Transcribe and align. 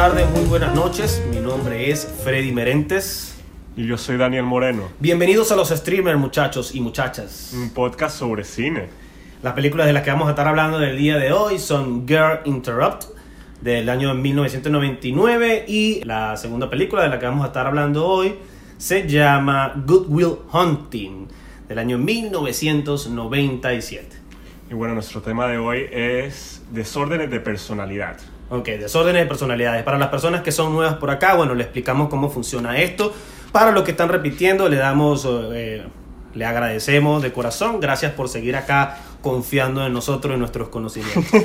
tardes, 0.00 0.30
muy 0.30 0.46
buenas 0.46 0.74
noches. 0.74 1.22
Mi 1.30 1.40
nombre 1.40 1.90
es 1.90 2.10
Freddy 2.24 2.52
Merentes. 2.52 3.34
Y 3.76 3.84
yo 3.84 3.98
soy 3.98 4.16
Daniel 4.16 4.44
Moreno. 4.44 4.88
Bienvenidos 4.98 5.52
a 5.52 5.56
los 5.56 5.68
streamers, 5.68 6.18
muchachos 6.18 6.74
y 6.74 6.80
muchachas. 6.80 7.52
Un 7.52 7.68
podcast 7.68 8.18
sobre 8.18 8.44
cine. 8.44 8.88
Las 9.42 9.52
películas 9.52 9.86
de 9.86 9.92
las 9.92 10.02
que 10.02 10.10
vamos 10.10 10.28
a 10.28 10.30
estar 10.30 10.48
hablando 10.48 10.78
del 10.78 10.96
día 10.96 11.18
de 11.18 11.34
hoy 11.34 11.58
son 11.58 12.08
Girl 12.08 12.40
Interrupt 12.46 13.08
del 13.60 13.90
año 13.90 14.14
1999 14.14 15.66
y 15.68 16.02
la 16.04 16.34
segunda 16.38 16.70
película 16.70 17.02
de 17.02 17.10
la 17.10 17.18
que 17.18 17.26
vamos 17.26 17.44
a 17.44 17.48
estar 17.48 17.66
hablando 17.66 18.06
hoy 18.06 18.36
se 18.78 19.06
llama 19.06 19.74
Good 19.86 20.06
Will 20.08 20.36
Hunting 20.50 21.28
del 21.68 21.78
año 21.78 21.98
1997. 21.98 24.06
Y 24.70 24.72
bueno, 24.72 24.94
nuestro 24.94 25.20
tema 25.20 25.46
de 25.46 25.58
hoy 25.58 25.84
es 25.92 26.62
desórdenes 26.70 27.30
de 27.30 27.40
personalidad. 27.40 28.16
Ok, 28.50 28.66
desórdenes 28.66 29.22
de 29.22 29.28
personalidades. 29.28 29.84
Para 29.84 29.96
las 29.96 30.08
personas 30.08 30.42
que 30.42 30.50
son 30.50 30.72
nuevas 30.72 30.94
por 30.94 31.10
acá, 31.10 31.34
bueno, 31.34 31.54
le 31.54 31.62
explicamos 31.62 32.08
cómo 32.08 32.30
funciona 32.30 32.78
esto. 32.78 33.14
Para 33.52 33.70
los 33.70 33.84
que 33.84 33.92
están 33.92 34.08
repitiendo, 34.08 34.68
le 34.68 34.76
damos, 34.76 35.26
eh, 35.52 35.84
le 36.34 36.44
agradecemos 36.44 37.22
de 37.22 37.32
corazón. 37.32 37.78
Gracias 37.78 38.12
por 38.12 38.28
seguir 38.28 38.56
acá 38.56 38.98
confiando 39.22 39.86
en 39.86 39.92
nosotros 39.92 40.32
y 40.32 40.34
en 40.34 40.40
nuestros 40.40 40.68
conocimientos. 40.68 41.24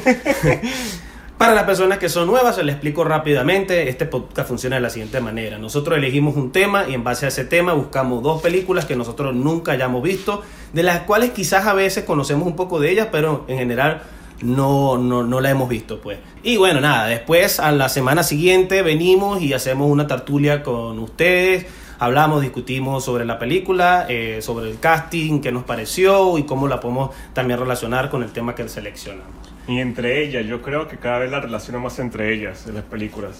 Para 1.38 1.54
las 1.54 1.66
personas 1.66 2.00
que 2.00 2.10
son 2.10 2.28
nuevas, 2.28 2.56
se 2.56 2.64
les 2.64 2.76
explico 2.76 3.04
rápidamente. 3.04 3.88
Este 3.88 4.06
podcast 4.06 4.48
funciona 4.48 4.78
de 4.78 4.82
la 4.82 4.90
siguiente 4.90 5.20
manera. 5.20 5.60
Nosotros 5.60 5.98
elegimos 5.98 6.36
un 6.36 6.52
tema 6.52 6.86
y 6.88 6.96
en 6.96 7.04
base 7.04 7.26
a 7.26 7.28
ese 7.28 7.46
tema 7.46 7.74
buscamos 7.74 8.24
dos 8.24 8.42
películas 8.42 8.86
que 8.86 8.96
nosotros 8.96 9.36
nunca 9.36 9.74
hayamos 9.74 10.02
visto, 10.02 10.42
de 10.74 10.82
las 10.82 11.02
cuales 11.02 11.32
quizás 11.32 11.68
a 11.68 11.74
veces 11.74 12.06
conocemos 12.06 12.48
un 12.48 12.56
poco 12.56 12.80
de 12.80 12.90
ellas, 12.90 13.10
pero 13.12 13.44
en 13.48 13.58
general 13.58 14.02
no, 14.42 14.98
no, 14.98 15.24
no 15.24 15.42
la 15.42 15.50
hemos 15.50 15.70
visto, 15.70 16.02
pues. 16.02 16.20
Y 16.44 16.58
bueno, 16.58 16.82
nada, 16.82 17.08
después 17.08 17.60
a 17.60 17.72
la 17.72 17.90
semana 17.90 18.24
siguiente 18.24 18.82
venimos 18.82 19.42
y 19.42 19.54
hacemos 19.54 19.90
una 19.90 20.08
tertulia 20.08 20.64
con 20.64 21.00
ustedes. 21.00 21.66
Hablamos, 21.98 22.42
discutimos 22.42 23.06
sobre 23.06 23.24
la 23.24 23.40
película, 23.40 24.06
eh, 24.10 24.40
sobre 24.42 24.70
el 24.70 24.80
casting, 24.80 25.40
qué 25.40 25.52
nos 25.52 25.64
pareció 25.64 26.38
y 26.38 26.44
cómo 26.44 26.68
la 26.68 26.82
podemos 26.82 27.12
también 27.34 27.60
relacionar 27.60 28.10
con 28.10 28.22
el 28.22 28.32
tema 28.32 28.54
que 28.54 28.68
seleccionamos. 28.68 29.34
Y 29.68 29.80
entre 29.80 30.24
ellas, 30.24 30.46
yo 30.46 30.62
creo 30.62 30.88
que 30.88 30.98
cada 30.98 31.20
vez 31.20 31.32
la 31.32 31.40
relaciona 31.40 31.80
más 31.80 31.98
entre 32.00 32.34
ellas, 32.34 32.68
en 32.68 32.76
las 32.76 32.84
películas. 32.84 33.38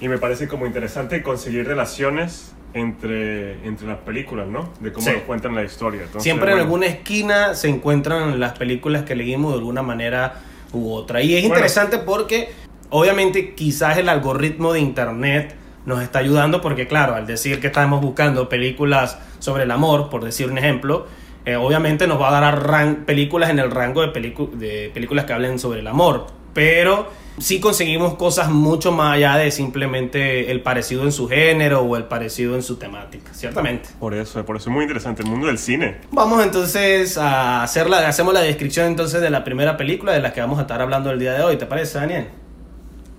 Y 0.00 0.08
me 0.08 0.16
parece 0.16 0.48
como 0.48 0.66
interesante 0.66 1.22
conseguir 1.22 1.66
relaciones 1.66 2.54
entre, 2.74 3.66
entre 3.66 3.86
las 3.86 3.98
películas, 3.98 4.48
¿no? 4.48 4.70
De 4.80 4.92
cómo 4.92 5.06
Sí. 5.06 5.12
nos 5.12 5.22
cuentan 5.22 5.54
la 5.54 5.62
historia. 5.64 6.00
Entonces, 6.02 6.22
Siempre 6.22 6.52
en 6.52 6.58
alguna 6.58 6.86
esquina 6.86 7.54
se 7.54 7.68
encuentran 7.68 8.38
las 8.40 8.56
películas 8.58 9.02
que 9.04 9.14
leímos 9.14 9.52
de 9.52 9.58
alguna 9.58 9.82
manera 9.82 10.40
u 10.72 10.92
otra. 10.92 11.20
Y 11.22 11.34
es 11.34 11.42
Bueno. 11.42 11.54
interesante 11.56 11.98
porque 11.98 12.50
obviamente 12.90 13.54
quizás 13.54 13.98
el 13.98 14.08
algoritmo 14.08 14.72
de 14.72 14.80
internet 14.80 15.54
nos 15.86 16.02
está 16.02 16.18
ayudando 16.20 16.60
porque 16.60 16.86
claro, 16.86 17.14
al 17.14 17.26
decir 17.26 17.60
que 17.60 17.68
estamos 17.68 18.00
buscando 18.00 18.48
películas 18.48 19.18
sobre 19.38 19.64
el 19.64 19.70
amor, 19.70 20.10
por 20.10 20.22
decir 20.24 20.48
un 20.50 20.58
ejemplo, 20.58 21.06
eh, 21.46 21.56
obviamente 21.56 22.06
nos 22.06 22.20
va 22.20 22.36
a 22.36 22.40
dar 22.40 23.04
películas 23.06 23.50
en 23.50 23.58
el 23.58 23.70
rango 23.70 24.02
de, 24.02 24.10
de 24.10 24.90
películas 24.92 25.24
que 25.24 25.32
hablen 25.32 25.58
sobre 25.58 25.80
el 25.80 25.86
amor. 25.86 26.26
Pero 26.52 27.08
sí 27.40 27.58
conseguimos 27.58 28.14
cosas 28.14 28.50
mucho 28.50 28.92
más 28.92 29.14
allá 29.14 29.36
de 29.36 29.50
simplemente 29.50 30.50
el 30.50 30.62
parecido 30.62 31.04
en 31.04 31.12
su 31.12 31.28
género 31.28 31.80
o 31.80 31.96
el 31.96 32.04
parecido 32.04 32.54
en 32.54 32.62
su 32.62 32.76
temática, 32.76 33.32
ciertamente. 33.34 33.88
Por 33.98 34.14
eso, 34.14 34.44
por 34.44 34.56
eso 34.56 34.70
es 34.70 34.74
muy 34.74 34.84
interesante 34.84 35.22
el 35.22 35.28
mundo 35.28 35.46
del 35.46 35.58
cine. 35.58 35.96
Vamos 36.12 36.42
entonces 36.44 37.18
a 37.18 37.62
hacer 37.62 37.88
la, 37.88 38.06
hacemos 38.06 38.34
la 38.34 38.42
descripción 38.42 38.86
entonces 38.86 39.20
de 39.20 39.30
la 39.30 39.42
primera 39.42 39.76
película 39.76 40.12
de 40.12 40.20
la 40.20 40.32
que 40.32 40.40
vamos 40.40 40.58
a 40.58 40.62
estar 40.62 40.80
hablando 40.80 41.10
el 41.10 41.18
día 41.18 41.32
de 41.32 41.42
hoy. 41.42 41.56
¿Te 41.56 41.66
parece, 41.66 41.98
Daniel? 41.98 42.28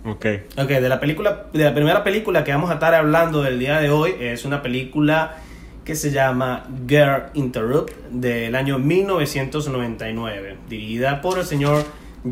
Ok. 0.06 0.26
Ok, 0.58 0.68
de 0.68 0.90
la 0.90 1.00
película, 1.00 1.46
de 1.52 1.64
la 1.64 1.74
primera 1.74 2.04
película 2.04 2.44
que 2.44 2.52
vamos 2.52 2.70
a 2.70 2.76
estar 2.76 2.94
hablando 2.94 3.42
del 3.42 3.60
día 3.60 3.80
de 3.80 3.90
hoy 3.90 4.16
es 4.20 4.46
una 4.46 4.62
película 4.62 5.38
que 5.84 5.96
se 5.96 6.12
llama 6.12 6.68
Girl 6.88 7.26
Interrupt 7.34 7.92
del 8.12 8.56
año 8.56 8.78
1999, 8.78 10.58
dirigida 10.70 11.22
por 11.22 11.40
el 11.40 11.46
señor 11.46 11.84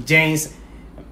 James 0.07 0.55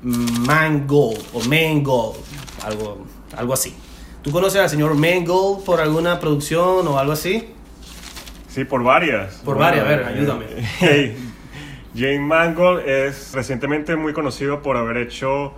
Mangold 0.01 1.19
o 1.33 1.39
Mangold, 1.47 2.17
algo, 2.63 3.05
algo 3.35 3.53
así. 3.53 3.73
¿Tú 4.21 4.31
conoces 4.31 4.61
al 4.61 4.69
señor 4.69 4.95
Mangold 4.95 5.63
por 5.63 5.79
alguna 5.79 6.19
producción 6.19 6.87
o 6.87 6.97
algo 6.99 7.13
así? 7.13 7.49
Sí, 8.47 8.63
por 8.65 8.83
varias. 8.83 9.35
Por 9.45 9.57
varias, 9.57 9.85
a 9.85 9.87
ver, 9.89 9.99
eh, 10.01 10.05
ayúdame. 10.05 10.45
hey, 10.79 11.17
Jane 11.95 12.19
Mangold 12.19 12.87
es 12.87 13.33
recientemente 13.33 13.95
muy 13.95 14.13
conocido 14.13 14.61
por 14.61 14.77
haber 14.77 14.97
hecho 14.97 15.53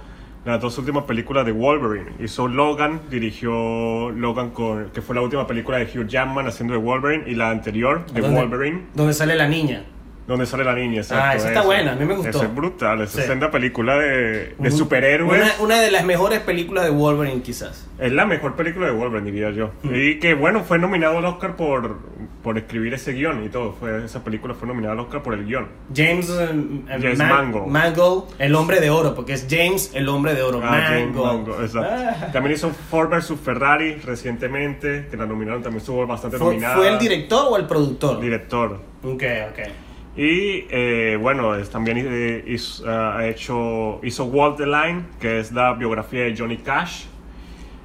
las 0.46 0.62
dos 0.62 0.78
últimas 0.78 1.04
películas 1.04 1.46
de 1.46 1.52
Wolverine. 1.52 2.12
Hizo 2.20 2.48
Logan, 2.48 3.02
dirigió 3.10 4.10
Logan, 4.12 4.52
con, 4.52 4.90
que 4.92 5.02
fue 5.02 5.16
la 5.16 5.22
última 5.22 5.46
película 5.46 5.78
de 5.78 5.86
Hugh 5.86 6.08
Jackman 6.08 6.48
haciendo 6.48 6.74
de 6.74 6.80
Wolverine, 6.80 7.24
y 7.30 7.36
la 7.36 7.50
anterior 7.50 8.06
de 8.08 8.22
¿Dónde- 8.22 8.40
Wolverine, 8.40 8.86
Donde 8.94 9.14
sale 9.14 9.36
la 9.36 9.48
niña. 9.48 9.84
Donde 10.30 10.46
sale 10.46 10.64
la 10.64 10.76
niña. 10.76 11.02
exacto, 11.02 11.24
Ah, 11.26 11.36
esa 11.36 11.48
está 11.50 11.62
buena, 11.64 11.94
a 11.94 11.96
mí 11.96 12.06
me 12.06 12.14
gustó. 12.14 12.30
Esa 12.30 12.46
es 12.46 12.56
brutal, 12.56 13.02
esa 13.02 13.18
Sí. 13.18 13.22
es 13.24 13.36
una 13.36 13.50
película 13.52 13.98
de, 13.98 14.54
de 14.58 14.72
superhéroes. 14.72 15.42
Una, 15.42 15.52
una 15.64 15.82
de 15.82 15.90
las 15.92 16.06
mejores 16.06 16.40
películas 16.42 16.84
de 16.86 16.92
Wolverine, 16.92 17.42
quizás. 17.42 17.88
Es 17.98 18.12
la 18.14 18.26
mejor 18.26 18.56
película 18.56 18.86
de 18.86 18.94
Wolverine, 18.94 19.32
diría 19.32 19.50
yo. 19.50 19.72
Mm. 19.84 19.90
Y 19.94 20.20
que 20.20 20.36
bueno, 20.36 20.64
fue 20.64 20.78
nominado 20.78 21.18
al 21.18 21.26
Oscar 21.26 21.56
por, 21.56 21.98
por 22.44 22.58
escribir 22.58 22.94
ese 22.94 23.12
guion 23.14 23.44
y 23.44 23.50
todo. 23.50 23.74
Fue, 23.74 24.06
esa 24.06 24.24
película 24.24 24.54
fue 24.54 24.68
nominada 24.68 24.94
al 24.94 25.00
Oscar 25.00 25.24
por 25.24 25.34
el 25.34 25.46
guion. 25.46 25.68
James, 25.94 26.30
eh, 26.30 26.48
James 26.88 27.18
Man- 27.18 27.30
Mangold. 27.52 27.68
Mangold, 27.68 28.24
el 28.38 28.54
hombre 28.56 28.80
de 28.80 28.90
oro, 28.92 29.16
porque 29.16 29.34
es 29.34 29.48
James, 29.50 29.92
el 29.96 30.08
hombre 30.10 30.36
de 30.36 30.44
oro. 30.44 30.62
Ah, 30.64 30.80
James 30.90 31.08
Mangold. 31.16 31.48
Mangold, 31.48 31.66
exacto. 31.66 31.90
Ah. 31.92 32.32
También 32.32 32.56
hizo 32.56 32.70
Ford 32.70 33.10
vs 33.10 33.34
Ferrari 33.44 33.96
recientemente, 33.96 35.08
que 35.10 35.18
la 35.18 35.26
nominaron, 35.26 35.62
también 35.64 35.80
estuvo 35.80 36.06
bastante 36.06 36.38
¿Fue, 36.38 36.48
nominada. 36.50 36.76
fue 36.76 36.88
el 36.88 37.00
director 37.00 37.48
o 37.50 37.58
el 37.58 37.66
productor? 37.66 38.20
Director. 38.22 38.80
Ok, 39.04 39.24
ok. 39.52 39.60
Y 40.18 40.66
eh, 40.70 41.18
bueno, 41.22 41.56
es- 41.56 41.70
también 41.70 41.98
eh, 42.10 42.44
hizo, 42.48 42.84
ah, 42.90 43.18
ha 43.20 43.28
hecho, 43.28 44.00
hizo 44.04 44.26
Walk 44.26 44.58
the 44.58 44.66
Line, 44.66 45.04
que 45.20 45.40
es 45.40 45.52
la 45.52 45.74
biografía 45.74 46.24
de 46.24 46.36
Johnny 46.38 46.58
Cash. 46.58 47.06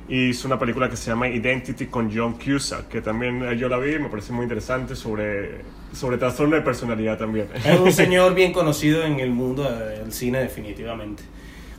Hizo 0.09 0.49
una 0.49 0.59
película 0.59 0.91
que 0.91 0.97
se 0.97 1.11
llama 1.11 1.29
Identity 1.29 1.87
con 1.87 2.15
John 2.15 2.35
Cusack, 2.35 2.89
que 2.89 3.01
también 3.01 3.43
eh, 3.43 3.57
yo 3.57 3.69
la 3.69 3.79
vi 3.79 3.95
y 3.95 3.99
me 3.99 4.09
parece 4.09 4.33
muy 4.33 4.43
interesante 4.43 4.97
sobre, 4.97 5.63
sobre 5.95 6.19
trastorno 6.19 6.57
de 6.57 6.63
personalidad 6.63 7.17
también. 7.19 7.49
Es 7.65 7.79
un 7.81 7.93
señor 7.93 8.35
bien 8.35 8.53
conocido 8.53 9.05
en 9.05 9.21
el 9.21 9.31
mundo 9.31 9.63
del 9.63 10.13
cine, 10.13 10.41
definitivamente. 10.41 11.23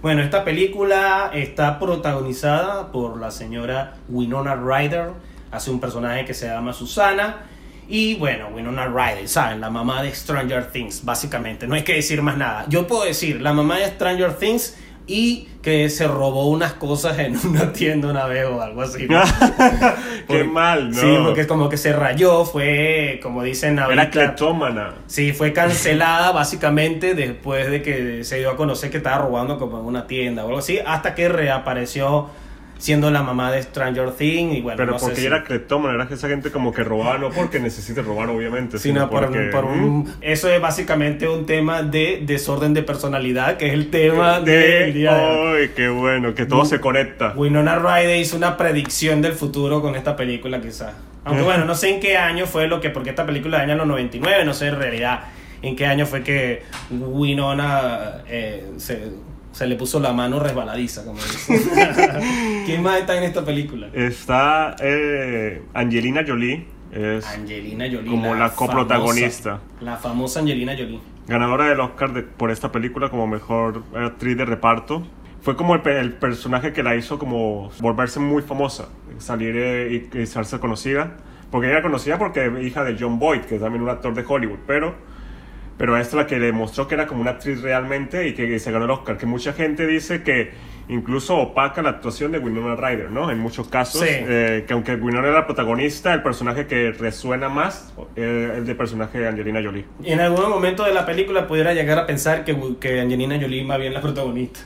Bueno, 0.01 0.21
esta 0.23 0.43
película 0.43 1.31
está 1.33 1.79
protagonizada 1.79 2.91
por 2.91 3.17
la 3.19 3.29
señora 3.31 3.95
Winona 4.09 4.55
Ryder. 4.55 5.09
Hace 5.51 5.69
un 5.71 5.79
personaje 5.79 6.25
que 6.25 6.33
se 6.33 6.47
llama 6.47 6.73
Susana. 6.73 7.45
Y 7.87 8.15
bueno, 8.15 8.47
Winona 8.53 8.87
Ryder, 8.87 9.27
¿saben? 9.27 9.61
La 9.61 9.69
mamá 9.69 10.01
de 10.01 10.13
Stranger 10.13 10.71
Things, 10.71 11.05
básicamente. 11.05 11.67
No 11.67 11.75
hay 11.75 11.83
que 11.83 11.93
decir 11.93 12.21
más 12.21 12.37
nada. 12.37 12.65
Yo 12.67 12.87
puedo 12.87 13.05
decir, 13.05 13.41
la 13.41 13.53
mamá 13.53 13.77
de 13.77 13.87
Stranger 13.87 14.33
Things 14.33 14.75
y 15.07 15.47
que 15.61 15.89
se 15.89 16.07
robó 16.07 16.47
unas 16.49 16.73
cosas 16.73 17.19
en 17.19 17.37
una 17.45 17.71
tienda 17.73 18.09
una 18.09 18.25
vez 18.25 18.45
o 18.45 18.61
algo 18.61 18.81
así. 18.81 19.07
¿no? 19.07 19.21
Qué 20.27 20.43
mal, 20.43 20.91
¿no? 20.91 20.99
Sí, 20.99 21.17
porque 21.23 21.41
es 21.41 21.47
como 21.47 21.69
que 21.69 21.77
se 21.77 21.93
rayó, 21.93 22.45
fue, 22.45 23.19
como 23.21 23.43
dicen 23.43 23.73
Era 23.73 23.85
ahorita... 23.85 24.09
cleptómana. 24.09 24.95
Sí, 25.07 25.33
fue 25.33 25.53
cancelada 25.53 26.31
básicamente 26.31 27.13
después 27.13 27.69
de 27.69 27.81
que 27.81 28.23
se 28.23 28.39
dio 28.39 28.51
a 28.51 28.55
conocer 28.55 28.89
que 28.89 28.97
estaba 28.97 29.19
robando 29.19 29.59
como 29.59 29.79
en 29.79 29.85
una 29.85 30.07
tienda 30.07 30.43
o 30.43 30.47
algo 30.47 30.59
así, 30.59 30.79
hasta 30.85 31.13
que 31.13 31.29
reapareció 31.29 32.29
siendo 32.77 33.09
la 33.09 33.23
mamá 33.23 33.51
de 33.51 33.63
Stranger 33.63 34.11
Things 34.11 34.57
y 34.57 34.61
bueno, 34.61 34.75
Pero 34.77 34.91
no 34.93 34.99
sé 34.99 35.05
porque 35.05 35.21
si- 35.21 35.27
era 35.27 35.43
cleptómana, 35.43 35.95
era 35.95 36.13
esa 36.13 36.27
gente 36.27 36.51
como 36.51 36.73
que 36.73 36.83
robaba, 36.83 37.17
no 37.17 37.29
porque 37.31 37.59
necesite 37.59 38.01
robar, 38.01 38.29
obviamente, 38.29 38.77
sino 38.79 38.95
sino 39.01 39.09
por, 39.09 39.25
porque... 39.25 39.39
por 39.51 39.65
un- 39.65 39.99
¿Mm? 39.99 40.07
eso 40.21 40.49
es 40.49 40.59
básicamente 40.61 41.27
un 41.27 41.45
tema 41.45 41.83
de 41.83 42.21
desorden 42.25 42.73
de 42.73 42.83
personalidad, 42.83 43.57
que 43.57 43.67
es 43.67 43.73
el 43.73 43.89
tema 43.89 44.39
De... 44.41 44.51
del 44.57 44.93
día 44.93 45.13
de 45.15 45.23
hoy. 45.25 45.61
¡Ay, 45.63 45.71
qué 45.75 45.87
bueno! 45.89 46.35
Que 46.35 46.45
todo 46.45 46.65
se 46.65 46.79
conecta. 46.81 47.33
Winona 47.35 47.77
Ryder 47.79 48.17
hizo 48.19 48.35
una 48.37 48.57
predicción 48.57 49.21
del 49.21 49.33
futuro 49.33 49.81
con 49.81 49.95
esta 49.95 50.15
película 50.15 50.59
quizás. 50.61 50.93
Aunque 51.23 51.41
Eh. 51.41 51.45
bueno, 51.45 51.65
no 51.65 51.75
sé 51.75 51.89
en 51.89 51.99
qué 51.99 52.17
año 52.17 52.45
fue 52.45 52.67
lo 52.67 52.81
que, 52.81 52.89
porque 52.89 53.09
esta 53.11 53.25
película 53.25 53.57
de 53.57 53.71
año 53.71 53.85
99, 53.85 54.45
no 54.45 54.53
sé 54.53 54.67
en 54.67 54.75
realidad 54.77 55.21
en 55.61 55.75
qué 55.75 55.85
año 55.87 56.05
fue 56.05 56.21
que 56.21 56.61
Winona 56.91 58.21
eh, 58.27 58.65
se, 58.77 58.99
se 59.55 59.65
le 59.67 59.75
puso 59.77 59.99
la 60.01 60.11
mano 60.11 60.37
resbaladiza, 60.39 61.05
como 61.05 61.17
dicen. 61.17 61.61
¿Quién 62.65 62.83
más 62.83 62.99
está 62.99 63.17
en 63.17 63.23
esta 63.23 63.45
película? 63.45 63.87
Está 63.93 64.75
eh, 64.81 65.61
Angelina 65.73 66.23
Jolie, 66.27 66.65
es 66.91 67.25
Angelina 67.25 67.85
Jolie. 67.85 68.09
como 68.11 68.35
la 68.35 68.49
coprotagonista. 68.51 69.59
famosa- 69.59 69.81
La 69.85 69.95
famosa 69.97 70.39
Angelina 70.41 70.73
Jolie. 70.73 70.99
ganadora 71.27 71.65
del 71.69 71.79
Oscar 71.79 72.11
de- 72.13 72.23
por 72.23 72.51
esta 72.51 72.71
película 72.71 73.09
como 73.09 73.27
mejor 73.27 73.83
actriz 73.95 74.37
de 74.37 74.43
reparto. 74.45 75.07
Fue 75.41 75.55
como 75.55 75.75
el, 75.75 75.81
pe- 75.81 75.99
el 75.99 76.13
personaje 76.13 76.73
que 76.73 76.81
la 76.83 76.95
hizo 76.95 77.17
como 77.19 77.71
volverse 77.79 78.19
muy 78.19 78.41
famosa, 78.41 78.89
salir 79.19 79.55
eh, 79.55 80.09
y, 80.13 80.17
y 80.17 80.23
hacerse 80.23 80.59
conocida. 80.59 81.15
Porque 81.51 81.67
ella 81.67 81.75
era 81.77 81.83
conocida 81.83 82.17
porque 82.17 82.45
es 82.47 82.65
hija 82.65 82.83
de 82.83 82.97
John 82.99 83.19
Boyd, 83.19 83.41
que 83.41 83.55
es 83.55 83.61
también 83.61 83.83
un 83.83 83.89
actor 83.89 84.13
de 84.13 84.25
Hollywood, 84.27 84.57
pero, 84.67 84.95
pero 85.77 85.97
esta 85.97 86.09
es 86.17 86.23
la 86.23 86.27
que 86.27 86.39
le 86.39 86.51
mostró 86.51 86.87
que 86.87 86.95
era 86.95 87.05
como 87.07 87.21
una 87.21 87.31
actriz 87.31 87.61
realmente 87.61 88.27
y 88.27 88.33
que 88.33 88.59
se 88.59 88.71
ganó 88.71 88.85
el 88.85 88.91
Oscar. 88.91 89.17
Que 89.17 89.25
mucha 89.25 89.53
gente 89.53 89.85
dice 89.87 90.23
que, 90.23 90.51
incluso 90.87 91.35
opaca 91.37 91.81
la 91.81 91.89
actuación 91.89 92.31
de 92.31 92.37
Winona 92.37 92.75
Ryder, 92.75 93.09
¿no? 93.09 93.31
En 93.31 93.39
muchos 93.39 93.67
casos, 93.67 94.01
Sí. 94.01 94.07
eh, 94.09 94.65
que 94.67 94.73
aunque 94.73 94.93
Winona 94.95 95.27
era 95.29 95.39
la 95.39 95.45
protagonista, 95.47 96.13
el 96.13 96.21
personaje 96.21 96.67
que 96.67 96.91
resuena 96.91 97.49
más 97.49 97.91
eh, 98.15 98.49
es 98.51 98.57
el 98.59 98.65
de 98.67 98.75
personaje 98.75 99.17
de 99.19 99.27
Angelina 99.27 99.61
Jolie. 99.63 99.85
Y 100.03 100.11
en 100.11 100.19
algún 100.19 100.47
momento 100.49 100.83
de 100.85 100.93
la 100.93 101.05
película 101.05 101.47
pudiera 101.47 101.73
llegar 101.73 101.97
a 101.97 102.05
pensar 102.05 102.43
que, 102.45 102.55
que 102.79 103.01
Angelina 103.01 103.39
Jolie 103.41 103.63
más 103.63 103.79
bien 103.79 103.93
la 103.95 104.01
protagonista. 104.01 104.59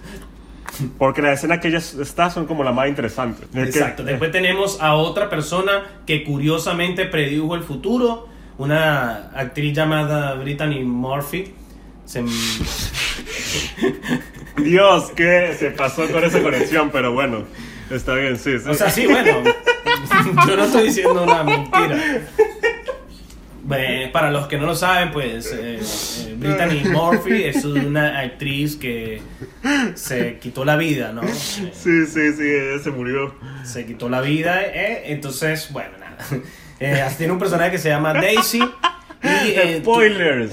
Porque 0.98 1.22
las 1.22 1.40
escenas 1.40 1.60
que 1.60 1.70
ella 1.70 1.80
está 1.80 2.30
son 2.30 2.46
como 2.46 2.64
las 2.64 2.74
más 2.74 2.88
interesantes. 2.88 3.46
Es 3.54 3.74
que- 3.74 3.80
Exacto. 3.80 4.04
Después 4.04 4.32
tenemos 4.32 4.82
a 4.82 4.94
otra 4.96 5.30
persona 5.30 5.84
que 6.06 6.24
curiosamente 6.24 7.06
predijo 7.06 7.56
el 7.56 7.64
futuro, 7.64 8.28
una 8.60 9.32
actriz 9.34 9.76
llamada 9.76 10.36
Brittany 10.36 10.84
Murphy. 10.84 11.52
Se- 12.06 12.24
Dios, 14.58 15.12
¿qué 15.16 15.56
se 15.58 15.72
pasó 15.72 16.08
con 16.12 16.24
esa 16.24 16.42
conexión? 16.42 16.90
Pero 16.92 17.14
bueno, 17.14 17.44
está 17.90 18.14
bien, 18.16 18.38
sí. 18.38 18.60
sí. 18.60 18.70
O 18.70 18.74
sea, 18.74 18.90
sí, 18.90 19.06
bueno. 19.08 19.44
Yo 20.48 20.58
no 20.58 20.64
estoy 20.66 20.88
diciendo 20.88 21.24
una 21.24 21.44
mentira. 21.44 21.98
Bueno, 23.64 24.12
para 24.12 24.32
los 24.32 24.48
que 24.48 24.58
no 24.58 24.66
lo 24.66 24.76
saben, 24.76 25.12
pues 25.12 25.52
eh, 25.54 25.80
eh, 25.80 26.36
Brittany 26.38 26.82
Murphy 26.92 27.44
es 27.44 27.64
una 27.64 28.20
actriz 28.20 28.76
que 28.76 29.22
se 29.96 30.40
quitó 30.40 30.66
la 30.66 30.76
vida, 30.76 31.14
¿no? 31.14 31.24
Eh, 31.24 31.34
Sí, 31.34 32.06
sí, 32.06 32.34
sí, 32.34 32.42
ella 32.44 32.84
se 32.84 32.90
murió. 32.90 33.34
Se 33.64 33.86
quitó 33.86 34.10
la 34.10 34.22
vida, 34.22 34.62
eh, 34.64 35.04
entonces, 35.12 35.70
bueno, 35.72 35.92
nada. 36.00 36.18
Eh, 36.80 37.04
tiene 37.18 37.34
un 37.34 37.40
personaje 37.40 37.72
que 37.72 37.78
se 37.78 37.90
llama 37.90 38.14
Daisy. 38.14 38.60
Y, 39.22 39.28
eh, 39.50 39.82
tú- 39.84 39.92
Spoilers. 39.96 40.52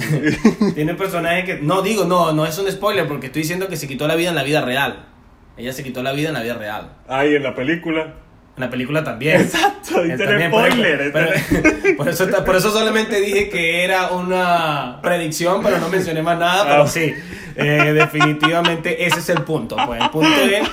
tiene 0.75 0.93
un 0.93 0.99
personaje 0.99 1.45
que. 1.45 1.55
No, 1.61 1.83
digo, 1.83 2.05
no, 2.05 2.33
no 2.33 2.45
es 2.47 2.59
un 2.59 2.71
spoiler 2.71 3.07
porque 3.07 3.27
estoy 3.27 3.43
diciendo 3.43 3.69
que 3.69 3.77
se 3.77 3.87
quitó 3.87 4.09
la 4.09 4.17
vida 4.17 4.31
en 4.31 4.35
la 4.35 4.43
vida 4.43 4.61
real. 4.63 5.07
Ella 5.57 5.73
se 5.73 5.83
quitó 5.85 6.03
la 6.03 6.13
vida 6.13 6.29
en 6.29 6.35
la 6.35 6.43
vida 6.43 6.55
real. 6.55 6.93
Ahí 7.09 7.35
en 7.37 7.43
la 7.45 7.55
película. 7.55 8.15
En 8.57 8.61
la 8.63 8.71
película 8.71 9.05
también. 9.05 9.41
Exacto, 9.43 10.05
y 10.05 10.11
Eh, 10.11 10.17
tiene 10.17 10.51
por- 10.51 10.67
spoiler. 10.67 11.13
pero- 11.13 11.31
por, 11.97 12.09
eso, 12.09 12.27
por 12.45 12.57
eso 12.57 12.71
solamente 12.73 13.21
dije 13.21 13.49
que 13.51 13.85
era 13.85 14.09
una 14.09 14.99
predicción, 15.03 15.63
pero 15.63 15.79
no 15.79 15.89
mencioné 15.89 16.23
más 16.23 16.39
nada. 16.39 16.65
Pero 16.65 16.83
Ah. 16.83 16.87
sí, 16.89 17.15
eh, 17.55 17.93
definitivamente 17.95 19.07
ese 19.07 19.21
es 19.21 19.29
el 19.29 19.43
punto. 19.43 19.77
Pues 19.87 20.03
el 20.03 20.11
punto 20.11 20.29
es 20.41 20.69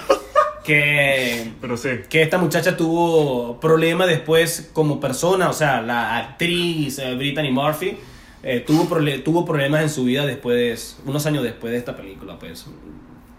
que, 0.63 1.51
Pero 1.62 1.77
sí. 1.77 1.89
que 2.10 2.21
esta 2.21 2.38
muchacha 2.38 2.75
tuvo 2.77 3.60
problemas 3.60 4.07
después 4.07 4.69
como 4.74 5.00
persona. 5.00 5.50
O 5.50 5.54
sea, 5.54 5.81
la 5.81 6.18
actriz 6.18 7.00
eh, 7.00 7.15
Brittany 7.15 7.51
Murphy 7.51 7.98
eh, 8.44 8.60
tuvo, 8.65 8.83
prole- 8.89 9.24
tuvo 9.24 9.45
problemas 9.45 9.81
en 9.81 9.89
su 9.89 10.04
vida 10.06 10.25
después, 10.25 11.00
unos 11.06 11.25
años 11.25 11.44
después 11.44 11.71
de 11.71 11.77
esta 11.80 11.95
película. 11.95 12.38
Pues 12.39 12.65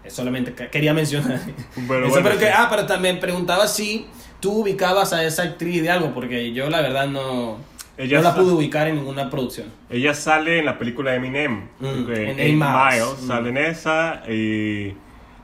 solamente 0.07 0.53
que- 0.53 0.69
quería 0.69 0.93
mencionar. 0.93 1.41
Pero 1.87 2.05
Eso, 2.05 2.09
bueno, 2.09 2.23
pero 2.29 2.39
que, 2.39 2.45
sí. 2.45 2.51
ah, 2.55 2.67
pero 2.69 2.85
también 2.85 3.19
preguntaba 3.19 3.67
si 3.67 4.05
tú 4.39 4.61
ubicabas 4.61 5.13
a 5.13 5.23
esa 5.23 5.43
actriz 5.43 5.81
de 5.81 5.89
algo, 5.89 6.13
porque 6.13 6.53
yo 6.53 6.69
la 6.69 6.81
verdad 6.81 7.07
no, 7.07 7.57
Ella 7.97 8.17
no 8.17 8.23
la 8.23 8.35
pude 8.35 8.51
ubicar 8.51 8.87
en 8.87 8.95
ninguna 8.97 9.29
producción. 9.29 9.67
Ella 9.89 10.13
sale 10.13 10.59
en 10.59 10.65
la 10.65 10.77
película 10.77 11.11
de 11.11 11.17
Eminem. 11.17 11.67
Mm, 11.79 12.11
en 12.11 12.39
Eight 12.39 12.53
Miles. 12.55 12.69
Miles, 12.91 13.21
Mm. 13.23 13.27
Sale 13.27 13.49
en 13.49 13.57
esa. 13.57 14.23
Y 14.29 14.93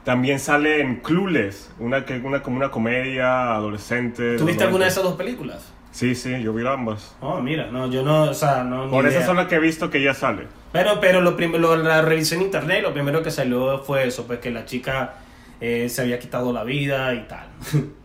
también 0.04 0.40
sale 0.40 0.82
en 0.82 0.98
Clueless. 0.98 1.72
Una, 1.80 2.06
que, 2.06 2.18
una, 2.18 2.42
como 2.42 2.58
una 2.58 2.72
comedia 2.72 3.54
adolescente. 3.56 4.38
¿Tuviste 4.38 4.64
alguna 4.64 4.86
de 4.86 4.92
90. 4.92 4.92
esas 4.92 5.04
dos 5.04 5.16
películas? 5.16 5.72
Sí, 5.92 6.16
sí, 6.16 6.42
yo 6.42 6.54
vi 6.54 6.66
ambas. 6.66 7.16
Oh, 7.20 7.42
mira, 7.42 7.68
no, 7.70 7.90
yo 7.92 8.02
no, 8.04 8.24
o 8.24 8.34
sea, 8.34 8.64
no. 8.64 8.90
Por 8.90 9.06
esas 9.08 9.26
son 9.26 9.36
las 9.36 9.48
que 9.48 9.56
he 9.56 9.60
visto 9.60 9.90
que 9.90 9.98
ella 9.98 10.14
sale. 10.14 10.48
Pero, 10.72 11.00
pero 11.02 11.20
lo 11.20 11.32
lo- 11.38 11.76
la 11.76 12.02
revisé 12.02 12.36
en 12.36 12.44
internet, 12.44 12.82
lo 12.82 12.94
primero 12.94 13.22
que 13.22 13.30
salió 13.32 13.80
fue 13.80 14.08
eso, 14.08 14.26
pues 14.26 14.40
que 14.40 14.52
la 14.52 14.64
chica 14.66 15.16
eh, 15.60 15.90
se 15.90 16.02
había 16.02 16.18
quitado 16.18 16.54
la 16.54 16.64
vida 16.64 17.14
y 17.14 17.28
tal. 17.28 17.48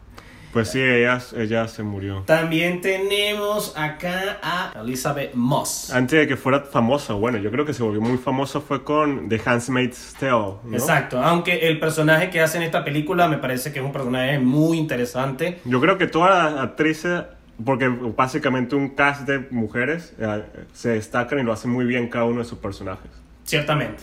Pues 0.57 0.71
sí, 0.71 0.81
ella, 0.81 1.21
ella 1.37 1.69
se 1.69 1.83
murió. 1.83 2.23
También 2.25 2.81
tenemos 2.81 3.77
acá 3.77 4.39
a 4.43 4.73
Elizabeth 4.81 5.35
Moss. 5.35 5.93
Antes 5.93 6.21
de 6.21 6.27
que 6.27 6.39
fuera 6.39 6.63
famosa, 6.63 7.13
bueno, 7.13 7.37
yo 7.37 7.51
creo 7.51 7.67
que 7.67 7.75
se 7.75 7.83
volvió 7.83 8.01
muy 8.01 8.17
famosa 8.17 8.63
fue 8.63 8.83
con 8.83 9.29
The 9.29 9.39
Handmaid's 9.45 10.17
Tale, 10.19 10.55
¿no? 10.65 10.73
Exacto, 10.73 11.23
aunque 11.23 11.69
el 11.69 11.79
personaje 11.79 12.31
que 12.31 12.41
hace 12.41 12.57
en 12.57 12.63
esta 12.63 12.87
película 12.87 13.29
me 13.29 13.37
parece 13.37 13.71
que 13.71 13.81
es 13.81 13.85
un 13.85 13.93
personaje 13.93 14.39
muy 14.39 14.79
interesante. 14.79 15.59
Yo 15.67 15.79
creo 15.79 15.99
que 15.99 16.07
todas 16.07 16.55
las 16.55 16.63
actrices, 16.63 17.25
porque 17.63 17.89
básicamente 17.89 18.77
un 18.77 18.95
cast 18.95 19.29
de 19.29 19.41
mujeres 19.51 20.15
eh, 20.19 20.43
se 20.73 20.89
destacan 20.89 21.39
y 21.39 21.43
lo 21.43 21.53
hacen 21.53 21.71
muy 21.71 21.85
bien 21.85 22.09
cada 22.09 22.25
uno 22.25 22.39
de 22.39 22.47
sus 22.47 22.61
personajes, 22.61 23.11
Ciertamente. 23.45 24.03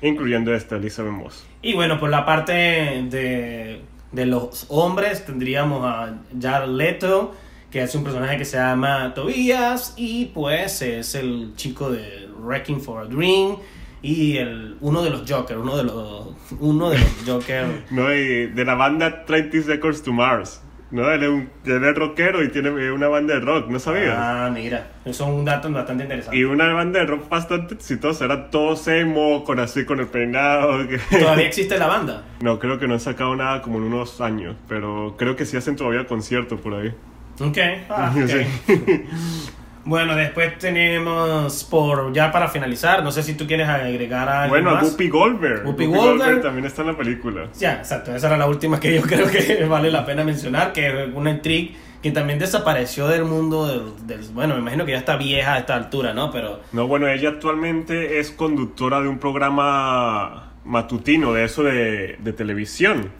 incluyendo 0.00 0.54
esta 0.54 0.76
Elizabeth 0.76 1.10
Moss. 1.10 1.44
Y 1.60 1.74
bueno, 1.74 1.98
por 1.98 2.08
la 2.08 2.24
parte 2.24 2.52
de, 2.52 3.80
de 4.12 4.26
los 4.26 4.66
hombres 4.68 5.24
tendríamos 5.24 5.84
a 5.84 6.18
Jared 6.40 6.70
Leto, 6.70 7.34
que 7.70 7.82
es 7.82 7.94
un 7.94 8.04
personaje 8.04 8.38
que 8.38 8.44
se 8.44 8.56
llama 8.56 9.12
Tobias 9.14 9.94
y 9.96 10.26
pues 10.26 10.80
es 10.82 11.14
el 11.14 11.52
chico 11.56 11.90
de 11.90 12.28
Wrecking 12.38 12.80
for 12.80 13.02
a 13.02 13.06
Dream 13.06 13.56
y 14.00 14.36
el, 14.36 14.76
uno 14.80 15.02
de 15.02 15.10
los 15.10 15.30
Joker, 15.30 15.58
uno 15.58 15.76
de 15.76 15.84
los, 15.84 16.28
uno 16.60 16.90
de 16.90 16.98
los 16.98 17.08
Joker. 17.26 17.84
No, 17.90 18.14
y 18.14 18.46
de 18.46 18.64
la 18.64 18.74
banda 18.74 19.24
30 19.24 19.62
Seconds 19.62 20.02
to 20.02 20.12
Mars. 20.12 20.62
No, 20.90 21.10
él 21.10 21.22
es, 21.22 21.28
un, 21.28 21.50
él 21.66 21.84
es 21.84 21.94
rockero 21.94 22.42
y 22.42 22.48
tiene 22.48 22.70
eh, 22.70 22.90
una 22.90 23.08
banda 23.08 23.34
de 23.34 23.40
rock, 23.40 23.68
¿no 23.68 23.78
sabías? 23.78 24.14
Ah, 24.16 24.50
mira, 24.52 24.86
eso 25.04 25.24
es 25.24 25.30
un 25.30 25.44
dato 25.44 25.70
bastante 25.70 26.04
interesante. 26.04 26.34
Y 26.38 26.44
una 26.44 26.72
banda 26.72 27.00
de 27.00 27.06
rock 27.06 27.28
bastante 27.28 27.74
exitosa, 27.74 28.24
era 28.24 28.48
todo 28.48 28.74
emo, 28.90 29.44
con 29.44 29.60
así, 29.60 29.84
con 29.84 30.00
el 30.00 30.06
peinado. 30.06 30.88
que- 30.88 30.98
Todavía 31.18 31.46
existe 31.46 31.76
la 31.78 31.88
banda. 31.88 32.22
No, 32.40 32.58
creo 32.58 32.78
que 32.78 32.88
no 32.88 32.94
han 32.94 33.00
sacado 33.00 33.36
nada 33.36 33.60
como 33.60 33.76
en 33.78 33.84
unos 33.84 34.20
años, 34.22 34.56
pero 34.66 35.14
creo 35.18 35.36
que 35.36 35.44
sí 35.44 35.58
hacen 35.58 35.76
todavía 35.76 36.06
conciertos 36.06 36.58
por 36.60 36.72
ahí. 36.74 36.94
Ok. 37.40 37.58
Ah, 37.90 38.10
ok. 38.24 38.30
Sí. 38.66 39.04
Bueno, 39.84 40.14
después 40.16 40.58
tenemos 40.58 41.64
por 41.64 42.12
ya 42.12 42.30
para 42.30 42.48
finalizar, 42.48 43.02
no 43.02 43.10
sé 43.10 43.22
si 43.22 43.34
tú 43.34 43.46
quieres 43.46 43.68
agregar 43.68 44.28
algo 44.28 44.50
Bueno, 44.54 44.72
más. 44.72 44.82
Whoopi 44.84 45.08
Goldberg. 45.08 45.64
Whoopi 45.66 45.86
Goldberg. 45.86 46.42
también 46.42 46.66
está 46.66 46.82
en 46.82 46.88
la 46.88 46.96
película. 46.96 47.48
Ya, 47.58 47.74
exacto, 47.74 48.14
esa 48.14 48.26
era 48.26 48.36
la 48.36 48.46
última 48.46 48.78
que 48.80 48.94
yo 48.94 49.02
creo 49.06 49.30
que 49.30 49.64
vale 49.64 49.90
la 49.90 50.04
pena 50.04 50.24
mencionar, 50.24 50.72
que 50.72 50.86
es 51.04 51.14
una 51.14 51.30
actriz 51.30 51.70
que 52.02 52.10
también 52.12 52.38
desapareció 52.38 53.08
del 53.08 53.24
mundo 53.24 53.66
del, 53.66 54.06
del- 54.06 54.28
bueno, 54.32 54.54
me 54.54 54.60
imagino 54.60 54.84
que 54.84 54.92
ya 54.92 54.98
está 54.98 55.16
vieja 55.16 55.54
a 55.54 55.58
esta 55.58 55.74
altura, 55.74 56.12
¿no? 56.14 56.30
Pero 56.30 56.60
No, 56.72 56.86
bueno, 56.86 57.08
ella 57.08 57.30
actualmente 57.30 58.20
es 58.20 58.30
conductora 58.30 59.00
de 59.00 59.08
un 59.08 59.18
programa 59.18 60.52
matutino, 60.64 61.32
de 61.32 61.44
eso 61.44 61.62
de, 61.64 62.16
de 62.20 62.32
televisión, 62.32 63.10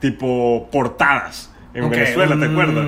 tipo 0.00 0.68
portadas, 0.70 1.52
en 1.74 1.88
Venezuela, 1.90 2.36
¿te 2.38 2.46
un- 2.46 2.52
acuerdas? 2.52 2.86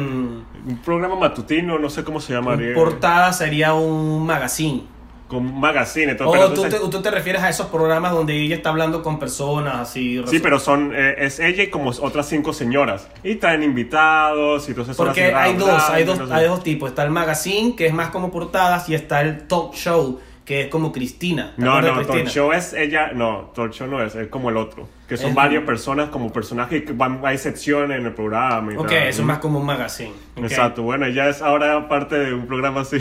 Un 0.67 0.79
programa 0.79 1.17
matutino, 1.17 1.79
no 1.79 1.91
sé 1.91 2.05
cómo 2.05 2.21
se 2.21 2.33
llamaría. 2.33 2.75
portada 2.75 3.33
sería 3.33 3.75
un 3.75 4.25
magazine. 4.25 4.85
Con 5.29 5.59
magazine. 5.59 6.15
todo, 6.15 6.29
O 6.29 6.33
pero 6.33 6.53
tú 6.53 6.63
te, 6.63 6.79
tú 6.79 7.01
te 7.01 7.11
refieres 7.11 7.43
a 7.43 7.49
esos 7.49 7.69
programas 7.69 8.13
donde 8.13 8.39
ella 8.39 8.55
está 8.55 8.69
hablando 8.69 9.03
con 9.03 9.19
personas 9.19 9.77
así. 9.77 10.23
Sí, 10.27 10.41
pero 10.41 10.59
son 10.59 10.93
eh, 10.95 11.15
es 11.19 11.41
ella 11.41 11.63
y 11.63 11.71
como 11.71 11.89
otras 11.89 12.29
cinco 12.29 12.53
señoras. 12.53 13.09
Y 13.25 13.37
traen 13.37 13.63
invitados 13.63 14.69
y 14.69 14.73
entonces 14.73 14.95
Porque 14.95 15.35
hay 15.35 15.55
dos, 15.55 15.89
hay 15.89 16.05
dos, 16.05 16.31
hay 16.31 16.47
dos 16.47 16.63
tipos. 16.63 16.91
Está 16.91 17.03
el 17.05 17.11
magazine, 17.11 17.75
que 17.75 17.87
es 17.87 17.95
más 17.95 18.11
como 18.11 18.31
portadas, 18.31 18.89
y 18.91 18.95
está 18.95 19.23
el 19.23 19.47
talk 19.49 19.75
show, 19.75 20.21
que 20.53 20.61
es 20.63 20.69
como 20.69 20.93
Cristina. 20.93 21.55
¿Te 21.57 21.63
No, 21.63 21.81
no, 21.81 22.05
Talk? 22.05 22.27
Show 22.27 22.53
es 22.53 22.75
ella, 22.75 23.13
no, 23.15 23.51
Talk 23.55 23.73
Show 23.73 23.87
no 23.87 24.03
es, 24.03 24.15
es 24.15 24.29
como 24.29 24.51
el 24.51 24.59
otro, 24.59 24.87
que 25.09 25.17
son 25.17 25.31
Es- 25.31 25.35
varias 25.35 25.65
personas 25.65 26.11
como 26.11 26.31
personajes 26.31 26.83
que 26.83 26.93
van, 26.93 27.21
hay 27.25 27.39
secciones 27.39 27.99
en 27.99 28.05
el 28.05 28.13
programa 28.13 28.71
y 28.75 28.77
Ok, 28.77 28.89
tal. 28.89 28.97
eso 29.09 29.23
es 29.23 29.27
más 29.27 29.39
como 29.39 29.61
un 29.61 29.65
magazine. 29.65 30.13
Exacto, 30.37 30.83
bueno, 30.83 31.07
ella 31.07 31.31
es 31.31 31.41
ahora 31.41 31.89
parte 31.89 32.19
de 32.19 32.35
un 32.35 32.47
programa 32.47 32.83
así. 32.83 32.99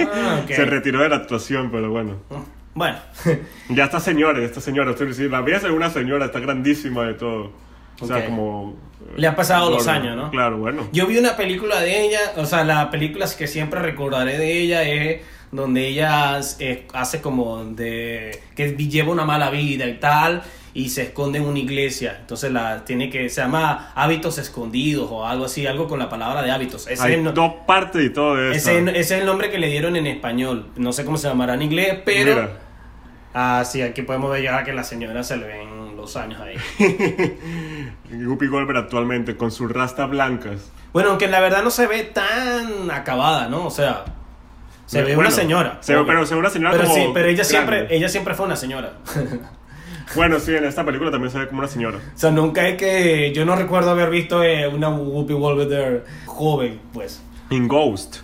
Ah. 0.00 0.40
Se 0.48 0.64
retiró 0.64 1.00
de 1.00 1.10
la 1.10 1.16
actuación, 1.16 1.70
pero 1.70 1.90
bueno. 1.90 2.16
Bueno, 2.74 2.98
Ya 3.68 3.84
está 3.84 4.00
señora, 4.00 4.40
esta 4.42 4.60
señora, 4.60 4.90
estoy 4.90 5.06
diciendo, 5.08 5.36
la 5.36 5.42
ves 5.42 5.62
es 5.62 5.70
una 5.70 5.90
señora, 5.90 6.24
está 6.26 6.40
grandísima 6.40 7.04
de 7.04 7.14
todo. 7.14 7.52
O 8.00 8.06
sea, 8.06 8.24
como... 8.26 8.76
Le 9.16 9.26
han 9.28 9.36
pasado 9.36 9.70
los 9.70 9.84
gorda. 9.84 9.92
años, 9.94 10.16
¿no? 10.16 10.30
Claro, 10.30 10.58
bueno. 10.58 10.88
yo 10.92 11.06
vi 11.06 11.18
una 11.18 11.36
película 11.36 11.80
de 11.80 12.06
ella, 12.06 12.18
o 12.36 12.44
sea, 12.46 12.64
la 12.64 12.90
película 12.90 13.26
que 13.38 13.46
siempre 13.46 13.80
recordaré 13.80 14.38
de 14.38 14.58
ella 14.60 14.82
es 14.82 15.20
donde 15.52 15.86
ella 15.88 16.40
eh, 16.58 16.86
hace 16.92 17.20
como 17.20 17.64
de 17.64 18.40
que 18.54 18.76
lleva 18.76 19.10
una 19.12 19.24
mala 19.24 19.50
vida 19.50 19.86
y 19.86 19.98
tal 19.98 20.42
y 20.72 20.90
se 20.90 21.02
esconde 21.02 21.38
en 21.38 21.46
una 21.46 21.58
iglesia. 21.58 22.18
Entonces 22.20 22.52
la 22.52 22.84
tiene 22.84 23.10
que 23.10 23.28
se 23.28 23.40
llama 23.40 23.92
hábitos 23.96 24.38
escondidos 24.38 25.08
o 25.10 25.26
algo 25.26 25.46
así, 25.46 25.66
algo 25.66 25.88
con 25.88 25.98
la 25.98 26.08
palabra 26.08 26.42
de 26.42 26.52
hábitos. 26.52 26.86
Ese 26.86 27.02
Hay 27.02 27.14
es 27.14 27.18
el- 27.26 27.34
dos 27.34 27.52
partes 27.66 28.04
y 28.04 28.10
todo 28.10 28.40
eso. 28.50 28.70
Ese, 28.70 28.78
ese 28.90 29.00
es 29.00 29.10
el 29.10 29.26
nombre 29.26 29.50
que 29.50 29.58
le 29.58 29.66
dieron 29.68 29.96
en 29.96 30.06
español. 30.06 30.68
No 30.76 30.92
sé 30.92 31.04
cómo 31.04 31.16
se 31.16 31.26
llamará 31.28 31.54
en 31.54 31.62
inglés, 31.62 31.98
pero. 32.04 32.34
Mira. 32.34 32.58
Ah, 33.32 33.62
sí, 33.64 33.80
aquí 33.82 34.02
podemos 34.02 34.30
ver 34.32 34.42
ya 34.42 34.64
que 34.64 34.72
la 34.72 34.82
señora 34.82 35.22
se 35.22 35.36
le 35.36 35.46
ven 35.46 35.96
los 35.96 36.16
años 36.16 36.40
ahí. 36.40 36.56
Guppy 38.10 38.46
Goldberg 38.48 38.78
actualmente 38.78 39.36
con 39.36 39.50
sus 39.50 39.70
rastas 39.70 40.10
blancas. 40.10 40.70
Bueno, 40.92 41.10
aunque 41.10 41.28
la 41.28 41.40
verdad 41.40 41.62
no 41.62 41.70
se 41.70 41.86
ve 41.86 42.02
tan 42.02 42.90
acabada, 42.90 43.48
¿no? 43.48 43.66
O 43.66 43.70
sea, 43.70 44.04
se 44.90 44.98
ve 45.02 45.14
Bueno, 45.14 45.20
una 45.28 45.30
señora. 45.30 45.78
se 45.80 45.94
ve- 45.94 46.04
pero 46.06 46.26
se 46.26 46.34
ve 46.34 46.40
una 46.40 46.50
señora 46.50 46.72
Pero 46.72 46.84
como 46.84 46.94
sí, 46.96 47.10
pero 47.14 47.28
ella 47.28 47.44
siempre, 47.44 47.86
ella 47.90 48.08
siempre 48.08 48.34
fue 48.34 48.46
una 48.46 48.56
señora. 48.56 48.92
Bueno, 50.16 50.40
sí, 50.40 50.52
en 50.52 50.64
esta 50.64 50.84
película 50.84 51.12
también 51.12 51.30
se 51.30 51.38
ve 51.38 51.46
como 51.46 51.60
una 51.60 51.68
señora. 51.68 51.98
O 51.98 52.18
sea, 52.18 52.32
nunca 52.32 52.66
es 52.66 52.76
que. 52.76 53.32
Yo 53.32 53.44
no 53.44 53.54
recuerdo 53.54 53.90
haber 53.92 54.10
visto 54.10 54.42
eh, 54.42 54.66
una 54.66 54.88
Whoopi 54.88 55.34
Goldberg 55.34 56.04
joven, 56.26 56.80
pues. 56.92 57.22
En 57.50 57.68
Ghost. 57.68 58.16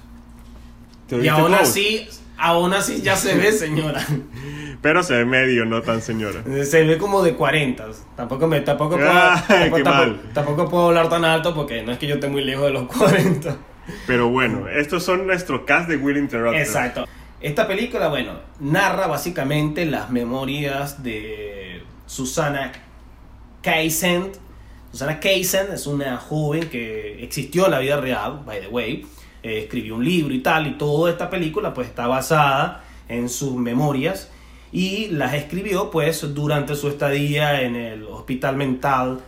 ¿Te 1.07 1.17
Y 1.19 1.29
aún 1.29 1.53
Ghost? 1.53 1.63
así, 1.63 2.09
aún 2.39 2.75
así 2.75 3.03
ya 3.03 3.15
se 3.15 3.37
ve, 3.37 3.53
señora. 3.53 4.05
Pero 4.83 5.05
se 5.05 5.15
ve 5.15 5.25
medio, 5.25 5.65
no 5.65 5.81
tan 5.81 6.03
señora. 6.03 6.43
Se 6.65 6.83
ve 6.83 6.99
como 6.99 7.23
de 7.23 7.35
40. 7.37 7.85
Tampoco 8.17 8.49
me, 8.49 8.61
tampoco 8.63 8.97
puedo, 8.97 9.09
Ay, 9.13 9.71
tampoco, 9.71 9.83
tampoco- 9.85 10.19
tampoco 10.35 10.69
puedo 10.69 10.87
hablar 10.89 11.09
tan 11.09 11.25
alto 11.25 11.55
porque 11.55 11.83
no 11.85 11.93
es 11.93 11.99
que 11.99 12.09
yo 12.09 12.17
esté 12.17 12.27
muy 12.29 12.43
lejos 12.43 12.65
de 12.67 12.73
los 12.73 12.89
40. 12.89 13.57
Pero 14.07 14.29
bueno, 14.29 14.69
estos 14.69 15.05
son 15.05 15.27
nuestro 15.27 15.65
cast 15.65 15.89
de 15.89 15.97
Will 15.97 16.17
Interrupter. 16.17 16.63
Exacto. 16.63 17.07
Esta 17.41 17.67
película, 17.67 18.09
bueno, 18.09 18.33
narra 18.61 19.07
básicamente 19.07 19.85
las 19.87 20.11
memorias 20.11 21.03
de 21.03 21.83
Susana 22.07 22.73
Kaysen. 23.63 24.33
Susana 24.91 25.21
Kaysen 25.21 25.73
es 25.73 25.87
una 25.87 26.17
joven 26.17 26.69
que 26.69 27.23
existió 27.23 27.67
en 27.67 27.73
la 27.73 27.79
vida 27.79 28.01
real, 28.01 28.41
by 28.45 28.61
the 28.61 28.69
way. 28.69 29.07
Eh, 29.43 29.59
escribió 29.61 29.97
un 29.97 30.05
libro 30.05 30.35
y 30.35 30.41
tal, 30.41 30.67
y 30.67 30.73
toda 30.73 31.11
esta 31.11 31.31
película 31.31 31.75
pues 31.75 31.89
está 31.89 32.07
basada 32.07 32.83
en 33.09 33.29
sus 33.29 33.55
memorias 33.55 34.31
y 34.73 35.09
las 35.09 35.35
escribió 35.35 35.91
pues 35.91 36.35
durante 36.35 36.75
su 36.75 36.89
estadía 36.89 37.63
en 37.63 37.77
el 37.77 38.05
hospital 38.05 38.57
mental 38.57 39.21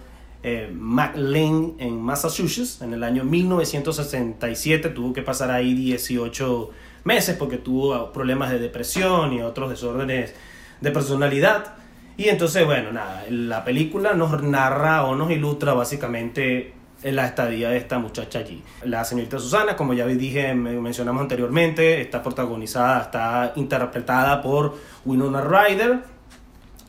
eh, 0.49 0.71
McLean 0.73 1.75
en 1.79 2.01
Massachusetts 2.01 2.81
en 2.83 2.93
el 2.95 3.03
año 3.05 3.25
1967 3.25 4.89
tuvo 4.91 5.13
que 5.13 5.23
pasar 5.23 5.51
ahí 5.51 5.75
18 5.75 6.71
meses 7.05 7.37
porque 7.37 7.57
tuvo 7.59 8.13
problemas 8.13 8.51
de 8.51 8.59
depresión 8.59 9.33
y 9.33 9.43
otros 9.43 9.71
desórdenes 9.71 10.35
de 10.81 10.91
personalidad. 10.91 11.75
Y 12.17 12.29
entonces 12.29 12.65
bueno 12.67 12.93
nada 12.93 13.25
la 13.31 13.65
película 13.65 14.15
nos 14.15 14.43
narra 14.43 15.05
o 15.05 15.15
nos 15.15 15.31
ilustra 15.31 15.73
básicamente 15.75 16.73
la 17.05 17.27
estadía 17.27 17.71
de 17.71 17.77
esta 17.77 17.99
muchacha 18.01 18.41
allí. 18.41 18.63
La 18.85 19.05
señorita 19.05 19.39
Susana 19.39 19.77
como 19.77 19.95
ya 19.95 20.05
dije 20.07 20.55
me- 20.55 20.81
mencionamos 20.81 21.23
anteriormente 21.23 22.01
está 22.01 22.23
protagonizada 22.23 23.03
está 23.03 23.53
interpretada 23.57 24.43
por 24.43 24.77
Winona 25.05 25.41
Ryder 25.43 26.01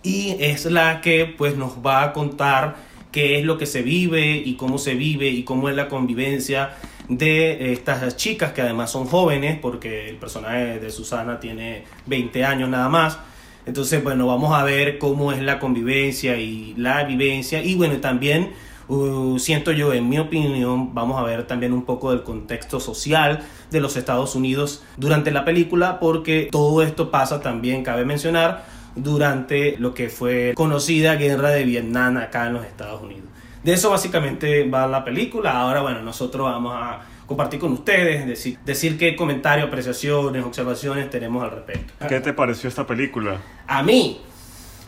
y 0.01 0.35
es 0.39 0.65
la 0.65 1.01
que 1.01 1.25
pues 1.37 1.55
nos 1.57 1.73
va 1.85 2.03
a 2.03 2.13
contar 2.13 2.88
qué 3.11 3.39
es 3.39 3.45
lo 3.45 3.57
que 3.57 3.65
se 3.65 3.81
vive 3.81 4.37
y 4.37 4.55
cómo 4.55 4.77
se 4.77 4.95
vive 4.95 5.29
y 5.29 5.43
cómo 5.43 5.69
es 5.69 5.75
la 5.75 5.87
convivencia 5.87 6.75
de 7.07 7.73
estas 7.73 8.15
chicas 8.17 8.53
que 8.53 8.61
además 8.61 8.91
son 8.91 9.05
jóvenes 9.05 9.57
porque 9.59 10.09
el 10.09 10.17
personaje 10.17 10.79
de 10.79 10.89
Susana 10.91 11.39
tiene 11.39 11.83
20 12.05 12.45
años 12.45 12.69
nada 12.69 12.87
más. 12.87 13.17
Entonces, 13.65 14.03
bueno, 14.03 14.27
vamos 14.27 14.53
a 14.53 14.63
ver 14.63 14.97
cómo 14.99 15.31
es 15.31 15.41
la 15.41 15.59
convivencia 15.59 16.37
y 16.37 16.73
la 16.77 17.03
vivencia 17.03 17.63
y 17.63 17.75
bueno, 17.75 17.97
también 17.97 18.51
uh, 18.87 19.37
siento 19.39 19.71
yo, 19.71 19.93
en 19.93 20.07
mi 20.07 20.19
opinión, 20.19 20.93
vamos 20.93 21.19
a 21.19 21.23
ver 21.23 21.45
también 21.45 21.73
un 21.73 21.83
poco 21.83 22.11
del 22.11 22.23
contexto 22.23 22.79
social 22.79 23.41
de 23.71 23.79
los 23.79 23.97
Estados 23.97 24.35
Unidos 24.35 24.83
durante 24.97 25.31
la 25.31 25.45
película 25.45 25.99
porque 25.99 26.49
todo 26.51 26.81
esto 26.83 27.11
pasa 27.11 27.41
también, 27.41 27.83
cabe 27.83 28.05
mencionar, 28.05 28.65
durante 28.95 29.77
lo 29.77 29.93
que 29.93 30.09
fue 30.09 30.53
conocida 30.55 31.15
guerra 31.15 31.49
de 31.49 31.63
Vietnam 31.63 32.17
acá 32.17 32.47
en 32.47 32.53
los 32.53 32.65
Estados 32.65 33.01
Unidos. 33.01 33.29
De 33.63 33.73
eso 33.73 33.89
básicamente 33.89 34.67
va 34.67 34.87
la 34.87 35.03
película. 35.03 35.59
Ahora, 35.59 35.81
bueno, 35.81 36.01
nosotros 36.01 36.45
vamos 36.45 36.73
a 36.75 37.01
compartir 37.25 37.59
con 37.59 37.73
ustedes, 37.73 38.25
decir, 38.25 38.57
decir 38.65 38.97
qué 38.97 39.15
comentarios, 39.15 39.67
apreciaciones, 39.67 40.43
observaciones 40.43 41.09
tenemos 41.09 41.43
al 41.43 41.51
respecto. 41.51 41.93
¿Qué 42.07 42.19
te 42.21 42.33
pareció 42.33 42.69
esta 42.69 42.87
película? 42.87 43.37
A 43.67 43.83
mí, 43.83 44.21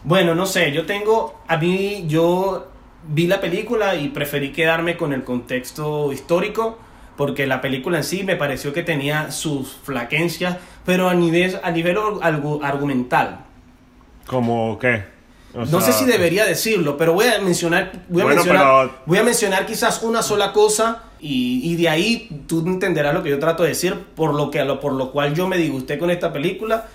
bueno, 0.04 0.34
no 0.34 0.46
sé, 0.48 0.72
yo 0.72 0.86
tengo, 0.86 1.42
a 1.48 1.58
mí, 1.58 2.06
yo 2.08 2.72
vi 3.08 3.28
la 3.28 3.42
película 3.42 3.96
y 3.96 4.10
preferí 4.10 4.52
quedarme 4.52 4.98
con 4.98 5.14
el 5.14 5.24
contexto 5.24 6.12
histórico, 6.12 6.80
porque 7.16 7.46
la 7.46 7.62
película 7.62 7.98
en 7.98 8.04
sí 8.04 8.24
me 8.24 8.36
pareció 8.36 8.74
que 8.74 8.82
tenía 8.82 9.30
sus 9.32 9.74
flaquencias, 9.84 10.58
pero 10.86 11.10
a 11.10 11.14
nivel, 11.14 11.60
a 11.62 11.70
nivel 11.70 11.98
argumental. 12.64 13.46
¿Cómo 14.32 14.80
qué? 14.80 15.04
O 15.54 15.66
No 15.66 15.82
sé 15.82 15.92
si 15.92 16.06
debería 16.06 16.46
decirlo, 16.46 16.96
pero 16.98 17.12
voy 17.14 17.26
a 17.28 17.40
mencionar, 17.40 17.92
voy 18.08 18.22
a 18.22 18.24
Bueno, 18.26 18.36
mencionar, 18.38 18.66
pero- 18.88 19.02
voy 19.06 19.18
a 19.18 19.24
mencionar 19.24 19.66
quizás 19.66 20.02
una 20.02 20.24
sola 20.24 20.54
cosa 20.54 21.04
y, 21.20 21.60
y 21.70 21.76
de 21.76 21.90
ahí 21.90 22.30
tú 22.48 22.64
entenderás 22.66 23.14
lo 23.14 23.22
que 23.22 23.30
yo 23.30 23.38
trato 23.38 23.64
de 23.64 23.70
decir, 23.70 23.94
por 24.16 24.34
lo, 24.34 24.50
que, 24.50 24.64
por 24.82 24.94
lo 24.94 25.12
cual 25.12 25.36
yo 25.36 25.48
me 25.48 25.58
disgusté 25.58 25.98
con 26.00 26.10
esta 26.10 26.32
película. 26.32 26.86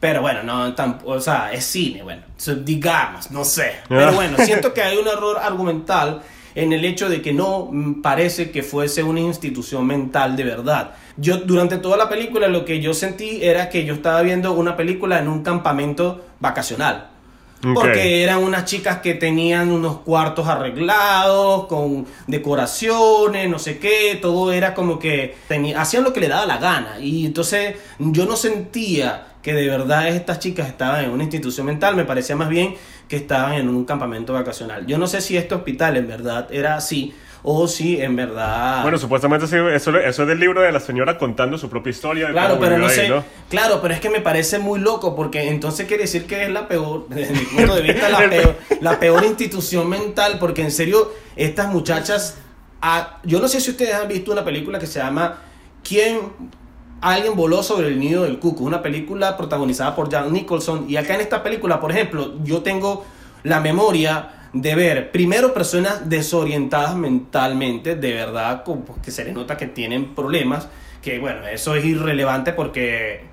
Pero 0.00 0.20
bueno, 0.22 0.42
no, 0.42 0.74
tamp- 0.74 1.00
o 1.04 1.20
sea, 1.20 1.52
es 1.52 1.64
cine, 1.64 2.02
bueno, 2.02 2.22
digamos, 2.64 3.30
no 3.30 3.44
sé. 3.44 3.76
Pero 3.88 4.12
bueno, 4.12 4.36
siento 4.38 4.72
que 4.74 4.82
hay 4.82 4.96
un 4.98 5.06
error 5.08 5.38
argumental 5.38 6.22
en 6.56 6.72
el 6.72 6.84
hecho 6.84 7.08
de 7.08 7.22
que 7.22 7.32
no 7.32 7.68
mm, 7.70 8.02
parece 8.02 8.50
que 8.50 8.64
fuese 8.64 9.02
una 9.02 9.20
institución 9.20 9.86
mental 9.86 10.34
de 10.34 10.42
verdad. 10.42 10.94
Yo 11.16 11.36
durante 11.36 11.76
toda 11.76 11.96
la 11.96 12.08
película 12.08 12.48
lo 12.48 12.64
que 12.64 12.80
yo 12.80 12.94
sentí 12.94 13.38
era 13.42 13.68
que 13.68 13.84
yo 13.84 13.94
estaba 13.94 14.22
viendo 14.22 14.52
una 14.52 14.76
película 14.76 15.18
en 15.18 15.28
un 15.28 15.42
campamento 15.42 16.24
vacacional. 16.40 17.10
Porque 17.74 18.22
eran 18.22 18.44
unas 18.44 18.64
chicas 18.64 18.98
que 18.98 19.14
tenían 19.14 19.72
unos 19.72 20.00
cuartos 20.00 20.46
arreglados, 20.46 21.66
con 21.66 22.06
decoraciones, 22.26 23.48
no 23.48 23.58
sé 23.58 23.78
qué, 23.78 24.18
todo 24.20 24.52
era 24.52 24.74
como 24.74 24.98
que 24.98 25.36
hacían 25.76 26.04
lo 26.04 26.12
que 26.12 26.20
le 26.20 26.28
daba 26.28 26.46
la 26.46 26.58
gana. 26.58 27.00
Y 27.00 27.26
entonces 27.26 27.76
yo 27.98 28.26
no 28.26 28.36
sentía 28.36 29.26
que 29.46 29.54
de 29.54 29.68
verdad 29.68 30.08
estas 30.08 30.40
chicas 30.40 30.66
estaban 30.66 31.04
en 31.04 31.10
una 31.12 31.22
institución 31.22 31.66
mental, 31.66 31.94
me 31.94 32.04
parecía 32.04 32.34
más 32.34 32.48
bien 32.48 32.74
que 33.06 33.14
estaban 33.14 33.52
en 33.52 33.68
un 33.68 33.84
campamento 33.84 34.32
vacacional. 34.32 34.84
Yo 34.88 34.98
no 34.98 35.06
sé 35.06 35.20
si 35.20 35.36
este 35.36 35.54
hospital 35.54 35.96
en 35.96 36.08
verdad 36.08 36.48
era 36.50 36.74
así 36.74 37.14
o 37.44 37.68
si 37.68 38.00
en 38.00 38.16
verdad... 38.16 38.82
Bueno, 38.82 38.98
supuestamente 38.98 39.46
sí, 39.46 39.54
eso, 39.72 39.96
eso 39.96 40.22
es 40.22 40.28
del 40.28 40.40
libro 40.40 40.62
de 40.62 40.72
la 40.72 40.80
señora 40.80 41.16
contando 41.16 41.58
su 41.58 41.70
propia 41.70 41.90
historia. 41.90 42.32
Claro, 42.32 42.58
pero 42.58 42.76
no 42.76 42.88
ahí, 42.88 42.96
sé. 42.96 43.08
Claro, 43.48 43.78
pero 43.80 43.94
es 43.94 44.00
que 44.00 44.10
me 44.10 44.20
parece 44.20 44.58
muy 44.58 44.80
loco 44.80 45.14
porque 45.14 45.48
entonces 45.48 45.86
quiere 45.86 46.02
decir 46.02 46.26
que 46.26 46.42
es 46.42 46.50
la 46.50 46.66
peor, 46.66 47.06
desde 47.08 47.32
mi 47.32 47.44
punto 47.44 47.76
de 47.76 47.82
vista, 47.82 48.08
la 48.08 48.28
peor, 48.28 48.56
la 48.80 48.98
peor 48.98 49.24
institución 49.26 49.88
mental. 49.88 50.38
Porque 50.40 50.62
en 50.62 50.72
serio, 50.72 51.12
estas 51.36 51.68
muchachas. 51.68 52.36
ah, 52.82 53.20
yo 53.22 53.38
no 53.38 53.46
sé 53.46 53.60
si 53.60 53.70
ustedes 53.70 53.94
han 53.94 54.08
visto 54.08 54.32
una 54.32 54.44
película 54.44 54.80
que 54.80 54.88
se 54.88 54.98
llama 54.98 55.38
¿Quién? 55.84 56.18
Alguien 57.00 57.36
voló 57.36 57.62
sobre 57.62 57.88
el 57.88 57.98
nido 57.98 58.24
del 58.24 58.38
cuco. 58.38 58.64
Una 58.64 58.82
película 58.82 59.36
protagonizada 59.36 59.94
por 59.94 60.08
Jack 60.08 60.30
Nicholson. 60.30 60.86
Y 60.88 60.96
acá 60.96 61.14
en 61.14 61.20
esta 61.20 61.42
película, 61.42 61.80
por 61.80 61.92
ejemplo, 61.92 62.34
yo 62.42 62.62
tengo 62.62 63.04
la 63.42 63.60
memoria 63.60 64.48
de 64.52 64.74
ver 64.74 65.12
primero 65.12 65.52
personas 65.52 66.08
desorientadas 66.08 66.96
mentalmente, 66.96 67.94
de 67.94 68.14
verdad, 68.14 68.64
como 68.64 69.00
que 69.02 69.10
se 69.10 69.24
les 69.24 69.34
nota 69.34 69.56
que 69.56 69.66
tienen 69.66 70.14
problemas, 70.14 70.68
que 71.02 71.18
bueno, 71.18 71.46
eso 71.46 71.74
es 71.74 71.84
irrelevante 71.84 72.52
porque 72.52 73.24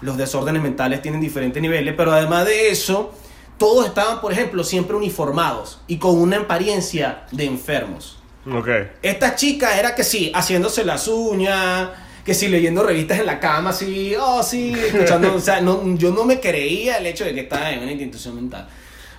los 0.00 0.16
desórdenes 0.16 0.62
mentales 0.62 1.02
tienen 1.02 1.20
diferentes 1.20 1.60
niveles, 1.60 1.94
pero 1.96 2.12
además 2.12 2.46
de 2.46 2.70
eso, 2.70 3.12
todos 3.58 3.86
estaban, 3.86 4.20
por 4.20 4.32
ejemplo, 4.32 4.64
siempre 4.64 4.96
uniformados 4.96 5.80
y 5.86 5.98
con 5.98 6.18
una 6.18 6.38
apariencia 6.38 7.26
de 7.30 7.44
enfermos. 7.44 8.18
Ok. 8.50 8.68
Esta 9.02 9.34
chica 9.36 9.78
era 9.78 9.94
que 9.94 10.02
sí, 10.02 10.32
haciéndose 10.34 10.84
las 10.84 11.08
uñas, 11.08 11.90
que 12.30 12.34
sí, 12.34 12.46
leyendo 12.46 12.84
revistas 12.84 13.18
en 13.18 13.26
la 13.26 13.40
cama, 13.40 13.70
así, 13.70 14.14
oh, 14.16 14.40
sí, 14.40 14.72
escuchando, 14.72 15.34
o 15.34 15.40
sea, 15.40 15.60
no, 15.60 15.96
yo 15.96 16.12
no 16.12 16.24
me 16.24 16.38
creía 16.38 16.98
el 16.98 17.06
hecho 17.06 17.24
de 17.24 17.34
que 17.34 17.40
estaba 17.40 17.72
en 17.72 17.80
una 17.80 17.90
institución 17.90 18.36
mental. 18.36 18.68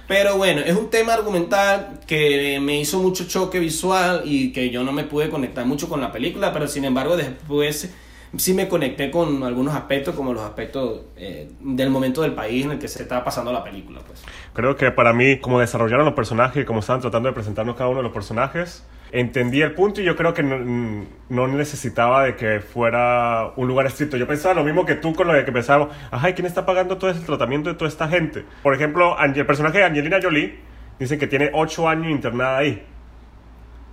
Pero 0.07 0.37
bueno, 0.37 0.61
es 0.61 0.73
un 0.77 0.89
tema 0.89 1.15
argumental 1.15 1.99
que 2.07 2.57
me 2.61 2.79
hizo 2.79 2.99
mucho 2.99 3.27
choque 3.27 3.59
visual 3.59 4.21
y 4.23 4.53
que 4.53 4.69
yo 4.69 4.85
no 4.85 4.93
me 4.93 5.03
pude 5.03 5.29
conectar 5.29 5.65
mucho 5.65 5.89
con 5.89 5.99
la 5.99 6.09
película, 6.09 6.53
pero 6.53 6.69
sin 6.69 6.85
embargo 6.85 7.17
después 7.17 7.89
sí 8.37 8.53
me 8.53 8.69
conecté 8.69 9.11
con 9.11 9.43
algunos 9.43 9.75
aspectos, 9.75 10.15
como 10.15 10.33
los 10.33 10.43
aspectos 10.43 11.01
eh, 11.17 11.51
del 11.59 11.89
momento 11.89 12.21
del 12.21 12.33
país 12.33 12.63
en 12.63 12.71
el 12.71 12.79
que 12.79 12.87
se 12.87 13.01
estaba 13.01 13.25
pasando 13.25 13.51
la 13.51 13.61
película. 13.61 13.99
Pues. 14.07 14.21
Creo 14.53 14.75
que 14.75 14.91
para 14.91 15.13
mí, 15.13 15.37
como 15.39 15.59
desarrollaron 15.59 16.05
los 16.05 16.13
personajes 16.13 16.63
y 16.63 16.65
como 16.65 16.79
estaban 16.79 17.01
tratando 17.01 17.29
de 17.29 17.33
presentarnos 17.33 17.75
cada 17.75 17.89
uno 17.89 17.99
de 17.99 18.03
los 18.03 18.11
personajes, 18.11 18.85
entendí 19.11 19.61
el 19.61 19.73
punto 19.73 20.01
y 20.01 20.03
yo 20.03 20.15
creo 20.15 20.33
que 20.33 20.43
no, 20.43 21.05
no 21.29 21.47
necesitaba 21.47 22.25
de 22.25 22.35
que 22.35 22.59
fuera 22.59 23.53
un 23.55 23.67
lugar 23.67 23.85
estricto. 23.85 24.17
Yo 24.17 24.27
pensaba 24.27 24.53
lo 24.53 24.63
mismo 24.63 24.85
que 24.85 24.95
tú 24.95 25.13
con 25.13 25.27
lo 25.27 25.33
de 25.33 25.45
que 25.45 25.51
pensaba, 25.51 25.89
ajá, 26.11 26.29
¿y 26.29 26.33
quién 26.33 26.47
está 26.47 26.65
pagando 26.65 26.97
todo 26.97 27.09
ese 27.09 27.21
tratamiento 27.21 27.69
de 27.69 27.75
toda 27.75 27.89
esta 27.89 28.09
gente? 28.09 28.45
Por 28.63 28.73
ejemplo, 28.73 29.17
el 29.19 29.45
personaje 29.45 29.79
de 29.79 29.85
Angelina 29.85 30.19
Jolie 30.21 30.59
dicen 30.99 31.17
que 31.17 31.27
tiene 31.27 31.49
8 31.53 31.87
años 31.87 32.11
internada 32.11 32.57
ahí. 32.57 32.85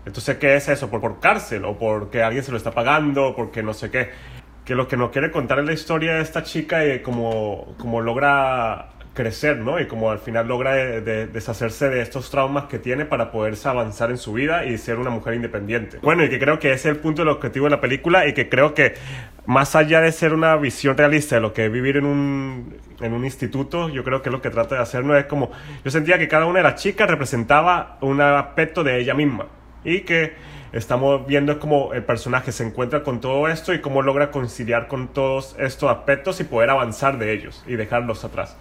Entonces, 0.06 0.38
¿qué 0.38 0.56
es 0.56 0.68
eso? 0.68 0.88
¿Por, 0.90 1.00
por 1.00 1.20
cárcel? 1.20 1.64
¿O 1.64 1.78
porque 1.78 2.22
alguien 2.22 2.42
se 2.42 2.50
lo 2.50 2.56
está 2.56 2.70
pagando? 2.72 3.28
¿O 3.28 3.36
porque 3.36 3.62
no 3.62 3.74
sé 3.74 3.90
qué? 3.90 4.10
Que 4.64 4.74
lo 4.74 4.88
que 4.88 4.96
nos 4.96 5.10
quiere 5.10 5.30
contar 5.30 5.58
es 5.58 5.66
la 5.66 5.72
historia 5.72 6.14
de 6.14 6.22
esta 6.22 6.42
chica 6.42 6.84
y 6.86 7.00
cómo, 7.00 7.74
cómo 7.78 8.00
logra 8.00 8.90
crecer, 9.18 9.58
¿no? 9.58 9.80
Y 9.80 9.86
cómo 9.88 10.12
al 10.12 10.20
final 10.20 10.46
logra 10.46 10.74
de- 10.74 11.00
de- 11.00 11.26
deshacerse 11.26 11.88
de 11.90 12.00
estos 12.00 12.30
traumas 12.30 12.64
que 12.66 12.78
tiene 12.78 13.04
para 13.04 13.32
poderse 13.32 13.68
avanzar 13.68 14.10
en 14.10 14.16
su 14.16 14.32
vida 14.32 14.64
y 14.64 14.78
ser 14.78 14.98
una 14.98 15.10
mujer 15.10 15.34
independiente. 15.34 15.98
Bueno, 16.00 16.24
y 16.24 16.28
que 16.30 16.38
creo 16.38 16.60
que 16.60 16.68
ese 16.72 16.88
es 16.88 16.94
el 16.94 17.00
punto 17.00 17.22
del 17.22 17.30
objetivo 17.30 17.66
de 17.66 17.70
la 17.70 17.80
película 17.80 18.28
y 18.28 18.32
que 18.32 18.48
creo 18.48 18.74
que 18.74 18.94
más 19.44 19.74
allá 19.74 20.00
de 20.00 20.12
ser 20.12 20.32
una 20.34 20.54
visión 20.56 20.96
realista 20.96 21.34
de 21.34 21.40
lo 21.40 21.52
que 21.52 21.66
es 21.66 21.72
vivir 21.72 21.96
en 21.96 22.06
un, 22.06 22.76
en 23.00 23.12
un 23.12 23.24
instituto, 23.24 23.88
yo 23.88 24.04
creo 24.04 24.22
que 24.22 24.30
lo 24.30 24.40
que 24.40 24.50
trata 24.50 24.76
de 24.76 24.82
hacer 24.82 25.04
no 25.04 25.16
es 25.16 25.24
como, 25.24 25.50
yo 25.84 25.90
sentía 25.90 26.16
que 26.18 26.28
cada 26.28 26.46
una 26.46 26.58
de 26.58 26.64
las 26.64 26.76
chicas 26.80 27.10
representaba 27.10 27.98
un 28.00 28.20
aspecto 28.20 28.84
de 28.84 29.00
ella 29.00 29.14
misma 29.14 29.46
y 29.84 30.00
que 30.02 30.34
estamos 30.70 31.26
viendo 31.26 31.58
cómo 31.58 31.94
el 31.94 32.04
personaje 32.04 32.52
se 32.52 32.62
encuentra 32.62 33.02
con 33.02 33.20
todo 33.20 33.48
esto 33.48 33.72
y 33.72 33.80
cómo 33.80 34.02
logra 34.02 34.30
conciliar 34.30 34.86
con 34.86 35.08
todos 35.08 35.56
estos 35.58 35.90
aspectos 35.90 36.40
y 36.40 36.44
poder 36.44 36.68
avanzar 36.68 37.18
de 37.18 37.32
ellos 37.32 37.64
y 37.66 37.76
dejarlos 37.76 38.22
atrás. 38.24 38.54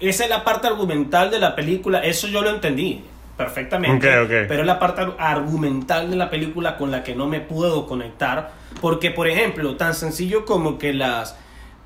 Esa 0.00 0.24
es 0.24 0.30
la 0.30 0.44
parte 0.44 0.66
argumental 0.66 1.30
de 1.30 1.38
la 1.38 1.54
película, 1.54 2.00
eso 2.00 2.28
yo 2.28 2.42
lo 2.42 2.50
entendí 2.50 3.02
perfectamente, 3.36 4.08
pero 4.48 4.60
es 4.60 4.66
la 4.66 4.78
parte 4.78 5.02
argumental 5.18 6.10
de 6.10 6.16
la 6.16 6.30
película 6.30 6.76
con 6.76 6.90
la 6.90 7.02
que 7.02 7.14
no 7.14 7.26
me 7.26 7.40
puedo 7.40 7.86
conectar, 7.86 8.52
porque 8.80 9.10
por 9.10 9.28
ejemplo, 9.28 9.76
tan 9.76 9.94
sencillo 9.94 10.44
como 10.44 10.78
que 10.78 10.92
las 10.92 11.36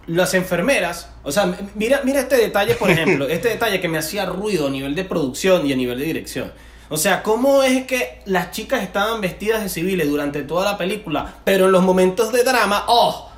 las 0.07 0.35
enfermeras, 0.35 1.13
o 1.23 1.31
sea, 1.31 1.55
mira 1.75 2.01
mira 2.05 2.21
este 2.21 2.37
detalle, 2.37 2.75
por 2.75 2.91
ejemplo, 2.91 3.29
este 3.29 3.49
detalle 3.49 3.81
que 3.81 3.89
me 3.89 3.99
hacía 3.99 4.27
ruido 4.27 4.69
a 4.69 4.71
nivel 4.71 4.95
de 4.95 5.05
producción 5.05 5.67
y 5.67 5.73
a 5.73 5.77
nivel 5.77 5.99
de 5.99 6.05
dirección. 6.05 6.53
O 6.89 6.97
sea, 6.97 7.23
¿cómo 7.23 7.63
es 7.63 7.87
que 7.87 8.21
las 8.25 8.51
chicas 8.51 8.83
estaban 8.83 9.21
vestidas 9.21 9.63
de 9.63 9.69
civiles 9.69 10.09
durante 10.09 10.43
toda 10.43 10.65
la 10.65 10.77
película, 10.77 11.35
pero 11.45 11.67
en 11.67 11.73
los 11.73 11.85
momentos 11.85 12.33
de 12.33 12.43
drama, 12.43 12.85
oh, 12.89 13.30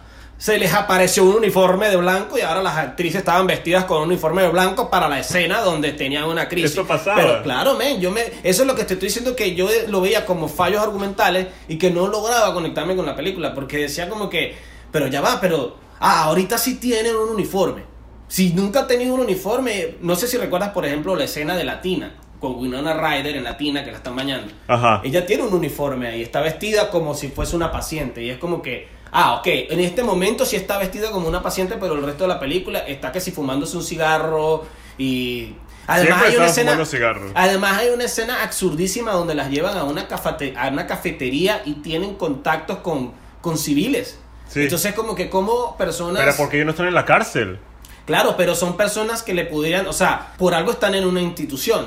se 0.43 0.59
les 0.59 0.75
apareció 0.75 1.23
un 1.23 1.37
uniforme 1.37 1.89
de 1.89 1.97
blanco 1.97 2.37
y 2.37 2.41
ahora 2.41 2.65
las 2.65 2.77
actrices 2.77 3.21
estaban 3.21 3.47
vestidas 3.47 3.85
con 3.85 3.99
un 3.99 4.09
uniforme 4.09 4.43
de 4.43 4.49
blanco 4.49 4.91
para 4.91 5.09
la 5.09 5.21
escena 5.21 5.61
donde 5.61 5.93
tenían 5.93 6.25
una 6.25 6.49
crisis. 6.49 6.73
Eso 6.73 6.85
pasaba. 6.85 7.15
Pero 7.15 7.43
claro, 7.45 7.77
men, 7.77 8.01
yo 8.01 8.11
me, 8.11 8.23
eso 8.43 8.63
es 8.63 8.67
lo 8.67 8.75
que 8.75 8.83
te 8.83 8.95
estoy 8.95 9.07
diciendo 9.07 9.37
que 9.37 9.55
yo 9.55 9.69
lo 9.87 10.01
veía 10.01 10.27
como 10.27 10.49
fallos 10.49 10.83
argumentales 10.83 11.47
y 11.69 11.79
que 11.79 11.93
no 11.93 12.09
lograba 12.09 12.53
conectarme 12.55 12.97
con 12.97 13.07
la 13.07 13.15
película 13.15 13.55
porque 13.55 13.77
decía 13.77 14.09
como 14.09 14.29
que, 14.29 14.57
pero 14.91 15.07
ya 15.07 15.21
va, 15.21 15.41
pero 15.41 15.77
ah, 16.01 16.25
ahorita 16.25 16.59
sí 16.59 16.75
tienen 16.75 17.15
un 17.15 17.29
uniforme. 17.29 17.85
Si 18.27 18.53
nunca 18.53 18.81
han 18.81 18.89
tenido 18.89 19.15
un 19.15 19.21
uniforme, 19.21 19.95
no 20.01 20.17
sé 20.17 20.27
si 20.27 20.39
recuerdas 20.39 20.71
por 20.71 20.85
ejemplo 20.85 21.15
la 21.15 21.23
escena 21.23 21.55
de 21.55 21.63
Latina 21.63 22.15
con 22.41 22.57
Winona 22.57 22.95
Ryder 22.95 23.37
en 23.37 23.45
Latina 23.45 23.85
que 23.85 23.93
la 23.93 23.99
están 23.99 24.17
bañando. 24.17 24.53
Ajá. 24.67 25.03
Ella 25.05 25.25
tiene 25.25 25.45
un 25.45 25.55
uniforme 25.55 26.09
ahí, 26.09 26.21
está 26.21 26.41
vestida 26.41 26.91
como 26.91 27.15
si 27.15 27.29
fuese 27.29 27.55
una 27.55 27.71
paciente 27.71 28.25
y 28.25 28.31
es 28.31 28.39
como 28.39 28.61
que, 28.61 28.89
ah, 29.12 29.35
ok, 29.35 29.47
en 29.47 29.81
este 29.81 30.02
momento 30.02 30.45
sí 30.45 30.57
está 30.57 30.78
vestida 30.78 31.11
como 31.11 31.28
una 31.28 31.42
paciente, 31.42 31.76
pero 31.78 31.95
el 31.95 32.02
resto 32.02 32.25
de 32.25 32.28
la 32.28 32.40
película 32.40 32.81
está 32.81 33.12
que 33.12 33.21
si 33.21 33.31
fumándose 33.31 33.76
un 33.76 33.85
cigarro 33.85 34.64
y... 34.99 35.54
Además 35.85 36.21
Siempre 36.21 36.28
hay, 36.28 36.37
una 36.37 36.47
estaban 36.47 36.49
escena, 36.49 36.71
fumando 36.73 36.87
cigarros. 36.90 37.33
además 37.35 37.78
hay 37.78 37.88
una 37.88 38.04
escena 38.04 38.42
absurdísima 38.45 39.12
donde 39.12 39.35
las 39.35 39.50
llevan 39.50 39.76
a 39.76 39.83
una, 39.83 40.07
cafete- 40.09 40.57
a 40.57 40.69
una 40.69 40.87
cafetería 40.87 41.61
y 41.64 41.75
tienen 41.83 42.14
contactos 42.14 42.78
con, 42.78 43.12
con 43.40 43.59
civiles. 43.59 44.19
Sí. 44.49 44.61
Entonces 44.62 44.95
como 44.95 45.16
que 45.16 45.28
como 45.28 45.76
personas... 45.76 46.23
Pero 46.23 46.37
porque 46.37 46.57
ellos 46.59 46.66
no 46.66 46.71
están 46.71 46.87
en 46.87 46.95
la 46.95 47.04
cárcel. 47.04 47.59
Claro, 48.07 48.37
pero 48.37 48.54
son 48.54 48.76
personas 48.76 49.25
que 49.25 49.35
le 49.35 49.45
pudieran, 49.45 49.88
o 49.88 49.92
sea, 49.92 50.35
por 50.38 50.54
algo 50.54 50.71
están 50.71 50.95
en 50.95 51.04
una 51.04 51.21
institución. 51.21 51.87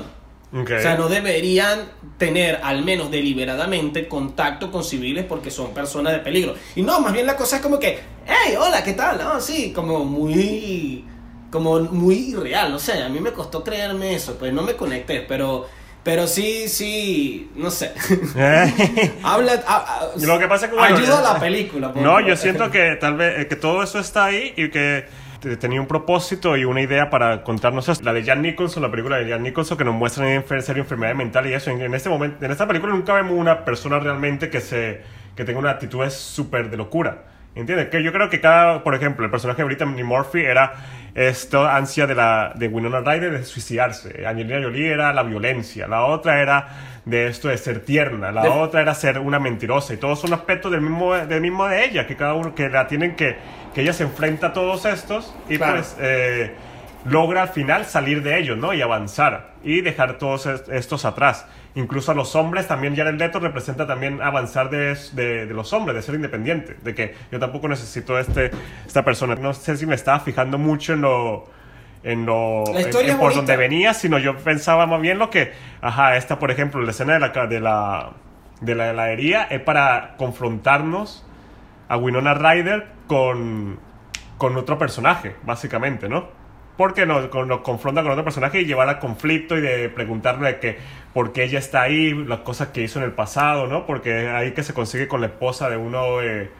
O 0.52 0.64
sea, 0.66 0.96
no 0.96 1.08
deberían 1.08 1.80
tener, 2.18 2.60
al 2.62 2.82
menos 2.84 3.10
deliberadamente, 3.10 4.08
contacto 4.08 4.70
con 4.70 4.84
civiles 4.84 5.24
porque 5.28 5.50
son 5.50 5.74
personas 5.74 6.12
de 6.14 6.20
peligro. 6.20 6.54
Y 6.74 6.82
no, 6.82 7.00
más 7.00 7.12
bien 7.12 7.26
la 7.26 7.36
cosa 7.36 7.56
es 7.56 7.62
como 7.62 7.78
que, 7.78 7.98
hey, 8.26 8.54
hola, 8.58 8.82
¿qué 8.82 8.92
tal? 8.94 9.18
No, 9.18 9.40
sí, 9.40 9.72
como 9.74 10.04
muy, 10.04 11.04
como 11.50 11.80
muy 11.80 12.30
irreal, 12.30 12.70
no 12.70 12.78
sé, 12.78 13.02
a 13.02 13.08
mí 13.08 13.20
me 13.20 13.32
costó 13.32 13.62
creerme 13.64 14.14
eso, 14.14 14.36
pues 14.38 14.52
no 14.52 14.62
me 14.62 14.74
conecté, 14.76 15.20
pero, 15.28 15.66
pero 16.02 16.26
sí, 16.26 16.68
sí, 16.68 17.50
no 17.56 17.70
sé. 17.70 17.92
Habla, 19.22 19.62
a- 19.66 19.76
a- 19.76 20.10
Lo 20.24 20.38
que 20.38 20.46
pasa 20.48 20.66
es 20.66 20.70
que, 20.72 20.78
bueno, 20.78 20.96
ayuda 20.96 21.18
a 21.18 21.34
la 21.34 21.40
película. 21.40 21.92
por 21.92 22.02
No, 22.02 22.20
yo 22.20 22.36
siento 22.36 22.70
que 22.70 22.96
tal 23.00 23.16
vez 23.16 23.40
eh, 23.40 23.48
que 23.48 23.56
todo 23.56 23.82
eso 23.82 23.98
está 23.98 24.26
ahí 24.26 24.54
y 24.56 24.70
que 24.70 25.06
tenía 25.60 25.80
un 25.80 25.86
propósito 25.86 26.56
y 26.56 26.64
una 26.64 26.80
idea 26.80 27.10
para 27.10 27.42
contarnos 27.42 27.88
eso. 27.88 28.02
La 28.02 28.12
de 28.12 28.24
Jan 28.24 28.42
Nicholson, 28.42 28.82
la 28.82 28.90
película 28.90 29.18
de 29.18 29.30
Jan 29.30 29.42
Nicholson 29.42 29.76
que 29.78 29.84
nos 29.84 29.94
muestra 29.94 30.32
en 30.32 30.44
serio 30.62 30.82
enfermedad 30.82 31.14
mental 31.14 31.46
y 31.46 31.54
eso. 31.54 31.70
En, 31.70 31.80
en 31.80 31.94
este 31.94 32.08
momento, 32.08 32.44
en 32.44 32.50
esta 32.50 32.66
película 32.66 32.92
nunca 32.92 33.14
vemos 33.14 33.32
una 33.32 33.64
persona 33.64 33.98
realmente 33.98 34.50
que 34.50 34.60
se 34.60 35.02
que 35.36 35.44
tenga 35.44 35.58
una 35.58 35.70
actitud 35.70 36.08
súper 36.08 36.70
de 36.70 36.76
locura. 36.78 37.24
¿Entiendes? 37.54 37.88
Que 37.88 38.02
yo 38.02 38.12
creo 38.12 38.28
que 38.28 38.38
cada, 38.40 38.82
por 38.84 38.94
ejemplo, 38.94 39.24
el 39.24 39.30
personaje 39.30 39.62
de 39.62 39.64
Brittany 39.66 40.02
Murphy 40.02 40.40
era 40.42 40.74
esta 41.14 41.74
ansia 41.74 42.06
de, 42.06 42.14
la, 42.14 42.52
de 42.54 42.68
Winona 42.68 43.00
Ryder 43.00 43.30
de 43.32 43.44
suicidarse. 43.44 44.26
Angelina 44.26 44.60
Jolie 44.62 44.92
era 44.92 45.14
la 45.14 45.22
violencia. 45.22 45.88
La 45.88 46.04
otra 46.04 46.42
era 46.42 46.68
de 47.06 47.28
esto 47.28 47.48
de 47.48 47.56
ser 47.56 47.80
tierna. 47.80 48.30
La 48.30 48.42
De- 48.42 48.48
otra 48.50 48.82
era 48.82 48.94
ser 48.94 49.18
una 49.18 49.38
mentirosa. 49.38 49.94
Y 49.94 49.96
todos 49.96 50.20
son 50.20 50.34
aspectos 50.34 50.70
del 50.70 50.82
mismo, 50.82 51.14
del 51.14 51.40
mismo 51.40 51.66
de 51.66 51.84
ella, 51.86 52.06
que 52.06 52.14
cada 52.14 52.34
uno, 52.34 52.54
que 52.54 52.68
la 52.68 52.86
tienen 52.86 53.16
que, 53.16 53.36
que 53.76 53.82
ella 53.82 53.92
se 53.92 54.04
enfrenta 54.04 54.48
a 54.48 54.52
todos 54.54 54.86
estos 54.86 55.32
y 55.50 55.58
Claro. 55.58 55.74
pues 55.74 55.96
eh, 56.00 56.54
logra 57.04 57.42
al 57.42 57.48
final 57.50 57.84
salir 57.84 58.22
de 58.22 58.38
ellos, 58.38 58.56
¿no? 58.56 58.72
Y 58.72 58.80
avanzar 58.80 59.50
y 59.62 59.82
dejar 59.82 60.16
todos 60.16 60.46
est- 60.46 60.68
estos 60.70 61.04
atrás. 61.04 61.46
Incluso 61.74 62.10
a 62.12 62.14
los 62.14 62.34
hombres 62.34 62.66
también 62.66 62.96
Jared 62.96 63.16
Leto 63.18 63.38
representa 63.38 63.86
también 63.86 64.22
avanzar 64.22 64.70
de, 64.70 64.96
de, 65.12 65.44
de 65.44 65.52
los 65.54 65.74
hombres, 65.74 65.94
de 65.94 66.00
ser 66.00 66.14
independiente, 66.14 66.78
de 66.82 66.94
que 66.94 67.14
yo 67.30 67.38
tampoco 67.38 67.68
necesito 67.68 68.18
este, 68.18 68.50
esta 68.86 69.04
persona. 69.04 69.34
No 69.34 69.52
sé 69.52 69.76
si 69.76 69.84
me 69.84 69.94
estaba 69.94 70.20
fijando 70.20 70.56
mucho 70.56 70.94
en 70.94 71.02
lo... 71.02 71.44
En 72.02 72.24
lo 72.24 72.64
La 72.72 72.80
historia 72.80 73.08
en- 73.10 73.14
es 73.16 73.20
por 73.20 73.34
donde 73.34 73.56
venía, 73.58 73.92
sino 73.92 74.16
yo 74.18 74.36
pensaba 74.38 74.86
más 74.86 75.02
bien 75.02 75.18
lo 75.18 75.28
que, 75.28 75.52
ajá, 75.82 76.16
esta 76.16 76.38
por 76.38 76.50
ejemplo, 76.50 76.80
la 76.80 76.92
escena 76.92 77.12
de 77.14 77.20
la, 77.20 77.46
de 77.46 77.60
la, 77.60 78.10
de 78.62 78.74
la 78.74 78.90
heladería 78.90 79.42
es 79.50 79.60
para 79.60 80.14
confrontarnos 80.16 81.26
a 81.88 81.96
Winona 81.98 82.32
Ryder 82.32 82.95
con, 83.06 83.78
con 84.38 84.56
otro 84.56 84.78
personaje, 84.78 85.36
básicamente, 85.44 86.08
¿no? 86.08 86.28
Porque 86.76 87.06
nos, 87.06 87.32
nos 87.46 87.60
confronta 87.60 88.02
con 88.02 88.12
otro 88.12 88.24
personaje 88.24 88.60
y 88.60 88.66
llevar 88.66 88.88
al 88.88 88.98
conflicto 88.98 89.56
y 89.56 89.62
de 89.62 89.88
preguntarle 89.88 90.48
de 90.48 90.58
que 90.58 90.78
por 91.14 91.32
qué 91.32 91.44
ella 91.44 91.58
está 91.58 91.82
ahí, 91.82 92.12
las 92.12 92.40
cosas 92.40 92.68
que 92.68 92.82
hizo 92.82 92.98
en 92.98 93.06
el 93.06 93.12
pasado, 93.12 93.66
¿no? 93.66 93.86
Porque 93.86 94.28
ahí 94.28 94.52
que 94.52 94.62
se 94.62 94.74
consigue 94.74 95.08
con 95.08 95.22
la 95.22 95.28
esposa 95.28 95.70
de 95.70 95.78
uno, 95.78 96.20
eh, 96.20 96.50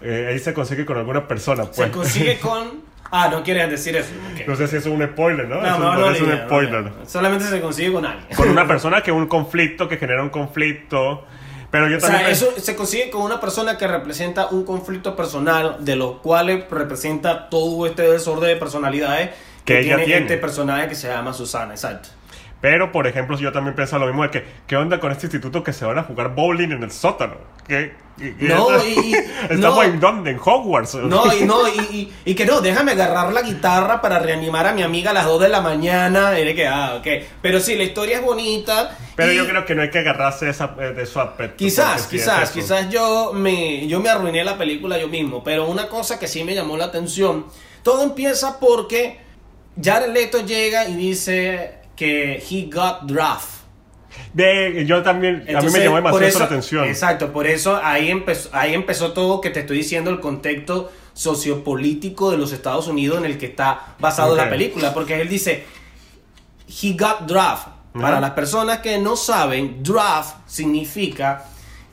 eh, 0.00 0.28
ahí 0.30 0.38
se 0.38 0.54
consigue 0.54 0.86
con 0.86 0.96
alguna 0.96 1.28
persona, 1.28 1.64
pues. 1.64 1.76
Se 1.76 1.90
consigue 1.90 2.38
con... 2.40 2.82
Ah, 3.10 3.28
no 3.30 3.42
quieres 3.44 3.70
decir 3.70 3.94
eso. 3.94 4.10
ok. 4.32 4.48
No 4.48 4.56
sé 4.56 4.66
si 4.66 4.76
es 4.76 4.86
un 4.86 5.02
spoiler, 5.04 5.46
¿no? 5.46 5.60
No, 5.60 5.78
no, 5.78 5.94
no, 5.94 6.10
es 6.10 6.20
un 6.20 6.28
idea, 6.28 6.40
no, 6.40 6.46
spoiler. 6.46 6.80
idea. 6.80 6.92
Solamente 7.06 7.44
se 7.44 7.60
consigue 7.60 7.92
con 7.92 8.06
alguien. 8.06 8.34
Con 8.34 8.48
una 8.48 8.66
persona 8.66 9.02
que 9.02 9.12
un 9.12 9.26
conflicto, 9.26 9.86
que 9.86 9.98
genera 9.98 10.22
un 10.22 10.30
conflicto. 10.30 11.26
Pero 11.74 11.88
yo 11.88 11.96
O 11.96 12.00
sea, 12.00 12.30
eso 12.30 12.54
se 12.56 12.76
consigue 12.76 13.10
con 13.10 13.22
una 13.22 13.40
persona 13.40 13.76
que 13.76 13.88
representa 13.88 14.46
un 14.46 14.64
conflicto 14.64 15.16
personal, 15.16 15.78
de 15.80 15.96
los 15.96 16.18
cuales 16.18 16.70
representa 16.70 17.48
todo 17.48 17.84
este 17.84 18.02
desorden 18.02 18.50
de 18.50 18.54
personalidades 18.54 19.30
Que 19.64 19.80
ella 19.80 19.96
tiene. 19.96 20.18
este 20.18 20.36
personaje 20.36 20.86
que 20.86 20.94
se 20.94 21.08
llama 21.08 21.32
Susana, 21.32 21.74
exacto. 21.74 22.10
Pero, 22.64 22.92
por 22.92 23.06
ejemplo, 23.06 23.36
yo 23.38 23.52
también 23.52 23.76
pienso 23.76 23.98
lo 23.98 24.06
mismo 24.06 24.22
de 24.22 24.30
que, 24.30 24.42
¿qué 24.66 24.74
onda 24.78 24.98
con 24.98 25.12
este 25.12 25.26
instituto 25.26 25.62
que 25.62 25.74
se 25.74 25.84
van 25.84 25.98
a 25.98 26.02
jugar 26.04 26.34
bowling 26.34 26.70
en 26.72 26.82
el 26.82 26.90
sótano? 26.90 27.34
¿Qué, 27.68 27.92
No, 28.40 28.82
y- 28.82 29.10
y- 29.10 29.14
Estamos 29.50 29.60
no. 29.76 29.82
en 29.82 30.00
dónde? 30.00 30.30
En 30.30 30.38
Hogwarts. 30.42 30.94
No, 30.94 31.30
y 31.34 31.44
no, 31.44 31.68
y, 31.92 32.10
y- 32.24 32.34
que 32.34 32.46
no, 32.46 32.62
déjame 32.62 32.92
agarrar 32.92 33.30
la 33.34 33.42
guitarra 33.42 34.00
para 34.00 34.18
reanimar 34.18 34.66
a 34.66 34.72
mi 34.72 34.82
amiga 34.82 35.10
a 35.10 35.12
las 35.12 35.26
2 35.26 35.42
de 35.42 35.48
la 35.50 35.60
mañana. 35.60 36.40
Y 36.40 36.44
de 36.46 36.54
que, 36.54 36.66
ah, 36.66 36.94
ok. 37.00 37.06
Pero 37.42 37.60
sí, 37.60 37.74
la 37.76 37.82
historia 37.82 38.16
es 38.16 38.24
bonita. 38.24 38.96
Pero 39.14 39.30
yo 39.34 39.46
creo 39.46 39.66
que 39.66 39.74
no 39.74 39.82
hay 39.82 39.90
que 39.90 39.98
agarrarse 39.98 40.46
de, 40.46 40.52
esa, 40.52 40.74
eh, 40.80 40.94
de 40.94 41.02
esos 41.02 41.18
aspectos. 41.18 41.58
Quizás, 41.58 42.00
porque 42.04 42.08
sí 42.08 42.16
es 42.16 42.22
quizás, 42.22 42.50
quizás 42.50 42.88
yo 42.88 43.32
me, 43.34 43.86
yo 43.88 44.00
me 44.00 44.08
arruiné 44.08 44.42
la 44.42 44.56
película 44.56 44.96
yo 44.96 45.08
mismo. 45.08 45.44
Pero 45.44 45.66
una 45.66 45.86
cosa 45.88 46.18
que 46.18 46.26
sí 46.28 46.42
me 46.44 46.54
llamó 46.54 46.78
la 46.78 46.86
atención. 46.86 47.44
Todo 47.82 48.02
empieza 48.04 48.58
porque 48.58 49.18
Jared 49.82 50.14
Leto 50.14 50.40
llega 50.46 50.88
y 50.88 50.94
dice 50.94 51.83
que 51.96 52.42
he 52.50 52.70
got 52.72 53.02
draft. 53.02 53.48
De, 54.32 54.84
yo 54.86 55.02
también, 55.02 55.34
a 55.36 55.38
mí 55.38 55.44
me 55.44 55.52
Entonces, 55.52 55.82
llamó 55.84 55.96
demasiado 55.96 56.24
eso- 56.26 56.38
la 56.38 56.44
atención. 56.44 56.84
Exacto, 56.88 57.32
por 57.32 57.46
eso 57.46 57.80
ahí 57.82 58.10
empezó, 58.10 58.48
ahí 58.52 58.74
empezó 58.74 59.12
todo 59.12 59.40
que 59.40 59.50
te 59.50 59.60
estoy 59.60 59.78
diciendo 59.78 60.10
el 60.10 60.20
contexto 60.20 60.92
sociopolítico 61.14 62.30
de 62.30 62.38
los 62.38 62.52
Estados 62.52 62.86
Unidos 62.88 63.18
en 63.18 63.24
el 63.26 63.38
que 63.38 63.46
está 63.46 63.94
basado 63.98 64.34
la 64.36 64.48
película, 64.48 64.94
porque 64.94 65.20
él 65.20 65.28
dice, 65.28 65.64
he 66.82 66.92
got 66.92 67.22
draft. 67.26 67.68
Para 67.92 68.18
las 68.20 68.32
personas 68.32 68.78
que 68.80 68.98
no 68.98 69.14
saben, 69.16 69.82
draft 69.84 70.34
significa 70.46 71.44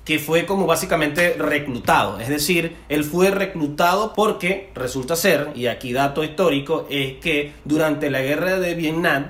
que 0.03 0.17
fue 0.17 0.47
como 0.47 0.65
básicamente 0.65 1.35
reclutado, 1.37 2.19
es 2.19 2.27
decir, 2.27 2.75
él 2.89 3.03
fue 3.03 3.29
reclutado 3.29 4.13
porque 4.15 4.71
resulta 4.73 5.15
ser, 5.15 5.51
y 5.53 5.67
aquí 5.67 5.93
dato 5.93 6.23
histórico, 6.23 6.87
es 6.89 7.17
que 7.19 7.53
durante 7.65 8.09
la 8.09 8.21
guerra 8.21 8.59
de 8.59 8.73
Vietnam, 8.73 9.27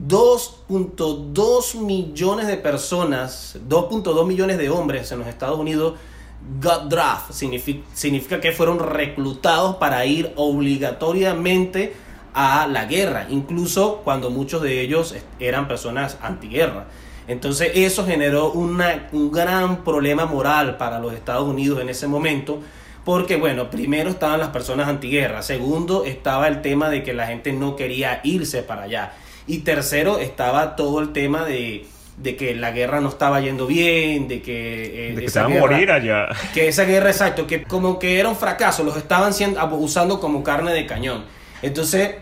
2.2 0.00 1.76
millones 1.76 2.46
de 2.46 2.56
personas, 2.56 3.58
2.2 3.68 4.26
millones 4.26 4.58
de 4.58 4.70
hombres 4.70 5.10
en 5.12 5.20
los 5.20 5.28
Estados 5.28 5.58
Unidos 5.58 5.94
got 6.60 6.88
draft, 6.88 7.32
significa, 7.32 7.86
significa 7.94 8.40
que 8.40 8.52
fueron 8.52 8.78
reclutados 8.78 9.76
para 9.76 10.04
ir 10.04 10.32
obligatoriamente 10.36 11.94
a 12.34 12.66
la 12.66 12.84
guerra, 12.86 13.26
incluso 13.30 13.98
cuando 14.04 14.30
muchos 14.30 14.60
de 14.60 14.80
ellos 14.80 15.14
eran 15.38 15.68
personas 15.68 16.18
antiguerra. 16.20 16.86
Entonces 17.28 17.70
eso 17.74 18.04
generó 18.04 18.52
una- 18.52 19.08
un 19.12 19.30
gran 19.30 19.84
problema 19.84 20.26
moral 20.26 20.76
para 20.76 20.98
los 20.98 21.14
Estados 21.14 21.48
Unidos 21.48 21.80
en 21.80 21.88
ese 21.88 22.06
momento, 22.06 22.60
Porque, 23.04 23.36
bueno, 23.36 23.68
primero 23.68 24.08
estaban 24.08 24.40
las 24.40 24.48
personas 24.48 24.88
antiguerra, 24.88 25.42
segundo 25.42 26.06
estaba 26.06 26.48
el 26.48 26.62
tema 26.62 26.88
de 26.88 27.02
que 27.02 27.12
la 27.12 27.26
gente 27.26 27.52
no 27.52 27.76
quería 27.76 28.22
irse 28.24 28.62
para 28.62 28.84
allá, 28.84 29.12
y 29.46 29.58
tercero 29.58 30.18
estaba 30.18 30.76
todo 30.76 31.00
el 31.00 31.12
tema 31.12 31.44
de, 31.44 31.86
de 32.16 32.36
que 32.36 32.54
la 32.54 32.70
guerra 32.70 33.00
no 33.00 33.08
estaba 33.08 33.40
yendo 33.40 33.66
bien, 33.66 34.28
de 34.28 34.40
que... 34.42 35.12
De 35.16 35.22
que 35.22 35.28
se 35.30 35.38
van 35.40 35.50
a 35.52 35.54
guerra- 35.54 35.70
morir 35.70 35.90
allá. 35.90 36.28
que 36.54 36.68
esa 36.68 36.84
guerra, 36.84 37.10
exacto, 37.10 37.46
que 37.46 37.64
como 37.64 37.98
que 37.98 38.18
era 38.18 38.28
un 38.28 38.36
fracaso, 38.36 38.84
los 38.84 38.96
estaban 38.96 39.32
siendo, 39.34 39.62
usando 39.76 40.20
como 40.20 40.42
carne 40.42 40.72
de 40.72 40.86
cañón. 40.86 41.24
Entonces, 41.62 42.16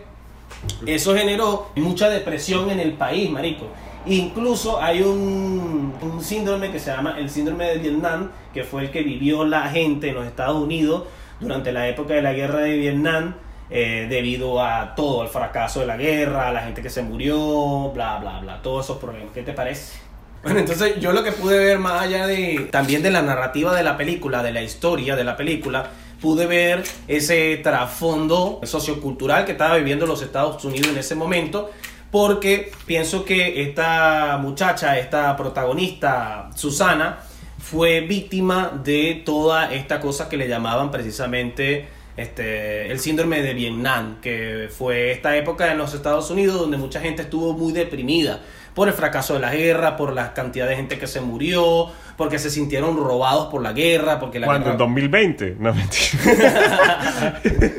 eso 0.85 1.15
generó 1.15 1.71
mucha 1.75 2.09
depresión 2.09 2.69
en 2.69 2.79
el 2.79 2.93
país, 2.93 3.29
marico. 3.29 3.67
Incluso 4.05 4.81
hay 4.81 5.01
un, 5.01 5.93
un 6.01 6.21
síndrome 6.21 6.71
que 6.71 6.79
se 6.79 6.91
llama 6.91 7.15
el 7.17 7.29
síndrome 7.29 7.65
de 7.69 7.77
Vietnam, 7.77 8.31
que 8.53 8.63
fue 8.65 8.81
el 8.83 8.91
que 8.91 9.01
vivió 9.01 9.45
la 9.45 9.69
gente 9.69 10.09
en 10.09 10.15
los 10.15 10.25
Estados 10.25 10.61
Unidos 10.61 11.03
durante 11.39 11.71
la 11.71 11.87
época 11.87 12.13
de 12.13 12.21
la 12.21 12.33
guerra 12.33 12.59
de 12.59 12.75
Vietnam, 12.77 13.35
eh, 13.75 14.05
debido 14.07 14.63
a 14.63 14.93
todo 14.93 15.23
el 15.23 15.29
fracaso 15.29 15.79
de 15.79 15.87
la 15.87 15.97
guerra, 15.97 16.49
a 16.49 16.51
la 16.51 16.61
gente 16.61 16.83
que 16.83 16.91
se 16.91 17.01
murió, 17.01 17.89
bla, 17.91 18.19
bla, 18.19 18.39
bla, 18.39 18.61
todos 18.61 18.85
esos 18.85 18.99
problemas. 18.99 19.33
¿Qué 19.33 19.41
te 19.41 19.51
parece? 19.51 19.97
Bueno, 20.43 20.59
entonces 20.59 20.99
yo 20.99 21.11
lo 21.11 21.23
que 21.23 21.31
pude 21.31 21.57
ver 21.57 21.79
más 21.79 22.03
allá 22.03 22.27
de 22.27 22.67
también 22.69 23.01
de 23.01 23.09
la 23.09 23.23
narrativa 23.23 23.75
de 23.75 23.81
la 23.81 23.97
película, 23.97 24.43
de 24.43 24.51
la 24.51 24.61
historia 24.61 25.15
de 25.15 25.23
la 25.23 25.35
película, 25.35 25.89
pude 26.21 26.45
ver 26.45 26.83
ese 27.07 27.57
trasfondo 27.63 28.59
sociocultural 28.61 29.43
que 29.43 29.53
estaba 29.53 29.75
viviendo 29.77 30.05
los 30.05 30.21
Estados 30.21 30.63
Unidos 30.63 30.89
en 30.89 30.99
ese 30.99 31.15
momento, 31.15 31.71
porque 32.11 32.71
pienso 32.85 33.25
que 33.25 33.63
esta 33.63 34.37
muchacha, 34.39 34.99
esta 34.99 35.35
protagonista, 35.35 36.51
Susana, 36.53 37.21
fue 37.57 38.01
víctima 38.01 38.71
de 38.83 39.23
toda 39.25 39.73
esta 39.73 39.99
cosa 39.99 40.29
que 40.29 40.37
le 40.37 40.47
llamaban 40.47 40.91
precisamente 40.91 41.87
este, 42.15 42.91
el 42.91 42.99
síndrome 42.99 43.41
de 43.41 43.53
Vietnam, 43.53 44.21
que 44.21 44.69
fue 44.75 45.11
esta 45.11 45.35
época 45.35 45.71
en 45.71 45.77
los 45.77 45.93
Estados 45.93 46.29
Unidos 46.29 46.59
donde 46.59 46.77
mucha 46.77 46.99
gente 46.99 47.23
estuvo 47.23 47.53
muy 47.53 47.73
deprimida 47.73 48.41
por 48.75 48.87
el 48.87 48.93
fracaso 48.93 49.35
de 49.35 49.39
la 49.39 49.53
guerra, 49.53 49.97
por 49.97 50.13
la 50.13 50.33
cantidad 50.33 50.67
de 50.67 50.75
gente 50.75 50.97
que 50.97 51.05
se 51.07 51.21
murió, 51.21 51.91
porque 52.17 52.39
se 52.39 52.49
sintieron 52.49 52.97
robados 52.97 53.47
por 53.47 53.61
la 53.61 53.71
guerra, 53.73 54.19
porque 54.19 54.39
la 54.39 54.47
¿Cuándo? 54.47 54.71
¿En 54.71 54.77
guerra... 54.77 54.85
2020? 54.85 55.57
No, 55.59 55.73
mentira. 55.73 57.41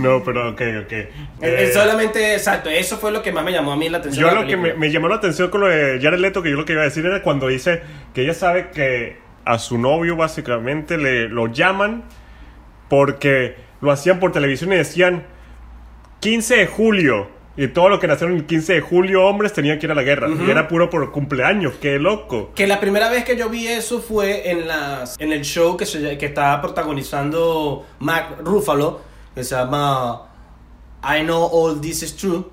no, 0.00 0.22
pero 0.24 0.50
ok, 0.50 0.62
ok. 0.84 0.92
Eh, 1.42 1.70
solamente, 1.72 2.34
exacto, 2.34 2.70
eso 2.70 2.96
fue 2.96 3.12
lo 3.12 3.22
que 3.22 3.32
más 3.32 3.44
me 3.44 3.52
llamó 3.52 3.72
a 3.72 3.76
mí 3.76 3.88
la 3.88 3.98
atención. 3.98 4.28
yo 4.28 4.34
la 4.34 4.40
lo 4.40 4.46
que 4.46 4.56
me, 4.56 4.62
película. 4.62 4.80
me 4.86 4.92
llamó 4.92 5.08
la 5.08 5.16
atención 5.16 5.50
con 5.50 5.60
lo 5.60 5.68
de 5.68 6.00
Jared 6.00 6.18
Leto, 6.18 6.42
que 6.42 6.50
yo 6.50 6.56
lo 6.56 6.64
que 6.64 6.72
iba 6.72 6.82
a 6.82 6.86
decir 6.86 7.04
era 7.04 7.22
cuando 7.22 7.48
dice 7.48 7.82
que 8.14 8.22
ella 8.22 8.34
sabe 8.34 8.70
que 8.70 9.18
a 9.44 9.58
su 9.58 9.78
novio 9.78 10.16
básicamente 10.16 10.96
le 10.96 11.28
lo 11.28 11.48
llaman 11.48 12.04
porque 12.88 13.56
lo 13.80 13.90
hacían 13.90 14.20
por 14.20 14.32
televisión 14.32 14.72
y 14.72 14.76
decían 14.76 15.26
15 16.20 16.56
de 16.56 16.66
julio. 16.66 17.38
Y 17.56 17.66
todo 17.66 17.88
lo 17.88 17.98
que 17.98 18.06
nacieron 18.06 18.36
el 18.36 18.46
15 18.46 18.74
de 18.74 18.80
julio, 18.80 19.24
hombres, 19.26 19.52
tenían 19.52 19.80
que 19.80 19.86
ir 19.86 19.92
a 19.92 19.94
la 19.96 20.04
guerra. 20.04 20.28
Y 20.28 20.48
era 20.48 20.68
puro 20.68 20.88
por 20.88 21.10
cumpleaños. 21.10 21.74
¡Qué 21.80 21.98
loco! 21.98 22.52
Que 22.54 22.68
la 22.68 22.78
primera 22.78 23.10
vez 23.10 23.24
que 23.24 23.36
yo 23.36 23.48
vi 23.48 23.66
eso 23.66 24.00
fue 24.00 24.48
en, 24.48 24.68
las, 24.68 25.18
en 25.18 25.32
el 25.32 25.42
show 25.42 25.76
que, 25.76 25.84
se, 25.84 26.16
que 26.18 26.26
estaba 26.26 26.62
protagonizando 26.62 27.84
Mark 27.98 28.36
Ruffalo, 28.44 29.00
que 29.34 29.42
se 29.42 29.56
llama 29.56 30.30
I 31.02 31.24
Know 31.24 31.50
All 31.52 31.80
This 31.80 32.04
Is 32.04 32.16
True. 32.16 32.44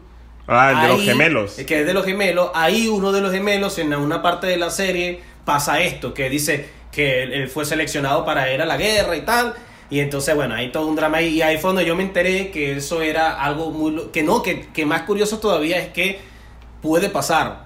Ah, 0.48 0.72
el 0.72 0.82
de 0.82 0.88
los 0.88 1.04
gemelos. 1.04 1.54
Que 1.54 1.82
es 1.82 1.86
de 1.86 1.94
los 1.94 2.04
gemelos. 2.04 2.50
Ahí 2.56 2.88
uno 2.88 3.12
de 3.12 3.22
los 3.22 3.32
gemelos, 3.32 3.78
en 3.78 3.94
una 3.94 4.24
parte 4.24 4.48
de 4.48 4.58
la 4.58 4.72
serie, 4.72 5.22
pasa 5.44 5.82
esto, 5.82 6.16
que 6.16 6.32
dice 6.32 6.68
que 6.92 7.22
él 7.22 7.48
fue 7.48 7.66
seleccionado 7.66 8.26
para 8.26 8.52
ir 8.52 8.60
a 8.60 8.66
la 8.66 8.78
guerra 8.78 9.16
y 9.16 9.22
tal. 9.22 9.54
Y 9.90 10.00
entonces, 10.00 10.36
bueno, 10.36 10.56
hay 10.56 10.72
todo 10.72 10.88
un 10.88 10.96
drama 10.96 11.18
ahí. 11.18 11.36
Y 11.36 11.42
ahí 11.42 11.58
fue 11.58 11.70
donde 11.70 11.86
yo 11.86 11.96
me 11.96 12.04
enteré 12.04 12.52
que 12.52 12.76
eso 12.78 13.02
era 13.02 13.42
algo 13.42 13.72
muy... 13.72 14.10
Que 14.12 14.24
no, 14.24 14.42
que, 14.42 14.68
que 14.68 14.86
más 14.86 15.04
curioso 15.04 15.40
todavía 15.40 15.78
es 15.78 15.90
que 15.90 16.20
puede 16.82 17.10
pasar. 17.10 17.66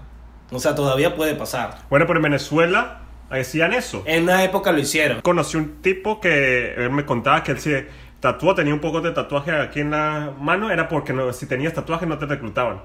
O 0.51 0.60
sea, 0.60 0.75
todavía 0.75 1.15
puede 1.15 1.36
pasar. 1.36 1.79
Bueno, 1.89 2.05
pero 2.08 2.19
en 2.19 2.23
Venezuela 2.23 3.01
hacían 3.29 3.73
eso. 3.73 4.03
En 4.05 4.23
una 4.23 4.43
época 4.43 4.71
lo 4.71 4.79
hicieron. 4.79 5.21
Conocí 5.21 5.58
un 5.58 5.82
tipo 5.82 6.19
que 6.19 6.73
él 6.75 6.89
me 6.89 7.05
contaba 7.05 7.43
que 7.43 7.51
él 7.51 7.60
se 7.60 7.88
tatuó, 8.19 8.55
tenía 8.55 8.73
un 8.73 8.82
poco 8.82 9.01
de 9.01 9.12
tatuaje 9.12 9.51
aquí 9.51 9.79
en 9.79 9.91
la 9.91 10.34
mano, 10.39 10.71
era 10.71 10.88
porque 10.88 11.13
no, 11.13 11.32
si 11.34 11.45
tenías 11.45 11.73
tatuaje 11.73 12.05
no 12.05 12.17
te 12.17 12.25
reclutaban. 12.25 12.82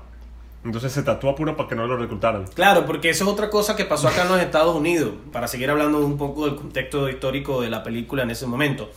Entonces 0.64 0.92
se 0.92 1.03
tatuó 1.03 1.35
puro 1.35 1.57
para 1.57 1.68
que 1.68 1.75
no 1.75 1.87
lo 1.87 1.97
reclutaran. 1.97 2.47
Claro, 2.55 2.87
porque 2.87 3.11
eso 3.11 3.25
es 3.25 3.31
otra 3.31 3.51
cosa 3.51 3.77
que 3.77 3.85
pasó 3.85 4.09
acá 4.09 4.23
en 4.23 4.29
los 4.29 4.40
Estados 4.40 4.75
Unidos, 4.75 5.12
para 5.31 5.47
seguir 5.47 5.68
hablando 5.70 5.99
un 5.99 6.16
poco 6.16 6.47
del 6.47 6.57
contexto 6.57 7.09
histórico 7.09 7.61
de 7.61 7.68
la 7.68 7.83
película 7.83 8.23
en 8.23 8.31
ese 8.31 8.47
momento. 8.47 8.90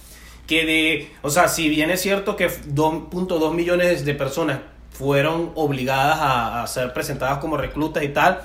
Que 0.48 0.66
de, 0.66 1.12
o 1.22 1.30
sea, 1.30 1.50
si 1.50 1.70
bien 1.70 1.92
es 1.92 2.02
cierto 2.02 2.36
que 2.36 2.50
2.2 2.50 3.54
millones 3.54 4.06
de 4.06 4.14
personas 4.14 4.60
fueron 4.92 5.52
obligadas 5.56 6.18
a, 6.20 6.66
ser 6.68 6.94
presentadas 6.94 7.38
como 7.38 7.58
reclutas 7.58 8.04
y 8.04 8.10
tal, 8.10 8.42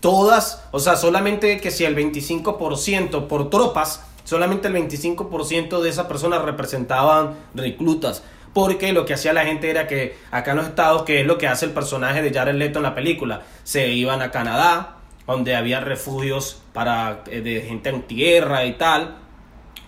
todas, 0.00 0.64
o 0.72 0.80
sea, 0.80 0.96
solamente 0.96 1.60
que 1.60 1.70
si 1.70 1.84
el 1.84 1.94
25% 1.94 3.28
por 3.28 3.50
tropas, 3.50 4.02
solamente 4.24 4.68
el 4.68 4.74
25% 4.74 5.80
de 5.80 5.88
esas 5.88 6.06
personas 6.06 6.42
representaban 6.42 7.36
reclutas. 7.54 8.22
Porque 8.52 8.92
lo 8.92 9.04
que 9.04 9.14
hacía 9.14 9.32
la 9.32 9.44
gente 9.44 9.68
era 9.68 9.86
que 9.86 10.16
acá 10.30 10.52
en 10.52 10.58
los 10.58 10.66
estados, 10.66 11.02
que 11.02 11.20
es 11.20 11.26
lo 11.26 11.38
que 11.38 11.48
hace 11.48 11.66
el 11.66 11.72
personaje 11.72 12.22
de 12.22 12.32
Jared 12.32 12.54
Leto 12.54 12.78
en 12.78 12.84
la 12.84 12.94
película, 12.94 13.42
se 13.64 13.88
iban 13.88 14.22
a 14.22 14.30
Canadá, 14.30 14.98
donde 15.26 15.56
había 15.56 15.80
refugios 15.80 16.62
para 16.72 17.22
eh, 17.26 17.40
de 17.40 17.62
gente 17.62 17.90
en 17.90 18.02
tierra 18.02 18.64
y 18.64 18.74
tal, 18.74 19.16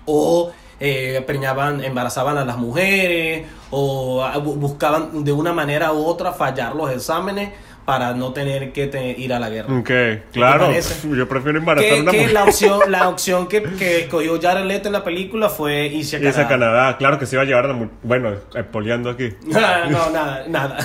o 0.05 0.53
eh, 0.81 1.23
preñaban, 1.27 1.83
embarazaban 1.83 2.37
a 2.39 2.45
las 2.45 2.57
mujeres, 2.59 3.47
o 3.71 4.23
ah, 4.25 4.35
bu- 4.37 4.57
buscaban 4.57 5.25
de 5.25 5.33
una 5.33 5.53
manera 5.53 5.93
u 5.93 6.05
otra 6.05 6.33
fallar 6.33 6.75
los 6.77 6.91
exámenes 6.91 7.51
para 7.85 8.15
no 8.15 8.33
tener 8.33 8.73
que 8.73 8.89
te- 8.89 9.13
ir 9.13 9.33
a 9.33 9.39
la 9.39 9.49
guerra. 9.49 9.73
Ok, 9.79 9.91
claro. 10.33 10.71
Yo 11.17 11.29
prefiero 11.29 11.59
embarazar 11.59 11.89
Que, 11.95 12.01
una 12.01 12.11
que 12.11 12.17
mujer. 12.19 12.33
la 12.35 12.45
opción, 12.45 12.81
la 12.91 13.09
opción 13.09 13.47
que, 13.47 13.63
que 13.63 14.01
escogió 14.01 14.41
Jared 14.43 14.65
Leto 14.65 14.89
en 14.89 14.93
la 14.93 15.05
película 15.05 15.49
fue 15.49 15.87
irse 15.87 16.17
a 16.17 16.21
Canadá. 16.21 16.49
Canadá, 16.49 16.97
claro 16.99 17.19
que 17.19 17.27
se 17.27 17.37
iba 17.37 17.43
a 17.43 17.47
llevar 17.47 17.67
a 17.67 17.69
la 17.69 17.89
Bueno, 18.03 18.35
espoleando 18.55 19.11
aquí. 19.11 19.31
no, 19.47 19.61
nada, 20.11 20.45
nada. 20.49 20.79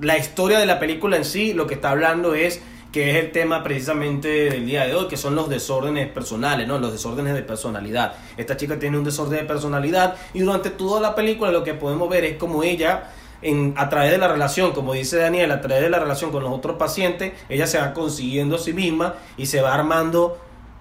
La 0.00 0.16
historia 0.16 0.60
de 0.60 0.66
la 0.66 0.78
película 0.78 1.16
en 1.16 1.24
sí, 1.24 1.52
lo 1.52 1.66
que 1.66 1.74
está 1.74 1.90
hablando 1.90 2.34
es 2.36 2.62
que 2.92 3.10
es 3.10 3.16
el 3.16 3.32
tema 3.32 3.62
precisamente 3.62 4.28
del 4.50 4.66
día 4.66 4.86
de 4.86 4.94
hoy, 4.94 5.08
que 5.08 5.16
son 5.16 5.34
los 5.34 5.48
desórdenes 5.48 6.08
personales, 6.08 6.66
¿no? 6.66 6.78
Los 6.78 6.92
desórdenes 6.92 7.34
de 7.34 7.42
personalidad. 7.42 8.14
Esta 8.36 8.56
chica 8.56 8.78
tiene 8.78 8.98
un 8.98 9.04
desorden 9.04 9.40
de 9.40 9.44
personalidad 9.44 10.16
y 10.32 10.40
durante 10.40 10.70
toda 10.70 11.00
la 11.00 11.14
película 11.14 11.50
lo 11.50 11.64
que 11.64 11.74
podemos 11.74 12.08
ver 12.08 12.24
es 12.24 12.36
como 12.36 12.62
ella, 12.62 13.10
en, 13.42 13.74
a 13.76 13.88
través 13.88 14.10
de 14.10 14.18
la 14.18 14.28
relación, 14.28 14.72
como 14.72 14.94
dice 14.94 15.18
Daniel, 15.18 15.52
a 15.52 15.60
través 15.60 15.82
de 15.82 15.90
la 15.90 15.98
relación 15.98 16.30
con 16.30 16.42
los 16.42 16.52
otros 16.52 16.76
pacientes, 16.76 17.34
ella 17.48 17.66
se 17.66 17.78
va 17.78 17.92
consiguiendo 17.92 18.56
a 18.56 18.58
sí 18.58 18.72
misma 18.72 19.14
y 19.36 19.46
se 19.46 19.60
va 19.60 19.74
armando 19.74 20.38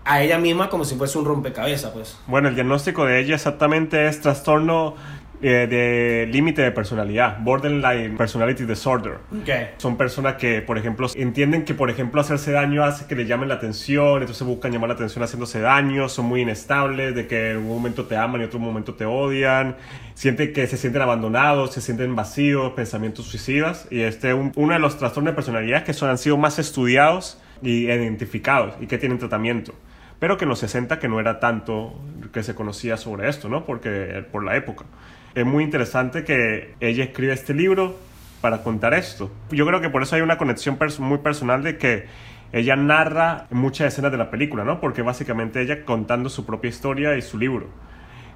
a 0.08 0.22
ella 0.22 0.38
misma 0.38 0.70
como 0.70 0.86
si 0.86 0.96
fuese 0.96 1.18
un 1.18 1.26
rompecabezas, 1.26 1.92
pues. 1.92 2.18
Bueno, 2.28 2.48
el 2.48 2.56
diagnóstico 2.56 3.06
de 3.06 3.20
ella 3.20 3.36
exactamente 3.36 4.08
es 4.08 4.22
trastorno 4.22 4.96
eh, 5.42 5.68
de 5.70 6.28
límite 6.32 6.62
de 6.62 6.72
personalidad, 6.72 7.38
borderline 7.42 8.18
personality 8.18 8.66
disorder. 8.66 9.16
Okay. 9.42 9.70
Son 9.78 9.96
personas 9.98 10.36
que, 10.36 10.62
por 10.62 10.78
ejemplo, 10.78 11.08
entienden 11.16 11.64
que, 11.64 11.74
por 11.74 11.90
ejemplo, 11.90 12.22
hacerse 12.22 12.52
daño 12.52 12.84
hace 12.84 13.06
que 13.06 13.16
le 13.16 13.26
llamen 13.26 13.50
la 13.50 13.56
atención, 13.56 14.22
entonces 14.22 14.46
buscan 14.48 14.72
llamar 14.72 14.90
la 14.90 14.96
atención 14.96 15.24
haciéndose 15.24 15.60
daño, 15.60 16.10
son 16.10 16.26
muy 16.26 16.42
inestables, 16.42 17.14
de 17.14 17.28
que 17.28 17.52
en 17.52 17.58
un 17.58 17.68
momento 17.68 18.06
te 18.06 18.18
aman 18.18 18.42
y 18.42 18.44
en 18.44 18.48
otro 18.48 18.60
momento 18.60 18.96
te 18.96 19.06
odian, 19.06 19.76
sienten 20.16 20.54
que 20.54 20.66
se 20.68 20.78
sienten 20.78 21.02
abandonados, 21.04 21.74
se 21.74 21.82
sienten 21.82 22.16
vacíos, 22.16 22.74
pensamientos 22.74 23.26
suicidas, 23.28 23.88
y 23.92 24.02
este 24.02 24.30
es 24.30 24.36
un- 24.36 24.52
uno 24.56 24.74
de 24.74 24.80
los 24.80 24.98
trastornos 24.98 25.32
de 25.34 25.36
personalidad 25.36 25.84
que 25.84 25.94
son, 25.94 26.10
han 26.10 26.18
sido 26.18 26.38
más 26.38 26.58
estudiados 26.60 27.42
y 27.62 27.86
identificados 27.86 28.74
y 28.82 28.88
que 28.88 28.98
tienen 28.98 29.18
tratamiento. 29.20 29.74
Pero 30.20 30.38
que 30.38 30.46
en 30.46 30.50
los 30.50 30.60
60 30.60 31.00
que 31.00 31.08
no 31.08 31.20
era 31.20 31.40
tanto 31.40 31.94
que 32.34 32.44
se 32.44 32.56
conocía 32.56 32.98
sobre 32.98 33.30
esto, 33.30 33.50
¿no? 33.50 33.66
Porque 33.66 34.26
por 34.32 34.44
la 34.44 34.56
época. 34.56 34.86
Es 35.36 35.46
muy 35.46 35.64
interesante 35.64 36.24
que 36.24 36.74
ella 36.80 37.04
escribe 37.04 37.34
este 37.34 37.54
libro 37.54 37.96
para 38.42 38.64
contar 38.64 38.94
esto. 38.94 39.30
Yo 39.52 39.66
creo 39.68 39.82
que 39.82 39.90
por 39.90 40.02
eso 40.02 40.16
hay 40.16 40.22
una 40.22 40.38
conexión 40.38 40.80
pers- 40.80 41.00
muy 41.00 41.20
personal 41.20 41.62
de 41.64 41.78
que 41.78 42.06
ella 42.54 42.76
narra 42.76 43.46
muchas 43.52 43.94
escenas 43.94 44.12
de 44.12 44.18
la 44.18 44.32
película, 44.32 44.64
¿no? 44.64 44.80
Porque 44.80 45.02
básicamente 45.04 45.62
ella 45.62 45.84
contando 45.86 46.30
su 46.30 46.46
propia 46.46 46.70
historia 46.70 47.16
y 47.18 47.22
su 47.22 47.38
libro. 47.38 47.68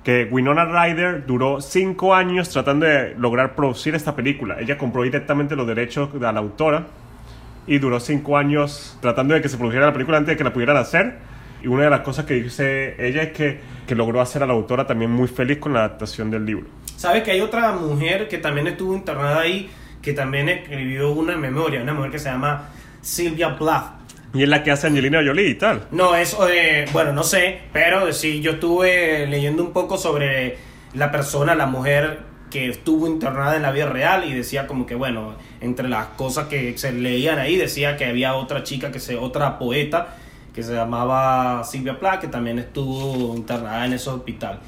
Que 0.03 0.27
Winona 0.29 0.65
Ryder 0.65 1.25
duró 1.25 1.61
cinco 1.61 2.13
años 2.13 2.49
tratando 2.49 2.85
de 2.85 3.15
lograr 3.15 3.55
producir 3.55 3.95
esta 3.95 4.15
película. 4.15 4.59
Ella 4.59 4.77
compró 4.77 5.03
directamente 5.03 5.55
los 5.55 5.65
derechos 5.67 6.11
de 6.13 6.19
la 6.19 6.39
autora 6.39 6.87
y 7.67 7.77
duró 7.79 7.99
cinco 7.99 8.37
años 8.37 8.97
tratando 9.01 9.33
de 9.35 9.41
que 9.41 9.49
se 9.49 9.57
produjera 9.57 9.85
la 9.87 9.93
película 9.93 10.17
antes 10.17 10.33
de 10.33 10.37
que 10.37 10.43
la 10.43 10.53
pudieran 10.53 10.77
hacer. 10.77 11.15
Y 11.63 11.67
una 11.67 11.84
de 11.84 11.89
las 11.89 12.02
cosas 12.02 12.26
que 12.26 12.36
dice 12.36 12.95
ella 13.00 13.24
es 13.24 13.32
que, 13.32 13.60
que 13.88 13.95
logró 13.95 14.21
hacer 14.21 14.43
a 14.43 14.47
la 14.47 14.54
autora 14.54 14.88
también 14.88 15.12
muy 15.12 15.28
feliz 15.28 15.60
con 15.60 15.74
la 15.74 15.80
adaptación 15.80 16.32
del 16.32 16.45
libro. 16.45 16.65
¿Sabes 16.97 17.24
que 17.24 17.32
hay 17.32 17.41
otra 17.41 17.71
mujer 17.74 18.28
que 18.28 18.38
también 18.38 18.67
estuvo 18.67 18.93
internada 18.93 19.41
ahí, 19.41 19.69
que 20.02 20.13
también 20.13 20.50
escribió 20.50 21.12
una 21.12 21.36
memoria, 21.36 21.82
una 21.82 21.93
mujer 21.93 22.12
que 22.12 22.19
se 22.19 22.30
llama 22.30 22.69
Sylvia 23.02 23.58
Plath? 23.58 24.02
Y 24.34 24.43
es 24.43 24.50
la 24.50 24.63
que 24.63 24.71
hace 24.71 24.88
Angelina 24.88 25.21
Jolie 25.26 25.50
y 25.50 25.56
tal. 25.56 25.88
No, 25.91 26.15
eso 26.15 26.45
de, 26.45 26.86
bueno, 26.93 27.12
no 27.12 27.24
sé, 27.24 27.62
pero 27.74 28.13
sí, 28.13 28.39
yo 28.39 28.52
estuve 28.52 29.28
leyendo 29.28 29.63
un 29.63 29.74
poco 29.74 29.97
sobre 29.97 30.58
la 30.93 31.12
persona, 31.12 31.54
la 31.54 31.65
mujer 31.65 32.19
que 32.50 32.69
estuvo 32.69 33.08
internada 33.08 33.56
en 33.56 33.62
la 33.63 33.71
vida 33.71 33.88
real 33.88 34.26
y 34.26 34.34
decía 34.34 34.67
como 34.67 34.86
que, 34.86 34.95
bueno, 34.95 35.36
entre 35.60 35.89
las 35.89 36.08
cosas 36.08 36.47
que 36.47 36.78
se 36.78 36.91
leían 36.91 37.39
ahí, 37.39 37.56
decía 37.56 37.97
que 37.97 38.06
había 38.06 38.36
otra 38.36 38.63
chica, 38.63 38.91
que 38.91 39.00
se, 39.00 39.15
otra 39.15 39.58
poeta, 39.58 40.15
que 40.53 40.63
se 40.63 40.73
llamaba 40.73 41.63
Silvia 41.63 41.99
Plath, 41.99 42.21
que 42.21 42.27
también 42.27 42.59
estuvo 42.59 43.35
internada 43.35 43.85
en 43.85 43.93
ese 43.93 44.09
hospital. 44.09 44.59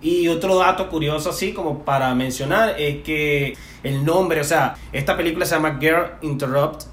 Y 0.00 0.28
otro 0.28 0.56
dato 0.56 0.88
curioso 0.88 1.30
así 1.30 1.52
como 1.52 1.84
para 1.84 2.14
mencionar 2.14 2.74
es 2.78 3.02
que 3.02 3.56
el 3.82 4.04
nombre, 4.04 4.40
o 4.40 4.44
sea, 4.44 4.76
esta 4.92 5.16
película 5.16 5.46
se 5.46 5.54
llama 5.54 5.78
Girl 5.80 6.12
Interrupt, 6.22 6.84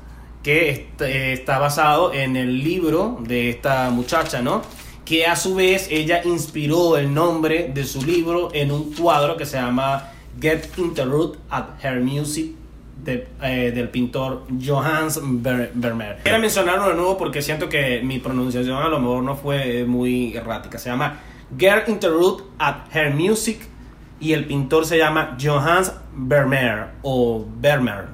que 0.41 0.89
eh, 0.99 1.33
está 1.33 1.59
basado 1.59 2.13
en 2.13 2.35
el 2.35 2.63
libro 2.63 3.19
de 3.21 3.49
esta 3.49 3.89
muchacha, 3.89 4.41
¿no? 4.41 4.61
Que 5.05 5.25
a 5.25 5.35
su 5.35 5.55
vez 5.55 5.87
ella 5.89 6.21
inspiró 6.23 6.97
el 6.97 7.13
nombre 7.13 7.71
de 7.73 7.83
su 7.85 8.03
libro 8.03 8.49
en 8.53 8.71
un 8.71 8.93
cuadro 8.93 9.37
que 9.37 9.45
se 9.45 9.57
llama 9.57 10.11
Get 10.39 10.77
Interrupt 10.77 11.39
at 11.49 11.65
Her 11.83 12.01
Music 12.01 12.62
eh, 13.05 13.71
del 13.73 13.89
pintor 13.89 14.45
Johannes 14.63 15.19
Vermeer. 15.21 16.19
Quiero 16.23 16.39
mencionarlo 16.39 16.89
de 16.89 16.95
nuevo 16.95 17.17
porque 17.17 17.41
siento 17.41 17.69
que 17.69 18.01
mi 18.03 18.19
pronunciación 18.19 18.77
a 18.81 18.87
lo 18.87 18.99
mejor 18.99 19.23
no 19.23 19.35
fue 19.35 19.83
muy 19.85 20.35
errática. 20.35 20.77
Se 20.77 20.89
llama 20.89 21.19
Get 21.57 21.87
Interrupt 21.87 22.45
at 22.59 22.93
Her 22.93 23.13
Music 23.13 23.59
y 24.19 24.33
el 24.33 24.45
pintor 24.45 24.85
se 24.85 24.97
llama 24.97 25.37
Johannes 25.41 25.93
Vermeer 26.13 26.87
o 27.01 27.45
Vermeer, 27.57 28.05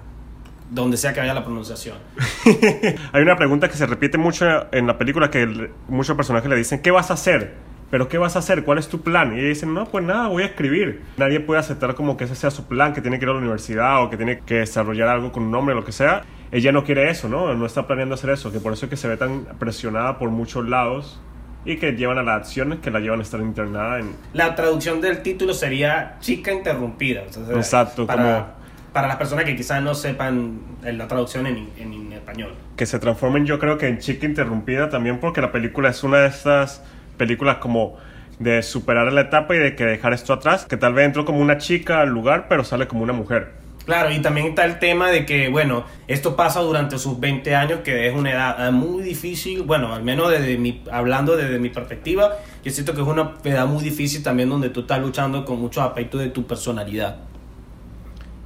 donde 0.71 0.97
sea 0.97 1.13
que 1.13 1.21
haya 1.21 1.33
la 1.33 1.43
pronunciación. 1.43 1.97
Hay 3.13 3.21
una 3.21 3.35
pregunta 3.35 3.69
que 3.69 3.75
se 3.75 3.85
repite 3.85 4.17
mucho 4.17 4.73
en 4.73 4.87
la 4.87 4.97
película 4.97 5.29
que 5.29 5.69
muchos 5.87 6.15
personajes 6.15 6.49
le 6.49 6.55
dicen, 6.55 6.81
¿qué 6.81 6.89
vas 6.89 7.11
a 7.11 7.13
hacer? 7.13 7.68
¿Pero 7.89 8.07
qué 8.07 8.17
vas 8.17 8.35
a 8.35 8.39
hacer? 8.39 8.63
¿Cuál 8.63 8.77
es 8.77 8.87
tu 8.87 9.01
plan? 9.01 9.35
Y 9.37 9.41
dicen, 9.41 9.73
no, 9.73 9.85
pues 9.85 10.05
nada, 10.05 10.27
voy 10.27 10.43
a 10.43 10.47
escribir. 10.47 11.01
Nadie 11.17 11.39
puede 11.39 11.59
aceptar 11.59 11.95
como 11.95 12.17
que 12.17 12.25
ese 12.25 12.35
sea 12.35 12.51
su 12.51 12.65
plan, 12.65 12.93
que 12.93 13.01
tiene 13.01 13.17
que 13.17 13.25
ir 13.25 13.29
a 13.29 13.33
la 13.33 13.39
universidad 13.39 14.03
o 14.03 14.09
que 14.09 14.17
tiene 14.17 14.39
que 14.39 14.55
desarrollar 14.55 15.07
algo 15.07 15.31
con 15.31 15.43
un 15.43 15.51
nombre, 15.51 15.73
lo 15.73 15.83
que 15.83 15.91
sea. 15.91 16.23
Ella 16.51 16.71
no 16.71 16.83
quiere 16.83 17.09
eso, 17.09 17.29
¿no? 17.29 17.53
No 17.55 17.65
está 17.65 17.87
planeando 17.87 18.15
hacer 18.15 18.29
eso, 18.31 18.51
que 18.51 18.59
por 18.59 18.73
eso 18.73 18.85
es 18.85 18.89
que 18.89 18.97
se 18.97 19.07
ve 19.07 19.17
tan 19.17 19.45
presionada 19.57 20.17
por 20.17 20.29
muchos 20.29 20.67
lados 20.67 21.19
y 21.65 21.77
que 21.77 21.91
llevan 21.93 22.17
a 22.17 22.23
las 22.23 22.37
acciones 22.37 22.79
que 22.79 22.89
la 22.89 22.99
llevan 22.99 23.19
a 23.19 23.23
estar 23.23 23.39
internada 23.39 23.99
en... 23.99 24.15
La 24.33 24.55
traducción 24.55 25.01
del 25.01 25.21
título 25.21 25.53
sería 25.53 26.17
chica 26.19 26.51
interrumpida. 26.51 27.23
Exacto, 27.53 28.07
para, 28.07 28.55
para 28.93 29.07
las 29.07 29.17
personas 29.17 29.45
que 29.45 29.55
quizás 29.55 29.81
no 29.83 29.93
sepan 29.93 30.59
la 30.83 31.07
traducción 31.07 31.45
en, 31.47 31.69
en 31.77 32.13
español. 32.13 32.53
Que 32.75 32.85
se 32.85 32.97
transformen 32.97 33.45
yo 33.45 33.59
creo 33.59 33.77
que 33.77 33.87
en 33.87 33.99
chica 33.99 34.25
interrumpida 34.25 34.89
también 34.89 35.19
porque 35.19 35.41
la 35.41 35.51
película 35.51 35.89
es 35.89 36.03
una 36.03 36.19
de 36.19 36.27
estas 36.27 36.81
películas 37.19 37.57
como 37.57 37.97
de 38.39 38.63
superar 38.63 39.13
la 39.13 39.21
etapa 39.21 39.55
y 39.55 39.59
de 39.59 39.75
que 39.75 39.85
dejar 39.85 40.13
esto 40.13 40.33
atrás, 40.33 40.65
que 40.65 40.77
tal 40.77 40.93
vez 40.93 41.05
entró 41.05 41.25
como 41.25 41.39
una 41.39 41.59
chica 41.59 42.01
al 42.01 42.09
lugar, 42.09 42.47
pero 42.49 42.63
sale 42.63 42.87
como 42.87 43.03
una 43.03 43.13
mujer. 43.13 43.59
Claro, 43.85 44.11
y 44.11 44.19
también 44.19 44.47
está 44.47 44.65
el 44.65 44.77
tema 44.77 45.09
de 45.09 45.25
que, 45.25 45.49
bueno, 45.49 45.83
esto 46.07 46.35
pasa 46.35 46.59
durante 46.61 46.97
sus 46.99 47.19
20 47.19 47.55
años, 47.55 47.79
que 47.83 48.07
es 48.07 48.15
una 48.15 48.31
edad 48.31 48.67
eh, 48.67 48.71
muy 48.71 49.01
difícil, 49.01 49.63
bueno, 49.63 49.93
al 49.93 50.03
menos 50.03 50.29
desde 50.29 50.57
mi, 50.57 50.83
hablando 50.91 51.35
desde 51.35 51.59
mi 51.59 51.69
perspectiva, 51.69 52.33
yo 52.63 52.71
siento 52.71 52.93
que 52.93 53.01
es 53.01 53.07
una 53.07 53.33
edad 53.43 53.65
muy 53.65 53.83
difícil 53.83 54.21
también 54.21 54.47
donde 54.47 54.69
tú 54.69 54.81
estás 54.81 54.99
luchando 54.99 55.43
con 55.43 55.59
muchos 55.59 55.83
aspectos 55.83 56.21
de 56.21 56.29
tu 56.29 56.45
personalidad. 56.45 57.17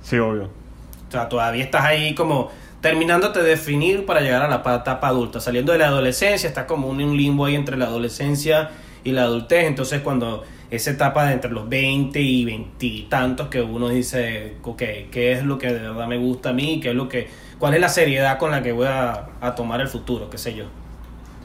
Sí, 0.02 0.18
obvio. 0.18 0.46
O 0.46 1.12
sea, 1.12 1.28
todavía 1.28 1.64
estás 1.64 1.84
ahí 1.84 2.16
como 2.16 2.50
terminándote 2.84 3.42
de 3.42 3.52
definir 3.52 4.06
para 4.06 4.20
llegar 4.20 4.42
a 4.42 4.50
la 4.50 4.58
etapa 4.58 5.08
adulta. 5.08 5.40
Saliendo 5.40 5.72
de 5.72 5.78
la 5.78 5.88
adolescencia, 5.88 6.50
está 6.50 6.68
como 6.68 6.90
un, 6.90 7.16
limbo 7.16 7.46
ahí 7.46 7.56
entre 7.56 7.78
la 7.78 7.86
adolescencia 7.86 8.72
y 9.06 9.14
la 9.14 9.24
adultez. 9.24 9.68
Entonces, 9.68 10.02
cuando 10.02 10.44
esa 10.70 10.92
etapa 10.92 11.26
de 11.26 11.32
entre 11.32 11.50
los 11.50 11.70
20 11.70 12.20
y 12.20 12.44
20 12.44 12.86
y 12.86 13.02
tantos 13.04 13.48
que 13.48 13.62
uno 13.62 13.88
dice, 13.88 14.58
ok, 14.64 14.84
¿qué 15.10 15.32
es 15.32 15.46
lo 15.46 15.58
que 15.58 15.68
de 15.68 15.80
verdad 15.80 16.08
me 16.08 16.18
gusta 16.18 16.50
a 16.50 16.54
mí? 16.54 16.82
¿Qué 16.82 16.90
es 16.90 16.96
lo 16.96 17.08
que, 17.08 17.30
¿Cuál 17.58 17.74
es 17.76 17.80
la 17.80 17.88
seriedad 17.88 18.38
con 18.38 18.52
la 18.52 18.62
que 18.62 18.74
voy 18.74 18.88
a, 18.88 19.30
a 19.40 19.56
tomar 19.56 19.80
el 19.80 19.88
futuro? 19.88 20.30
¿Qué 20.30 20.38
sé 20.38 20.54
yo? 20.54 20.66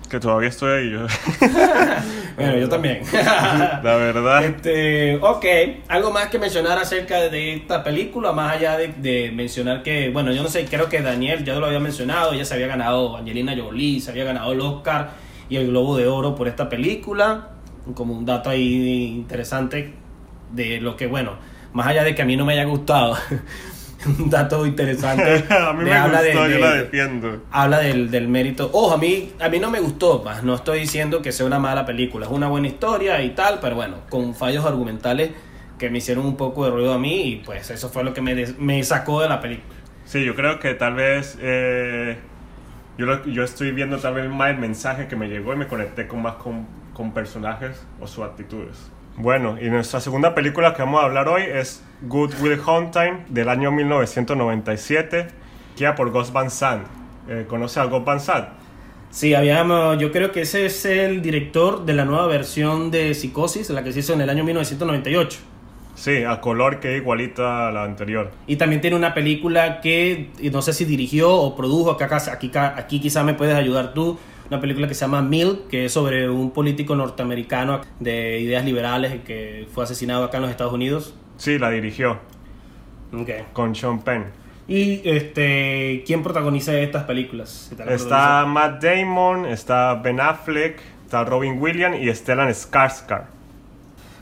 Que 0.09 0.19
todavía 0.21 0.49
estoy 0.49 0.71
ahí 0.71 0.91
yo. 0.91 1.01
bueno, 2.37 2.57
yo 2.57 2.69
también. 2.69 3.03
La 3.13 3.97
verdad. 3.97 4.45
Este, 4.45 5.17
ok, 5.17 5.45
algo 5.89 6.11
más 6.11 6.29
que 6.29 6.39
mencionar 6.39 6.79
acerca 6.79 7.29
de 7.29 7.55
esta 7.55 7.85
película, 7.85 8.33
más 8.33 8.57
allá 8.57 8.79
de, 8.79 8.89
de, 8.89 9.31
mencionar 9.33 9.83
que, 9.83 10.09
bueno, 10.11 10.33
yo 10.33 10.43
no 10.43 10.49
sé, 10.49 10.65
creo 10.65 10.89
que 10.89 11.03
Daniel 11.03 11.45
ya 11.45 11.55
lo 11.57 11.67
había 11.67 11.81
mencionado, 11.81 12.33
ya 12.33 12.45
se 12.45 12.55
había 12.55 12.69
ganado, 12.69 13.17
Angelina 13.17 13.55
Jolie, 13.57 14.01
se 14.01 14.11
había 14.11 14.25
ganado 14.25 14.53
el 14.53 14.61
Oscar 14.61 15.11
y 15.51 15.57
el 15.57 15.69
Globo 15.69 15.97
de 15.97 16.07
Oro 16.07 16.35
por 16.35 16.49
esta 16.49 16.69
película, 16.69 17.51
como 17.95 18.15
un 18.15 18.25
dato 18.25 18.51
ahí 18.51 19.15
interesante 19.15 19.93
de 20.53 20.81
lo 20.81 20.97
que, 20.97 21.07
bueno, 21.07 21.33
más 21.73 21.87
allá 21.87 22.05
de 22.05 22.15
que 22.15 22.23
a 22.23 22.25
mí 22.25 22.37
no 22.37 22.45
me 22.45 22.55
haya 22.55 22.65
gustado, 22.65 23.17
un 24.09 24.31
dato 24.31 24.67
interesante. 24.67 25.45
a 25.51 25.73
mí 25.73 25.85
me 25.85 25.93
habla 25.93 26.23
gustó, 26.23 26.45
de, 26.45 26.53
yo 26.53 26.59
la 26.59 26.75
defiendo. 26.75 27.43
Habla 27.51 27.79
del, 27.81 28.11
del, 28.11 28.29
mérito. 28.29 28.71
Ojo, 28.73 28.95
a 28.95 28.99
mí, 28.99 29.33
a 29.41 29.49
mí 29.49 29.59
no 29.59 29.71
me 29.71 29.81
gustó, 29.81 30.23
más 30.25 30.43
no 30.43 30.55
estoy 30.55 30.81
diciendo 30.81 31.23
que 31.23 31.33
sea 31.33 31.47
una 31.47 31.59
mala 31.59 31.85
película, 31.87 32.27
es 32.27 32.33
una 32.33 32.49
buena 32.49 32.69
historia 32.69 33.23
y 33.23 33.31
tal, 33.31 33.59
pero 33.61 33.77
bueno, 33.77 33.99
con 34.09 34.35
fallos 34.35 34.65
argumentales 34.65 35.31
que 35.79 35.91
me 35.91 35.99
hicieron 35.99 36.27
un 36.27 36.37
poco 36.37 36.65
de 36.65 36.71
ruido 36.71 36.93
a 36.93 36.99
mí 36.99 37.23
y 37.23 37.37
pues 37.37 37.71
eso 37.71 37.89
fue 37.89 38.05
lo 38.05 38.13
que 38.13 38.21
me, 38.21 38.35
me 38.59 38.83
sacó 38.83 39.23
de 39.23 39.29
la 39.29 39.41
película. 39.41 39.77
Sí, 40.05 40.25
yo 40.25 40.35
creo 40.35 40.59
que 40.59 40.75
tal 40.75 40.95
vez 40.95 41.39
eh, 41.41 42.17
yo, 42.97 43.25
yo 43.27 43.45
estoy 43.45 43.73
viendo 43.73 43.99
tal 43.99 44.15
vez 44.15 44.29
más 44.29 44.51
el 44.51 44.59
mensaje 44.59 45.07
que 45.07 45.17
me 45.17 45.29
llegó 45.29 45.53
y 45.53 45.57
me 45.57 45.67
conecté 45.67 46.09
con 46.09 46.23
más 46.23 46.35
con, 46.35 46.67
con 46.93 47.13
personajes 47.13 47.87
o 48.01 48.07
sus 48.07 48.25
actitudes. 48.25 48.91
Bueno, 49.21 49.57
y 49.61 49.69
nuestra 49.69 50.01
segunda 50.01 50.33
película 50.33 50.75
que 50.75 50.83
vamos 50.83 51.03
a 51.03 51.07
hablar 51.07 51.29
hoy 51.29 51.43
es 51.43 51.83
Good 52.03 52.35
Will 52.41 52.61
Hunting 52.61 53.25
del 53.29 53.49
año 53.49 53.73
1997, 53.73 55.27
guía 55.77 55.97
por 55.97 56.13
Gus 56.13 56.33
Van 56.33 56.53
Sant. 56.53 56.87
Eh, 57.29 57.45
¿Conoce 57.49 57.81
a 57.81 57.85
Gus 57.87 58.05
Van 58.05 58.21
Sant? 58.21 58.47
Sí, 59.11 59.35
habíamos, 59.35 59.99
yo 59.99 60.13
creo 60.13 60.31
que 60.31 60.43
ese 60.43 60.67
es 60.67 60.85
el 60.85 61.21
director 61.21 61.85
de 61.85 61.95
la 61.95 62.05
nueva 62.05 62.29
versión 62.29 62.93
de 62.93 63.13
Psicosis, 63.13 63.71
la 63.71 63.83
que 63.83 63.93
se 63.93 64.01
hizo 64.01 64.13
en 64.13 64.21
el 64.21 64.31
año 64.31 64.45
1998. 64.45 65.41
Sí, 65.97 66.23
a 66.23 66.41
color 66.41 66.79
que 66.79 66.95
es 66.95 67.03
igualita 67.03 67.67
a 67.67 67.73
la 67.73 67.83
anterior. 67.83 68.31
Y 68.47 68.55
también 68.55 68.81
tiene 68.81 68.97
una 68.97 69.15
película 69.15 69.81
que 69.81 70.31
no 70.53 70.63
sé 70.63 70.73
si 70.73 70.85
dirigió 70.85 71.35
o 71.35 71.57
produjo, 71.57 71.91
acá, 71.91 72.23
aquí, 72.31 72.53
aquí 72.55 73.01
quizá 73.01 73.25
me 73.25 73.35
puedes 73.35 73.57
ayudar 73.57 73.95
tú, 73.95 74.17
una 74.51 74.61
película 74.61 74.89
que 74.89 74.95
se 74.95 75.03
llama 75.03 75.23
Mill, 75.23 75.61
que 75.71 75.87
es 75.87 75.93
sobre 75.93 76.29
un 76.29 76.51
político 76.51 76.95
norteamericano 76.95 77.81
de 78.01 78.41
ideas 78.41 78.65
liberales 78.65 79.21
que 79.25 79.67
fue 79.73 79.85
asesinado 79.85 80.25
acá 80.25 80.39
en 80.39 80.43
los 80.45 80.51
Estados 80.51 80.73
Unidos. 80.73 81.15
Sí, 81.37 81.59
la 81.59 81.71
dirigió. 81.71 82.19
Okay. 83.13 83.45
Con 83.53 83.75
Sean 83.75 84.01
Penn. 84.01 84.27
¿Y 84.67 85.01
este, 85.09 86.05
quién 86.07 86.23
protagoniza 86.23 86.79
estas 86.79 87.05
películas? 87.05 87.73
Está 87.89 88.45
Matt 88.45 88.83
Damon, 88.83 89.47
está 89.47 89.95
Ben 89.95 90.21
Affleck, 90.21 90.79
está 91.05 91.25
Robin 91.25 91.61
Williams 91.61 91.99
y 92.01 92.15
Stellan 92.15 92.51
Skarsgård. 92.51 93.25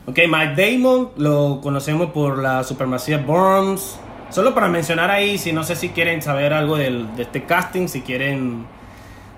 Ok, 0.05 0.19
Matt 0.29 0.57
Damon 0.57 1.09
lo 1.17 1.59
conocemos 1.61 2.11
por 2.11 2.37
la 2.37 2.63
supremacía 2.63 3.17
Burns. 3.17 3.99
Solo 4.29 4.53
para 4.53 4.69
mencionar 4.69 5.11
ahí, 5.11 5.37
si 5.37 5.51
no 5.51 5.63
sé 5.63 5.75
si 5.75 5.89
quieren 5.89 6.21
saber 6.21 6.53
algo 6.53 6.77
del, 6.77 7.13
de 7.17 7.23
este 7.23 7.43
casting, 7.43 7.87
si 7.87 8.01
quieren 8.01 8.65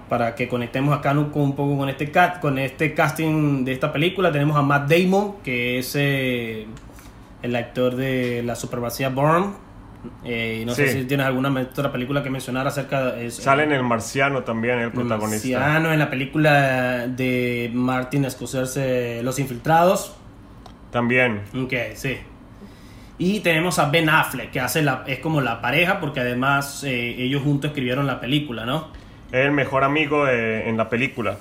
para 0.10 0.36
que 0.36 0.48
conectemos 0.48 0.98
acá 0.98 1.12
un, 1.12 1.32
un 1.34 1.56
poco 1.56 1.78
con 1.78 1.88
este, 1.88 2.12
con 2.42 2.58
este 2.58 2.94
casting 2.94 3.64
de 3.64 3.72
esta 3.72 3.94
película. 3.94 4.32
Tenemos 4.32 4.58
a 4.58 4.64
Matt 4.64 4.92
Damon, 4.92 5.36
que 5.44 5.78
es 5.78 5.96
eh, 5.96 6.66
el 7.42 7.56
actor 7.56 7.96
de 7.96 8.42
la 8.44 8.56
supremacía 8.56 9.10
Bourne. 9.10 9.54
Eh, 10.24 10.64
no 10.66 10.74
sé 10.74 10.94
si 10.94 11.04
tienes 11.04 11.26
alguna 11.26 11.50
otra 11.62 11.92
película 11.92 12.24
que 12.24 12.30
mencionar 12.30 12.66
acerca 12.66 13.12
de 13.12 13.28
eso. 13.28 13.42
Sale 13.42 13.64
en 13.64 13.74
El 13.74 13.84
Marciano 13.84 14.44
también, 14.44 14.80
el 14.80 14.92
protagonista. 14.92 15.48
El 15.48 15.54
Marciano, 15.54 15.94
en 15.94 16.00
la 16.00 16.10
película 16.10 17.08
de 17.08 17.70
Martin 17.74 18.30
Scorsese, 18.32 19.22
Los 19.24 19.38
Infiltrados. 19.40 20.16
También. 20.92 21.42
Ok, 21.54 21.74
sí. 21.96 22.18
Y 23.18 23.42
tenemos 23.42 23.78
a 23.78 23.90
Ben 23.90 24.10
Affleck, 24.10 24.52
que 24.52 24.62
hace 24.62 24.82
la, 24.82 25.04
es 25.06 25.20
como 25.20 25.42
la 25.42 25.60
pareja, 25.60 26.00
porque 26.00 26.22
además 26.22 26.86
eh, 26.86 27.16
ellos 27.18 27.44
juntos 27.44 27.72
escribieron 27.72 28.08
la 28.08 28.22
película, 28.22 28.66
¿no? 28.66 28.88
Es 29.32 29.46
el 29.46 29.52
mejor 29.52 29.84
amigo 29.84 30.28
en 30.28 30.76
la 30.78 30.90
película. 30.90 31.38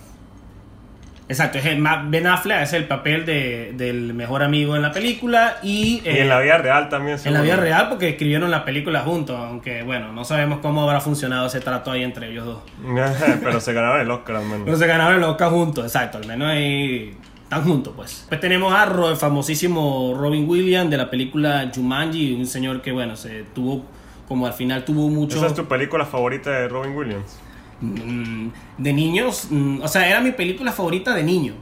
Exacto, 1.29 1.59
es 1.59 1.64
Ben 1.64 2.27
Affleck 2.27 2.62
es 2.62 2.72
el 2.72 2.87
papel 2.87 3.27
de, 3.27 3.72
del 3.74 4.14
mejor 4.14 4.42
amigo 4.42 4.77
en 4.77 4.83
la 4.83 4.92
película 4.92 5.59
y... 5.62 6.01
y 6.03 6.09
en 6.09 6.29
la 6.31 6.40
vida 6.40 6.57
real 6.57 6.88
también. 6.88 7.18
En 7.22 7.35
la 7.35 7.42
vida 7.42 7.57
real 7.57 7.90
porque 7.90 8.09
escribieron 8.09 8.51
la 8.51 8.64
película 8.64 9.01
juntos, 9.01 9.38
aunque 9.38 9.83
bueno, 9.83 10.11
no 10.12 10.24
sabemos 10.24 10.61
cómo 10.61 10.83
habrá 10.83 11.03
funcionado 11.03 11.46
ese 11.46 11.61
trato 11.61 11.90
ahí 11.90 12.03
entre 12.03 12.31
ellos 12.31 12.46
dos. 12.46 12.62
Pero 13.42 13.61
se 13.61 13.74
ganaron 13.74 14.01
el 14.01 14.11
Oscar 14.11 14.37
al 14.37 14.46
menos. 14.46 14.62
Pero 14.64 14.79
se 14.79 14.87
ganaron 14.87 15.16
el 15.16 15.24
Oscar 15.24 15.51
juntos, 15.51 15.85
exacto, 15.85 16.16
al 16.16 16.27
menos 16.27 16.48
ahí 16.48 17.14
están 17.42 17.62
juntos 17.62 17.92
pues. 17.94 18.24
Pues 18.27 18.40
tenemos 18.40 18.72
a 18.72 18.85
el 18.85 19.16
famosísimo 19.16 20.14
Robin 20.18 20.48
Williams 20.48 20.90
de 20.90 20.96
la 20.96 21.11
película 21.11 21.70
Jumanji, 21.74 22.33
un 22.33 22.46
señor 22.46 22.81
que 22.81 22.90
bueno, 22.90 23.16
se 23.16 23.42
tuvo, 23.55 23.85
como 24.27 24.46
al 24.46 24.55
final 24.55 24.83
tuvo 24.87 25.11
mucho... 25.11 25.37
¿Esa 25.37 25.48
es 25.48 25.55
tu 25.55 25.66
película 25.66 26.07
favorita 26.07 26.51
de 26.51 26.68
Robin 26.68 26.96
Williams? 26.96 27.38
Mm, 27.81 28.49
de 28.79 28.93
niños, 28.93 29.49
mm, 29.51 29.83
o 29.83 29.88
sea, 29.88 30.09
era 30.09 30.21
mi 30.21 30.33
película 30.33 30.73
favorita 30.73 31.14
de 31.14 31.23
niño. 31.23 31.55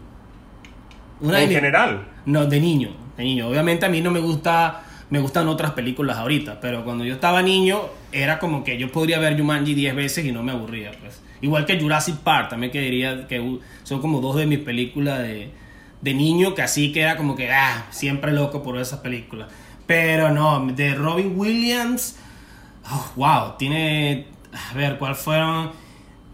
Una 1.20 1.38
de 1.38 1.42
en 1.44 1.48
mi- 1.48 1.54
general. 1.54 2.08
No, 2.26 2.46
de 2.46 2.60
niño, 2.60 2.90
de 3.16 3.24
niño. 3.24 3.48
Obviamente 3.48 3.86
a 3.86 3.88
mí 3.88 4.00
no 4.00 4.10
me 4.10 4.20
gusta, 4.20 4.82
me 5.10 5.18
gustan 5.18 5.48
otras 5.48 5.72
películas 5.72 6.16
ahorita, 6.18 6.60
pero 6.60 6.84
cuando 6.84 7.04
yo 7.04 7.14
estaba 7.14 7.42
niño 7.42 7.82
era 8.12 8.38
como 8.38 8.64
que 8.64 8.78
yo 8.78 8.90
podría 8.90 9.18
ver 9.18 9.38
Jumanji 9.38 9.74
10 9.74 9.94
veces 9.94 10.24
y 10.24 10.32
no 10.32 10.42
me 10.42 10.52
aburría, 10.52 10.92
pues. 11.00 11.20
Igual 11.42 11.66
que 11.66 11.78
Jurassic 11.78 12.16
Park, 12.16 12.48
también 12.50 12.72
que 12.72 12.80
diría 12.80 13.26
que 13.28 13.58
son 13.82 14.00
como 14.00 14.20
dos 14.20 14.36
de 14.36 14.46
mis 14.46 14.58
películas 14.58 15.18
de, 15.20 15.50
de 16.00 16.14
niño 16.14 16.54
que 16.54 16.62
así 16.62 16.92
que 16.92 17.02
era 17.02 17.16
como 17.16 17.36
que, 17.36 17.50
ah, 17.52 17.86
siempre 17.90 18.32
loco 18.32 18.62
por 18.62 18.78
esas 18.78 19.00
películas. 19.00 19.48
Pero 19.86 20.30
no, 20.30 20.66
de 20.72 20.94
Robin 20.94 21.34
Williams, 21.36 22.16
oh, 22.90 23.12
wow, 23.16 23.52
tiene, 23.58 24.26
a 24.70 24.74
ver, 24.74 24.98
¿cuál 24.98 25.14
fueron? 25.14 25.70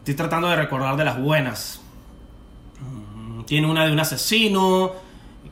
Estoy 0.02 0.14
tratando 0.14 0.48
de 0.48 0.56
recordar 0.56 0.96
de 0.96 1.04
las 1.04 1.18
buenas. 1.20 1.80
Mm, 2.80 3.42
Tiene 3.44 3.66
una 3.70 3.84
de 3.86 3.92
un 3.92 4.00
asesino. 4.00 4.92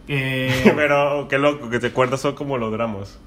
eh, 0.09 0.73
Pero 0.77 1.29
qué 1.29 1.39
loco, 1.39 1.71
que 1.71 1.79
te 1.79 1.89
acuerdas 1.89 2.21
son 2.21 2.35
como 2.35 2.59
los 2.59 2.73
dramas. 2.73 3.19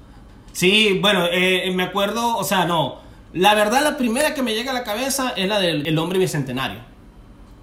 sí, 0.52 0.98
bueno, 1.00 1.26
eh, 1.30 1.72
me 1.74 1.82
acuerdo, 1.84 2.36
o 2.36 2.44
sea, 2.44 2.66
no. 2.66 3.02
La 3.32 3.54
verdad, 3.54 3.82
la 3.82 3.96
primera 3.96 4.34
que 4.34 4.42
me 4.42 4.54
llega 4.54 4.70
a 4.70 4.74
la 4.74 4.84
cabeza 4.84 5.32
es 5.36 5.48
la 5.48 5.58
del 5.58 5.86
El 5.86 5.98
hombre 5.98 6.18
bicentenario. 6.18 6.78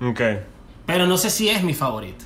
Ok. 0.02 0.20
Pero 0.86 1.06
no 1.08 1.18
sé 1.18 1.30
si 1.30 1.48
es 1.50 1.64
mi 1.64 1.74
favorita. 1.74 2.26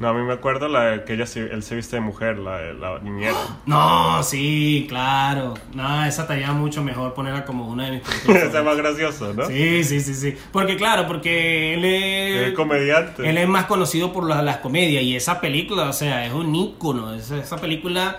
No, 0.00 0.08
a 0.08 0.12
mí 0.12 0.22
me 0.22 0.32
acuerdo 0.32 0.66
la 0.68 1.04
que 1.04 1.14
ella 1.14 1.24
se- 1.24 1.52
él 1.52 1.62
se 1.62 1.76
viste 1.76 1.94
de 1.96 2.00
mujer, 2.00 2.38
la 2.38 2.72
la 2.72 2.98
niñera. 2.98 3.36
No, 3.66 4.22
sí, 4.24 4.86
claro. 4.88 5.54
No, 5.72 6.04
esa 6.04 6.22
estaría 6.22 6.52
mucho 6.52 6.82
mejor 6.82 7.14
ponerla 7.14 7.44
como 7.44 7.68
una 7.68 7.84
de 7.86 7.92
mis 7.92 8.00
películas. 8.08 8.42
Ese 8.44 8.58
es 8.58 8.64
más 8.64 8.76
gracioso, 8.76 9.32
¿no? 9.34 9.46
Sí, 9.46 9.84
sí, 9.84 10.00
sí, 10.00 10.14
sí. 10.14 10.34
Porque 10.52 10.76
claro, 10.76 11.06
porque 11.06 11.74
él 11.74 11.84
es... 11.84 12.48
El 12.48 12.54
comediante. 12.54 13.28
Él 13.28 13.38
es 13.38 13.48
más 13.48 13.66
conocido 13.66 14.12
por 14.12 14.28
la- 14.28 14.42
las 14.42 14.56
comedias 14.58 15.02
y 15.04 15.14
esa 15.14 15.40
película, 15.40 15.88
o 15.88 15.92
sea, 15.92 16.26
es 16.26 16.32
un 16.32 16.52
ícono. 16.54 17.14
Esa, 17.14 17.38
esa 17.38 17.56
película, 17.58 18.18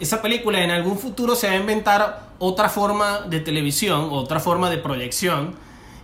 esa 0.00 0.20
película 0.20 0.64
en 0.64 0.72
algún 0.72 0.98
futuro 0.98 1.36
se 1.36 1.46
va 1.46 1.52
a 1.52 1.56
inventar 1.56 2.30
otra 2.40 2.68
forma 2.68 3.20
de 3.20 3.38
televisión, 3.38 4.08
otra 4.10 4.40
forma 4.40 4.68
de 4.68 4.78
proyección 4.78 5.54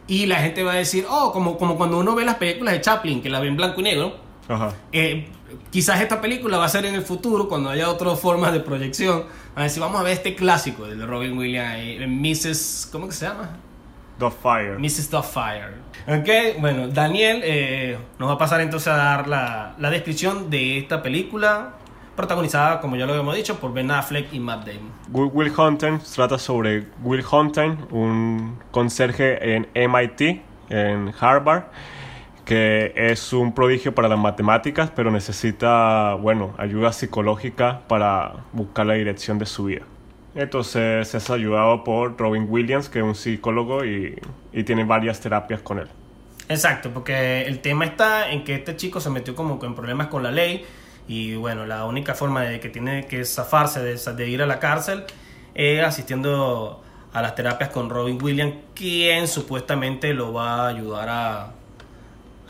y 0.07 0.27
la 0.27 0.37
gente 0.37 0.63
va 0.63 0.73
a 0.73 0.77
decir, 0.77 1.05
oh, 1.11 1.33
como, 1.33 1.59
como 1.59 1.77
cuando 1.77 1.99
uno 1.99 2.15
ve 2.15 2.25
las 2.25 2.37
películas 2.37 2.75
de 2.75 2.81
Chaplin, 2.81 3.21
que 3.21 3.29
la 3.29 3.41
ve 3.41 3.49
en 3.49 3.57
blanco 3.57 3.81
y 3.81 3.85
negro. 3.85 4.30
Ajá. 4.51 4.75
eh, 4.93 5.29
quizás 5.71 6.01
esta 6.01 6.21
película 6.21 6.59
va 6.59 6.65
a 6.65 6.69
ser 6.69 6.85
en 6.85 6.95
el 6.95 7.03
futuro, 7.03 7.49
cuando 7.49 7.71
haya 7.71 7.89
otras 7.89 8.19
formas 8.21 8.53
de 8.53 8.61
proyección. 8.61 9.25
A 9.55 9.63
ver 9.63 9.71
si 9.71 9.81
vamos 9.81 10.01
a 10.01 10.03
ver 10.03 10.13
este 10.13 10.35
clásico 10.35 10.87
de 10.87 11.07
Robin 11.07 11.39
Williams, 11.39 11.77
eh, 11.79 12.07
Mrs. 12.07 12.89
¿Cómo 12.91 13.07
que 13.07 13.13
se 13.13 13.27
llama? 13.27 13.51
The 14.19 14.31
Fire. 14.31 14.79
Mrs. 14.79 15.11
Doubtfire. 15.11 15.77
Ok, 16.07 16.61
bueno, 16.61 16.89
Daniel 16.89 17.41
eh, 17.43 17.97
nos 18.19 18.29
va 18.29 18.35
a 18.35 18.39
pasar 18.39 18.61
entonces 18.61 18.89
a 18.89 18.97
dar 18.97 19.27
la, 19.29 19.75
la 19.79 19.89
descripción 19.91 20.51
de 20.51 20.79
esta 20.79 21.03
película, 21.03 21.77
protagonizada, 22.17 22.81
como 22.81 22.97
ya 22.97 23.07
lo 23.07 23.13
habíamos 23.13 23.35
dicho, 23.35 23.59
por 23.59 23.73
Ben 23.73 23.91
Affleck 23.91 24.33
y 24.35 24.41
Matt 24.41 24.67
Damon. 24.67 24.93
Will, 25.11 25.31
Will 25.33 25.53
Hunting 25.59 26.01
trata 26.15 26.39
sobre 26.39 26.87
Will 27.03 27.25
Hunting, 27.31 27.79
un 27.93 28.59
conserje 28.71 29.55
en 29.55 29.69
MIT, 29.75 30.43
en 30.69 31.15
Harvard, 31.19 31.65
que 32.51 32.93
es 32.97 33.33
un 33.33 33.55
prodigio 33.55 33.95
para 33.95 34.09
las 34.09 34.19
matemáticas, 34.19 34.91
pero 34.91 35.13
necesita, 35.13 36.15
bueno, 36.15 36.53
ayuda 36.59 36.93
psicológica 36.93 37.83
para 37.87 38.43
buscar 38.53 38.87
la 38.87 38.95
dirección 38.95 39.39
de 39.39 39.47
su 39.47 39.67
vida. 39.67 39.83
Entonces 40.35 41.15
es 41.15 41.31
ayudado 41.31 41.85
por 41.85 42.19
Robin 42.19 42.47
Williams, 42.49 42.89
que 42.89 42.99
es 42.99 43.05
un 43.05 43.15
psicólogo 43.15 43.85
y, 43.85 44.19
y 44.53 44.65
tiene 44.65 44.83
varias 44.83 45.21
terapias 45.21 45.61
con 45.61 45.79
él. 45.79 45.87
Exacto, 46.49 46.91
porque 46.93 47.43
el 47.43 47.61
tema 47.61 47.85
está 47.85 48.33
en 48.33 48.43
que 48.43 48.57
este 48.57 48.75
chico 48.75 48.99
se 49.01 49.11
metió 49.11 49.37
como 49.37 49.65
en 49.65 49.77
problemas 49.77 50.09
con 50.09 50.25
la 50.25 50.33
ley 50.33 50.65
y 51.07 51.37
bueno, 51.37 51.67
la 51.67 51.85
única 51.85 52.17
forma 52.17 52.43
de 52.43 52.59
que 52.59 52.69
tiene 52.69 53.07
que 53.07 53.25
zafarse 53.25 53.81
de, 53.81 53.95
de 53.95 54.29
ir 54.29 54.43
a 54.43 54.47
la 54.47 54.59
cárcel 54.59 55.05
es 55.55 55.85
asistiendo 55.85 56.83
a 57.13 57.23
las 57.23 57.37
terapias 57.37 57.71
con 57.71 57.91
Robin 57.91 58.21
Williams, 58.21 58.55
quien 58.75 59.29
supuestamente 59.29 60.15
lo 60.15 60.33
va 60.33 60.65
a 60.65 60.69
ayudar 60.69 61.09
a, 61.09 61.53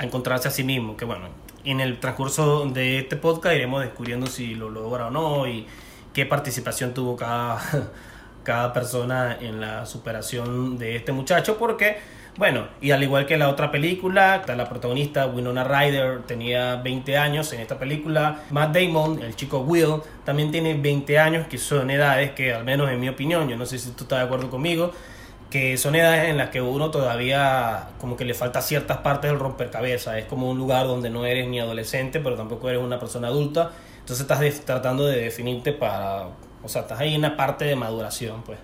encontrarse 0.04 0.48
a 0.48 0.50
sí 0.50 0.64
mismo. 0.64 0.96
Que 0.96 1.04
bueno, 1.04 1.28
en 1.64 1.80
el 1.80 2.00
transcurso 2.00 2.66
de 2.66 2.98
este 2.98 3.16
podcast 3.16 3.54
iremos 3.54 3.82
descubriendo 3.82 4.26
si 4.26 4.54
lo 4.54 4.70
logra 4.70 5.08
o 5.08 5.10
no 5.10 5.46
y 5.46 5.66
qué 6.12 6.26
participación 6.26 6.94
tuvo 6.94 7.16
cada, 7.16 7.60
cada 8.44 8.72
persona 8.72 9.36
en 9.40 9.60
la 9.60 9.86
superación 9.86 10.78
de 10.78 10.96
este 10.96 11.12
muchacho, 11.12 11.58
porque 11.58 11.98
bueno, 12.36 12.68
y 12.80 12.92
al 12.92 13.02
igual 13.02 13.26
que 13.26 13.36
la 13.36 13.48
otra 13.48 13.70
película, 13.70 14.42
la 14.46 14.68
protagonista 14.68 15.26
Winona 15.26 15.64
Ryder 15.64 16.22
tenía 16.22 16.76
20 16.76 17.18
años 17.18 17.52
en 17.52 17.60
esta 17.60 17.78
película. 17.78 18.44
Matt 18.50 18.74
Damon, 18.74 19.22
el 19.22 19.34
chico 19.36 19.60
Will, 19.60 19.96
también 20.24 20.50
tiene 20.50 20.74
20 20.74 21.18
años, 21.18 21.46
que 21.48 21.58
son 21.58 21.90
edades 21.90 22.30
que, 22.30 22.54
al 22.54 22.64
menos 22.64 22.90
en 22.90 23.00
mi 23.00 23.08
opinión, 23.08 23.48
yo 23.48 23.56
no 23.56 23.66
sé 23.66 23.78
si 23.78 23.90
tú 23.90 24.04
estás 24.04 24.20
de 24.20 24.24
acuerdo 24.24 24.48
conmigo, 24.48 24.92
que 25.50 25.76
son 25.76 25.96
edades 25.96 26.28
en 26.30 26.36
las 26.36 26.50
que 26.50 26.62
uno 26.62 26.90
todavía 26.90 27.88
como 28.00 28.16
que 28.16 28.24
le 28.24 28.34
falta 28.34 28.62
ciertas 28.62 28.98
partes 28.98 29.30
del 29.30 29.40
rompercabezas. 29.40 30.16
Es 30.16 30.24
como 30.26 30.48
un 30.48 30.56
lugar 30.58 30.86
donde 30.86 31.10
no 31.10 31.26
eres 31.26 31.48
ni 31.48 31.58
adolescente, 31.58 32.20
pero 32.20 32.36
tampoco 32.36 32.68
eres 32.70 32.80
una 32.82 33.00
persona 33.00 33.28
adulta. 33.28 33.72
Entonces 33.98 34.20
estás 34.20 34.40
de- 34.40 34.50
tratando 34.52 35.04
de 35.06 35.20
definirte 35.20 35.72
para... 35.72 36.28
O 36.62 36.68
sea, 36.68 36.82
estás 36.82 37.00
ahí 37.00 37.14
en 37.14 37.20
una 37.20 37.36
parte 37.36 37.64
de 37.64 37.74
maduración, 37.74 38.42
pues. 38.42 38.58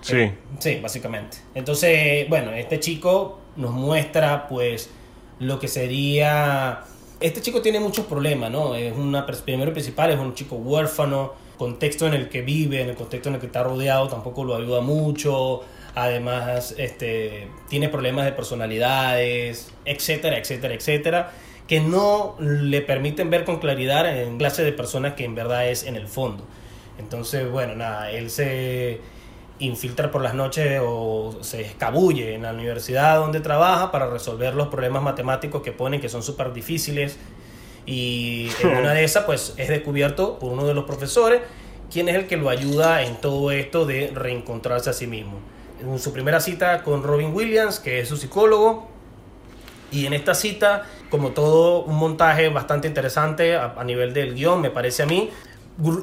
Sí. 0.00 0.32
Sí, 0.58 0.80
básicamente. 0.82 1.36
Entonces, 1.54 2.28
bueno, 2.28 2.52
este 2.52 2.80
chico 2.80 3.38
nos 3.56 3.70
muestra 3.72 4.48
pues 4.48 4.90
lo 5.38 5.58
que 5.60 5.68
sería... 5.68 6.80
Este 7.20 7.42
chico 7.42 7.60
tiene 7.60 7.78
muchos 7.80 8.06
problemas, 8.06 8.50
¿no? 8.50 8.74
Es 8.74 8.96
una, 8.96 9.26
primero 9.26 9.72
principal, 9.72 10.10
es 10.10 10.18
un 10.18 10.34
chico 10.34 10.56
huérfano, 10.56 11.34
contexto 11.58 12.06
en 12.06 12.14
el 12.14 12.30
que 12.30 12.40
vive, 12.40 12.80
en 12.80 12.88
el 12.88 12.96
contexto 12.96 13.28
en 13.28 13.34
el 13.34 13.40
que 13.40 13.46
está 13.46 13.62
rodeado, 13.62 14.08
tampoco 14.08 14.42
lo 14.42 14.56
ayuda 14.56 14.80
mucho. 14.80 15.62
Además, 15.94 16.74
este, 16.78 17.48
tiene 17.68 17.88
problemas 17.88 18.24
de 18.24 18.32
personalidades, 18.32 19.72
etcétera, 19.84 20.38
etcétera, 20.38 20.74
etcétera, 20.74 21.32
que 21.66 21.80
no 21.80 22.36
le 22.38 22.80
permiten 22.82 23.30
ver 23.30 23.44
con 23.44 23.58
claridad 23.58 24.20
en 24.20 24.38
clase 24.38 24.62
de 24.64 24.72
personas 24.72 25.14
que 25.14 25.24
en 25.24 25.34
verdad 25.34 25.68
es 25.68 25.84
en 25.84 25.96
el 25.96 26.08
fondo. 26.08 26.44
Entonces, 26.98 27.50
bueno, 27.50 27.74
nada, 27.74 28.10
él 28.10 28.30
se 28.30 29.00
infiltra 29.58 30.10
por 30.10 30.22
las 30.22 30.34
noches 30.34 30.80
o 30.82 31.38
se 31.42 31.60
escabulle 31.60 32.34
en 32.34 32.42
la 32.42 32.52
universidad 32.52 33.16
donde 33.16 33.40
trabaja 33.40 33.92
para 33.92 34.08
resolver 34.08 34.54
los 34.54 34.68
problemas 34.68 35.02
matemáticos 35.02 35.62
que 35.62 35.70
ponen 35.70 36.00
que 36.00 36.08
son 36.08 36.22
súper 36.22 36.52
difíciles 36.52 37.18
y 37.84 38.48
en 38.62 38.68
una 38.78 38.94
de 38.94 39.04
esas 39.04 39.24
pues 39.24 39.54
es 39.58 39.68
descubierto 39.68 40.38
por 40.38 40.52
uno 40.52 40.66
de 40.66 40.72
los 40.72 40.84
profesores 40.84 41.42
quien 41.90 42.08
es 42.08 42.14
el 42.14 42.26
que 42.26 42.36
lo 42.36 42.48
ayuda 42.48 43.02
en 43.02 43.20
todo 43.20 43.50
esto 43.50 43.84
de 43.84 44.12
reencontrarse 44.14 44.90
a 44.90 44.92
sí 44.92 45.06
mismo. 45.06 45.40
En 45.82 45.98
su 45.98 46.12
primera 46.12 46.40
cita 46.40 46.82
con 46.82 47.02
Robin 47.02 47.32
Williams, 47.34 47.78
que 47.80 48.00
es 48.00 48.08
su 48.08 48.16
psicólogo, 48.16 48.88
y 49.90 50.06
en 50.06 50.12
esta 50.12 50.34
cita, 50.34 50.84
como 51.10 51.30
todo 51.30 51.82
un 51.82 51.96
montaje 51.96 52.48
bastante 52.48 52.86
interesante 52.88 53.56
a, 53.56 53.82
nivel 53.84 54.12
del 54.14 54.34
guion, 54.34 54.60
me 54.60 54.70
parece 54.70 55.02
a 55.02 55.06
mí, 55.06 55.30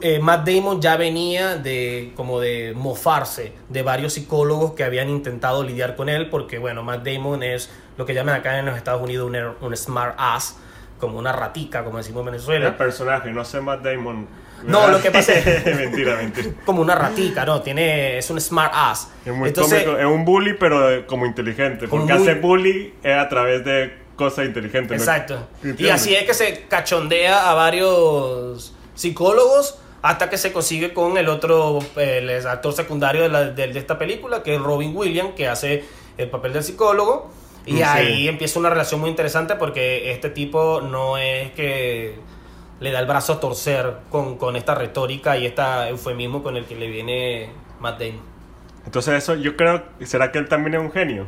eh, 0.02 0.20
Matt 0.20 0.48
Damon 0.50 0.82
ya 0.82 0.98
venía 0.98 1.56
de 1.58 2.12
como 2.16 2.40
de 2.40 2.74
mofarse 2.76 3.54
de 3.70 3.84
varios 3.84 4.14
psicólogos 4.14 4.74
que 4.74 4.84
habían 4.84 5.10
intentado 5.10 5.64
lidiar 5.64 5.96
con 5.96 6.10
él, 6.10 6.30
porque 6.30 6.58
bueno, 6.58 6.84
Matt 6.84 7.06
Damon 7.08 7.44
es 7.44 7.70
lo 7.98 8.06
que 8.06 8.14
llaman 8.14 8.36
acá 8.36 8.58
en 8.60 8.66
los 8.66 8.76
Estados 8.76 9.02
Unidos 9.02 9.28
un, 9.28 9.36
er- 9.36 9.54
un 9.62 9.78
smart 9.78 10.16
ass, 10.18 10.58
como 11.00 11.20
una 11.20 11.32
ratica, 11.32 11.84
como 11.84 11.98
decimos 12.00 12.22
en 12.22 12.28
El 12.28 12.32
Venezuela. 12.34 12.76
personaje, 12.78 13.32
no 13.32 13.46
sé 13.46 13.62
Matt 13.62 13.84
Damon. 13.84 14.28
No, 14.64 14.88
lo 14.88 15.02
que 15.02 15.12
pasa 15.12 15.34
mentira, 15.66 16.16
mentira. 16.18 16.50
Como 16.66 16.82
una 16.82 16.96
ratica, 16.96 17.46
¿no? 17.46 17.62
Tiene, 17.62 18.18
es 18.18 18.30
un 18.30 18.40
smart 18.42 18.72
ass. 18.76 19.10
Es 19.26 19.34
muy 19.34 19.50
Entonces, 19.50 19.84
cómico, 19.84 20.00
es 20.02 20.06
un 20.06 20.26
bully, 20.26 20.54
pero 20.60 20.92
eh, 20.92 21.06
como 21.06 21.26
inteligente. 21.26 21.88
Como 21.88 22.02
Porque 22.04 22.14
muy- 22.20 22.28
hace 22.28 22.40
bully 22.40 22.94
es 23.04 23.16
a 23.18 23.30
través 23.30 23.64
de 23.64 23.94
cosas 24.16 24.46
inteligentes. 24.46 24.98
¿no? 24.98 25.04
Exacto. 25.04 25.48
Y 25.78 25.90
así 25.90 26.16
es 26.16 26.24
que 26.24 26.34
se 26.34 26.66
cachondea 26.68 27.50
a 27.50 27.54
varios 27.54 28.74
psicólogos 28.96 29.78
hasta 30.02 30.30
que 30.30 30.38
se 30.38 30.52
consigue 30.54 30.94
con 30.94 31.18
el 31.18 31.28
otro, 31.30 31.80
el 31.96 32.30
actor 32.48 32.74
secundario 32.74 33.22
de, 33.24 33.30
la- 33.30 33.46
de- 33.52 33.68
de 33.74 33.80
esta 33.80 33.98
película, 33.98 34.44
que 34.44 34.56
es 34.56 34.62
Robin 34.62 34.96
Williams, 34.96 35.32
que 35.36 35.48
hace 35.48 35.84
el 36.18 36.30
papel 36.30 36.54
del 36.54 36.64
psicólogo. 36.64 37.32
Y 37.66 37.78
Sí. 37.78 37.84
ahí 37.84 38.28
empieza 38.30 38.60
una 38.60 38.70
relación 38.70 39.02
muy 39.02 39.10
interesante 39.10 39.56
porque 39.56 40.12
este 40.12 40.30
tipo 40.30 40.80
no 40.82 41.18
es 41.18 41.52
que 41.52 42.16
le 42.80 42.92
da 42.92 43.00
el 43.00 43.06
brazo 43.08 43.34
a 43.34 43.40
torcer 43.40 43.98
con, 44.10 44.38
con 44.38 44.56
esta 44.56 44.76
retórica 44.76 45.38
y 45.38 45.46
este 45.46 45.62
eufemismo 45.90 46.44
con 46.44 46.58
el 46.58 46.66
que 46.66 46.76
le 46.76 46.88
viene 46.88 47.50
Matt 47.80 48.00
Damon. 48.00 48.22
Entonces 48.86 49.16
eso 49.16 49.36
yo 49.36 49.56
creo, 49.56 49.84
¿será 50.02 50.32
que 50.32 50.40
él 50.40 50.48
también 50.48 50.76
es 50.76 50.82
un 50.82 50.92
genio? 50.92 51.28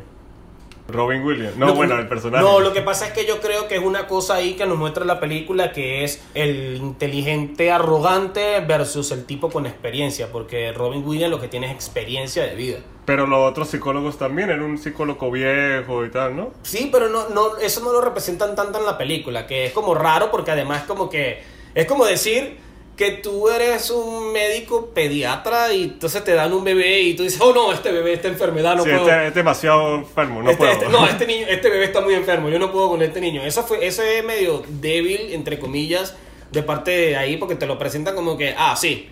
Robin 0.92 1.22
Williams. 1.22 1.56
No, 1.56 1.66
Lo- 1.66 1.74
bueno, 1.74 1.98
el 1.98 2.08
personaje. 2.08 2.44
No, 2.44 2.60
lo 2.60 2.72
que 2.72 2.80
pasa 2.82 3.06
es 3.08 3.12
que 3.12 3.26
yo 3.26 3.40
creo 3.40 3.68
que 3.68 3.76
es 3.76 3.82
una 3.82 4.06
cosa 4.06 4.34
ahí 4.36 4.54
que 4.54 4.66
nos 4.66 4.76
muestra 4.78 5.04
la 5.04 5.20
película 5.20 5.72
que 5.72 6.04
es 6.04 6.22
el 6.34 6.76
inteligente 6.76 7.70
arrogante 7.70 8.60
versus 8.60 9.10
el 9.12 9.24
tipo 9.24 9.50
con 9.50 9.66
experiencia, 9.66 10.30
porque 10.32 10.72
Robin 10.72 11.02
Williams 11.06 11.30
lo 11.30 11.40
que 11.40 11.48
tiene 11.48 11.66
es 11.68 11.72
experiencia 11.72 12.44
de 12.44 12.54
vida. 12.54 12.78
Pero 13.04 13.26
los 13.26 13.50
otros 13.50 13.68
psicólogos 13.68 14.18
también, 14.18 14.50
era 14.50 14.62
un 14.64 14.78
psicólogo 14.78 15.30
viejo 15.30 16.04
y 16.04 16.10
tal, 16.10 16.36
¿no? 16.36 16.50
Sí, 16.62 16.88
pero 16.92 17.08
no, 17.08 17.28
no, 17.30 17.56
eso 17.56 17.80
no 17.80 17.92
lo 17.92 18.00
representan 18.00 18.54
tanto 18.54 18.78
en 18.78 18.86
la 18.86 18.96
película, 18.96 19.46
que 19.46 19.66
es 19.66 19.72
como 19.72 19.94
raro 19.94 20.30
porque 20.30 20.50
además 20.52 20.84
como 20.84 21.08
que 21.10 21.42
es 21.74 21.86
como 21.86 22.04
decir 22.04 22.58
que 23.00 23.12
tú 23.12 23.48
eres 23.48 23.88
un 23.88 24.30
médico 24.30 24.90
pediatra 24.92 25.72
y 25.72 25.84
entonces 25.84 26.22
te 26.22 26.34
dan 26.34 26.52
un 26.52 26.62
bebé 26.62 27.00
y 27.00 27.14
tú 27.14 27.22
dices, 27.22 27.40
oh 27.40 27.54
no, 27.54 27.72
este 27.72 27.90
bebé, 27.90 28.12
esta 28.12 28.28
enfermedad 28.28 28.76
no 28.76 28.84
sí, 28.84 28.90
puedo. 28.90 29.08
este 29.08 29.26
es 29.28 29.34
demasiado 29.34 29.94
enfermo, 29.94 30.42
no 30.42 30.50
Este- 30.50 30.58
puedo. 30.58 30.72
este- 30.72 30.88
no, 30.90 31.06
este 31.08 31.26
niño, 31.26 31.46
este 31.48 31.70
bebé 31.70 31.84
está 31.86 32.02
muy 32.02 32.12
enfermo, 32.12 32.50
yo 32.50 32.58
no 32.58 32.70
puedo 32.70 32.90
con 32.90 33.00
este 33.00 33.22
niño. 33.22 33.42
Eso 33.42 33.62
fue, 33.62 33.86
eso 33.86 34.02
es 34.02 34.22
medio 34.22 34.62
débil, 34.68 35.32
entre 35.32 35.58
comillas, 35.58 36.14
de 36.52 36.62
parte 36.62 36.90
de 36.90 37.16
ahí, 37.16 37.38
porque 37.38 37.54
te 37.54 37.64
lo 37.64 37.78
presentan 37.78 38.14
como 38.14 38.36
que, 38.36 38.54
ah, 38.58 38.76
sí. 38.76 39.08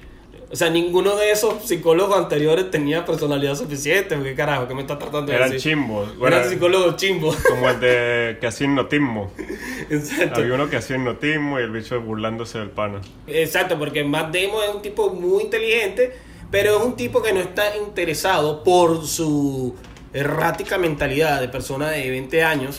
O 0.50 0.56
sea, 0.56 0.70
ninguno 0.70 1.14
de 1.16 1.30
esos 1.30 1.62
psicólogos 1.66 2.16
anteriores 2.16 2.70
tenía 2.70 3.04
personalidad 3.04 3.54
suficiente. 3.54 4.18
¿Qué 4.22 4.34
carajo? 4.34 4.66
¿Qué 4.66 4.74
me 4.74 4.80
está 4.80 4.98
tratando 4.98 5.30
de 5.30 5.36
Eran 5.36 5.50
decir? 5.50 5.72
chimbos. 5.72 6.16
Bueno, 6.16 6.36
Eran 6.36 6.48
psicólogos 6.48 6.96
chimbos. 6.96 7.36
como 7.48 7.68
el 7.68 7.80
de 7.80 8.38
que 8.40 8.46
hacía 8.46 8.66
hipnotismo. 8.66 9.30
Exacto. 9.90 10.40
Había 10.40 10.54
uno 10.54 10.70
que 10.70 10.76
hacía 10.76 10.96
hipnotismo 10.96 11.60
y 11.60 11.64
el 11.64 11.70
bicho 11.70 12.00
burlándose 12.00 12.58
del 12.58 12.70
pana. 12.70 13.02
Exacto, 13.26 13.78
porque 13.78 14.04
Matt 14.04 14.34
Damon 14.34 14.62
es 14.66 14.74
un 14.74 14.80
tipo 14.80 15.10
muy 15.10 15.42
inteligente, 15.44 16.14
pero 16.50 16.78
es 16.78 16.82
un 16.82 16.96
tipo 16.96 17.20
que 17.22 17.34
no 17.34 17.40
está 17.40 17.76
interesado 17.76 18.64
por 18.64 19.06
su 19.06 19.74
errática 20.14 20.78
mentalidad 20.78 21.42
de 21.42 21.48
persona 21.48 21.90
de 21.90 22.08
20 22.08 22.42
años. 22.42 22.78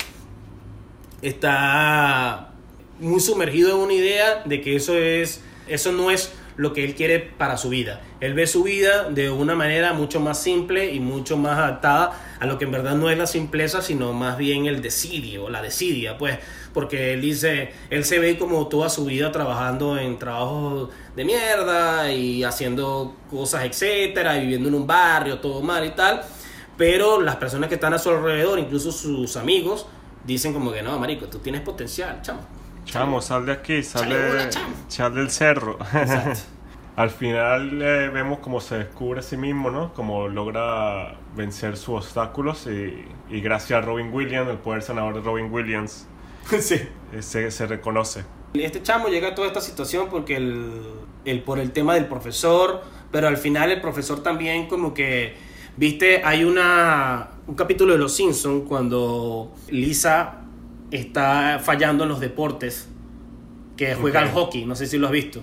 Está 1.21 2.49
muy 2.99 3.19
sumergido 3.19 3.71
en 3.71 3.77
una 3.77 3.93
idea 3.93 4.41
de 4.45 4.59
que 4.61 4.75
eso 4.75 4.97
es 4.97 5.41
eso 5.67 5.91
no 5.91 6.09
es 6.09 6.33
lo 6.59 6.73
que 6.73 6.83
él 6.83 6.93
quiere 6.93 7.19
para 7.19 7.55
su 7.55 7.69
vida. 7.69 8.01
Él 8.19 8.33
ve 8.33 8.45
su 8.45 8.63
vida 8.63 9.09
de 9.09 9.29
una 9.29 9.55
manera 9.55 9.93
mucho 9.93 10.19
más 10.19 10.43
simple 10.43 10.93
y 10.93 10.99
mucho 10.99 11.37
más 11.37 11.57
adaptada 11.57 12.11
a 12.37 12.45
lo 12.45 12.57
que 12.57 12.65
en 12.65 12.71
verdad 12.71 12.95
no 12.95 13.09
es 13.09 13.17
la 13.17 13.27
simpleza, 13.27 13.81
sino 13.81 14.11
más 14.11 14.37
bien 14.37 14.65
el 14.65 14.81
desidio, 14.81 15.49
la 15.49 15.61
desidia, 15.61 16.17
pues, 16.17 16.37
porque 16.73 17.13
él 17.13 17.21
dice, 17.21 17.71
él 17.89 18.03
se 18.03 18.19
ve 18.19 18.37
como 18.37 18.67
toda 18.67 18.89
su 18.89 19.05
vida 19.05 19.31
trabajando 19.31 19.97
en 19.97 20.19
trabajos 20.19 20.89
de 21.15 21.23
mierda 21.23 22.11
y 22.11 22.43
haciendo 22.43 23.15
cosas, 23.31 23.63
etcétera, 23.63 24.35
y 24.35 24.41
viviendo 24.41 24.67
en 24.67 24.75
un 24.75 24.85
barrio 24.85 25.39
todo 25.39 25.61
mal 25.61 25.85
y 25.85 25.91
tal, 25.91 26.23
pero 26.77 27.21
las 27.21 27.37
personas 27.37 27.69
que 27.69 27.75
están 27.75 27.93
a 27.93 27.99
su 27.99 28.09
alrededor, 28.09 28.59
incluso 28.59 28.91
sus 28.91 29.37
amigos, 29.37 29.85
dicen 30.25 30.51
como 30.51 30.73
que 30.73 30.81
no, 30.81 30.99
marico, 30.99 31.27
tú 31.27 31.39
tienes 31.39 31.61
potencial, 31.61 32.21
chamo. 32.21 32.58
Chamo, 32.91 33.21
sal 33.21 33.45
de 33.45 33.51
aquí, 33.51 33.83
sal, 33.83 34.09
de- 34.09 34.49
sal 34.87 35.13
del 35.15 35.29
cerro. 35.29 35.77
Exacto. 35.93 36.39
Al 36.95 37.09
final 37.11 37.81
eh, 37.81 38.09
vemos 38.09 38.39
cómo 38.39 38.59
se 38.59 38.77
descubre 38.79 39.19
a 39.21 39.23
sí 39.23 39.37
mismo, 39.37 39.71
¿no? 39.71 39.93
Cómo 39.93 40.27
logra 40.27 41.15
vencer 41.33 41.77
sus 41.77 41.95
obstáculos 42.03 42.67
y, 42.67 43.05
y 43.33 43.39
gracias 43.41 43.81
a 43.81 43.85
Robin 43.85 44.11
Williams, 44.13 44.49
el 44.49 44.57
poder 44.57 44.81
sanador 44.81 45.13
de 45.15 45.21
Robin 45.21 45.51
Williams, 45.53 46.07
sí. 46.59 46.75
eh, 47.13 47.21
se, 47.21 47.51
se 47.51 47.67
reconoce. 47.67 48.25
Este 48.53 48.81
chamo 48.83 49.07
llega 49.07 49.29
a 49.29 49.35
toda 49.35 49.47
esta 49.47 49.61
situación 49.61 50.07
porque 50.09 50.35
el, 50.35 50.81
el- 51.23 51.41
por 51.43 51.59
el 51.59 51.71
tema 51.71 51.93
del 51.93 52.07
profesor, 52.07 52.81
pero 53.11 53.27
al 53.29 53.37
final 53.37 53.71
el 53.71 53.79
profesor 53.79 54.21
también 54.21 54.67
como 54.67 54.93
que, 54.93 55.37
viste, 55.77 56.21
hay 56.25 56.43
una 56.43 57.29
un 57.47 57.55
capítulo 57.55 57.93
de 57.93 57.99
Los 57.99 58.13
Simpsons 58.15 58.67
cuando 58.67 59.53
Lisa 59.69 60.41
está 60.91 61.59
fallando 61.63 62.03
en 62.03 62.09
los 62.09 62.19
deportes, 62.19 62.89
que 63.77 63.95
juega 63.95 64.21
Ok. 64.21 64.25
al 64.27 64.33
hockey, 64.33 64.65
no 64.65 64.75
sé 64.75 64.87
si 64.87 64.97
lo 64.97 65.07
has 65.07 65.13
visto, 65.13 65.41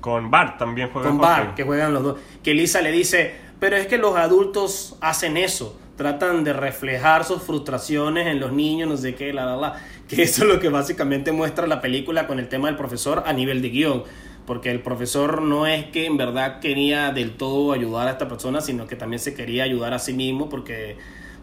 Con 0.00 0.30
Bart 0.30 0.58
también 0.58 0.88
juega 0.92 1.08
con 1.08 1.18
hockey. 1.18 1.30
Bart, 1.30 1.54
que 1.54 1.62
juegan 1.64 1.92
los 1.92 2.02
dos, 2.02 2.18
que 2.42 2.54
Lisa 2.54 2.80
le 2.80 2.90
dice, 2.90 3.34
pero 3.60 3.76
es 3.76 3.86
que 3.86 3.98
los 3.98 4.16
adultos 4.16 4.96
hacen 5.00 5.36
eso, 5.36 5.78
tratan 5.96 6.42
de 6.44 6.52
reflejar 6.54 7.24
sus 7.24 7.42
frustraciones 7.42 8.26
en 8.26 8.40
los 8.40 8.52
niños, 8.52 8.88
no 8.88 8.96
sé 8.96 9.14
qué, 9.14 9.32
la, 9.34 9.44
la, 9.44 9.56
la. 9.56 9.74
Que 10.08 10.22
eso 10.22 10.42
es 10.44 10.48
lo 10.48 10.58
que 10.58 10.70
básicamente 10.70 11.30
muestra 11.30 11.66
la 11.66 11.80
película 11.82 12.26
con 12.26 12.38
el 12.40 12.48
tema 12.48 12.68
del 12.68 12.76
profesor 12.76 13.22
a 13.26 13.32
nivel 13.34 13.60
de 13.62 13.68
guion. 13.68 14.02
Porque 14.46 14.70
el 14.72 14.80
profesor 14.80 15.42
no 15.42 15.66
es 15.68 15.84
que 15.86 16.06
en 16.06 16.16
verdad 16.16 16.58
quería 16.58 17.12
del 17.12 17.32
todo 17.36 17.72
ayudar 17.72 18.08
a 18.08 18.12
esta 18.12 18.26
persona, 18.26 18.60
sino 18.62 18.86
que 18.88 18.96
también 18.96 19.20
se 19.20 19.34
quería 19.34 19.62
ayudar 19.64 19.92
a 19.94 19.98
sí 20.00 20.12
mismo 20.14 20.48
porque 20.48 20.96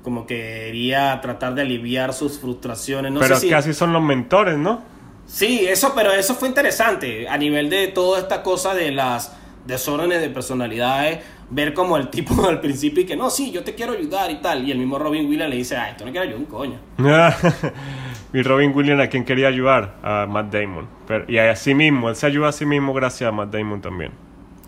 como 0.07 0.25
que 0.25 0.37
quería 0.67 1.19
tratar 1.19 1.53
de 1.53 1.63
aliviar 1.63 2.13
sus 2.13 2.39
frustraciones. 2.39 3.11
No 3.11 3.19
Pero 3.19 3.35
sé 3.35 3.41
si... 3.41 3.49
casi 3.49 3.73
son 3.73 3.91
los 3.91 4.01
mentores, 4.01 4.57
¿no? 4.57 4.81
Sí, 5.25 5.65
eso, 5.67 5.91
pero 5.93 6.13
eso 6.13 6.33
fue 6.33 6.47
interesante 6.47 7.27
a 7.27 7.37
nivel 7.37 7.69
de 7.69 7.89
toda 7.89 8.19
esta 8.19 8.41
cosa 8.41 8.73
de 8.73 8.93
las 8.93 9.35
desórdenes 9.65 10.21
de 10.21 10.29
personalidades, 10.29 11.19
ver 11.49 11.73
como 11.73 11.97
el 11.97 12.07
tipo 12.07 12.45
al 12.47 12.61
principio 12.61 13.03
y 13.03 13.05
que 13.05 13.17
no, 13.17 13.29
sí, 13.29 13.51
yo 13.51 13.65
te 13.65 13.75
quiero 13.75 13.91
ayudar 13.91 14.31
y 14.31 14.35
tal, 14.35 14.65
y 14.65 14.71
el 14.71 14.77
mismo 14.77 14.97
Robin 14.97 15.27
Williams 15.27 15.49
le 15.49 15.57
dice, 15.57 15.75
ay, 15.75 15.95
tú 15.97 16.05
no 16.05 16.11
quieres 16.11 16.29
ayudar 16.29 16.39
un 16.39 16.45
coño. 16.45 16.79
y 18.33 18.41
Robin 18.43 18.71
Williams 18.73 19.03
a 19.03 19.09
quien 19.09 19.25
quería 19.25 19.49
ayudar, 19.49 19.97
a 20.03 20.25
Matt 20.25 20.53
Damon. 20.53 20.87
Pero, 21.05 21.25
y 21.29 21.37
a 21.37 21.53
sí 21.57 21.73
mismo, 21.73 22.07
él 22.07 22.15
se 22.15 22.27
ayuda 22.27 22.47
a 22.47 22.53
sí 22.53 22.65
mismo 22.65 22.93
gracias 22.93 23.27
a 23.27 23.33
Matt 23.33 23.51
Damon 23.51 23.81
también. 23.81 24.13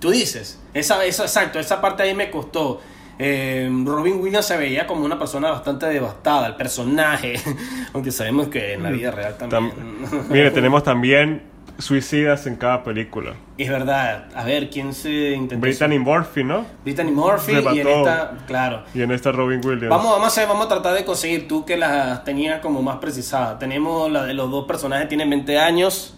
Tú 0.02 0.12
dices, 0.12 0.62
esa, 0.74 1.06
eso, 1.06 1.24
exacto, 1.24 1.60
esa 1.60 1.80
parte 1.80 2.04
ahí 2.04 2.14
me 2.14 2.30
costó. 2.30 2.82
Eh, 3.20 3.70
Robin 3.86 4.20
Williams 4.22 4.46
se 4.46 4.56
veía 4.58 4.88
como 4.88 5.04
una 5.04 5.20
persona 5.20 5.52
bastante 5.52 5.86
devastada, 5.88 6.48
el 6.48 6.56
personaje, 6.56 7.36
aunque 7.94 8.12
sabemos 8.12 8.48
que 8.48 8.74
en 8.74 8.84
la 8.84 8.90
vida 8.92 9.12
real 9.12 9.36
también. 9.38 9.72
Tam- 9.72 10.28
Mire, 10.30 10.52
tenemos 10.52 10.84
también 10.84 11.44
suicidas 11.78 12.46
en 12.48 12.56
cada 12.58 12.84
película. 12.84 13.34
es 13.58 13.70
verdad, 13.70 14.26
a 14.36 14.44
ver, 14.44 14.70
¿quién 14.70 14.94
se 14.94 15.32
intentó? 15.32 15.62
Brittany 15.62 15.98
Murphy, 16.00 16.44
¿no? 16.44 16.66
Brittany 16.84 17.12
Murphy 17.12 17.54
Se 17.56 17.62
y 17.76 17.80
en 17.80 17.88
esta, 17.88 18.38
claro. 18.48 18.84
Y 18.94 19.02
en 19.02 19.12
esta 19.12 19.32
Robin 19.32 19.62
Williams. 19.64 19.90
Vamos, 19.90 20.12
vamos, 20.12 20.24
a 20.26 20.28
hacer, 20.28 20.48
vamos 20.48 20.66
a 20.66 20.70
tratar 20.70 20.94
de 20.94 21.06
conseguir 21.06 21.48
tú 21.48 21.66
que 21.66 21.78
las 21.78 22.24
tenías 22.26 22.60
como 22.60 22.82
más 22.82 22.98
precisadas. 22.98 23.60
Tenemos 23.60 24.12
la 24.12 24.26
de 24.26 24.34
los 24.34 24.52
dos 24.52 24.66
personajes 24.68 25.08
tienen 25.08 25.30
20 25.30 25.58
años. 25.58 26.16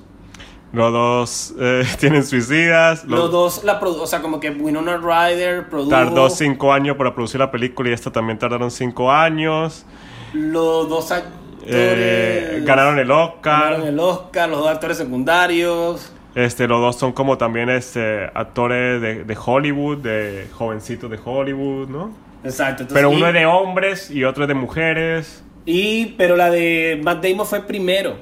Los 0.73 0.93
dos 0.93 1.53
eh, 1.59 1.83
tienen 1.99 2.23
suicidas. 2.23 3.03
Los, 3.05 3.19
Los 3.19 3.31
dos, 3.31 3.63
la 3.63 3.79
o 3.79 4.07
sea, 4.07 4.21
como 4.21 4.39
que 4.39 4.51
Winona 4.51 4.97
Ryder 4.97 5.67
produjo. 5.69 5.89
Tardó 5.89 6.29
cinco 6.29 6.71
años 6.71 6.95
para 6.97 7.13
producir 7.13 7.39
la 7.39 7.51
película 7.51 7.89
y 7.89 7.93
esta 7.93 8.11
también 8.11 8.39
tardaron 8.39 8.71
cinco 8.71 9.11
años. 9.11 9.85
Los 10.33 10.87
dos 10.89 11.11
actores. 11.11 11.41
Eh, 11.67 12.63
ganaron 12.65 12.97
el 12.99 13.11
Oscar. 13.11 13.63
Ganaron 13.73 13.87
el 13.87 13.99
Oscar, 13.99 14.49
los 14.49 14.59
dos 14.59 14.69
actores 14.69 14.97
secundarios. 14.97 16.13
Este, 16.33 16.67
los 16.67 16.79
dos 16.79 16.95
son 16.95 17.11
como 17.11 17.37
también 17.37 17.69
este, 17.69 18.31
actores 18.33 19.01
de, 19.01 19.25
de 19.25 19.37
Hollywood, 19.45 19.97
de 19.97 20.47
jovencitos 20.53 21.11
de 21.11 21.19
Hollywood, 21.23 21.89
¿no? 21.89 22.11
Exacto. 22.43 22.83
entonces, 22.83 22.93
Pero 22.93 23.11
y- 23.11 23.15
uno 23.17 23.27
es 23.27 23.33
de 23.33 23.45
hombres 23.45 24.09
y 24.09 24.23
otro 24.23 24.45
es 24.45 24.47
de 24.47 24.53
mujeres. 24.53 25.43
Y, 25.65 26.13
pero 26.17 26.35
la 26.37 26.49
de 26.49 26.99
Matt 27.03 27.23
Damon 27.23 27.45
fue 27.45 27.61
primero. 27.61 28.15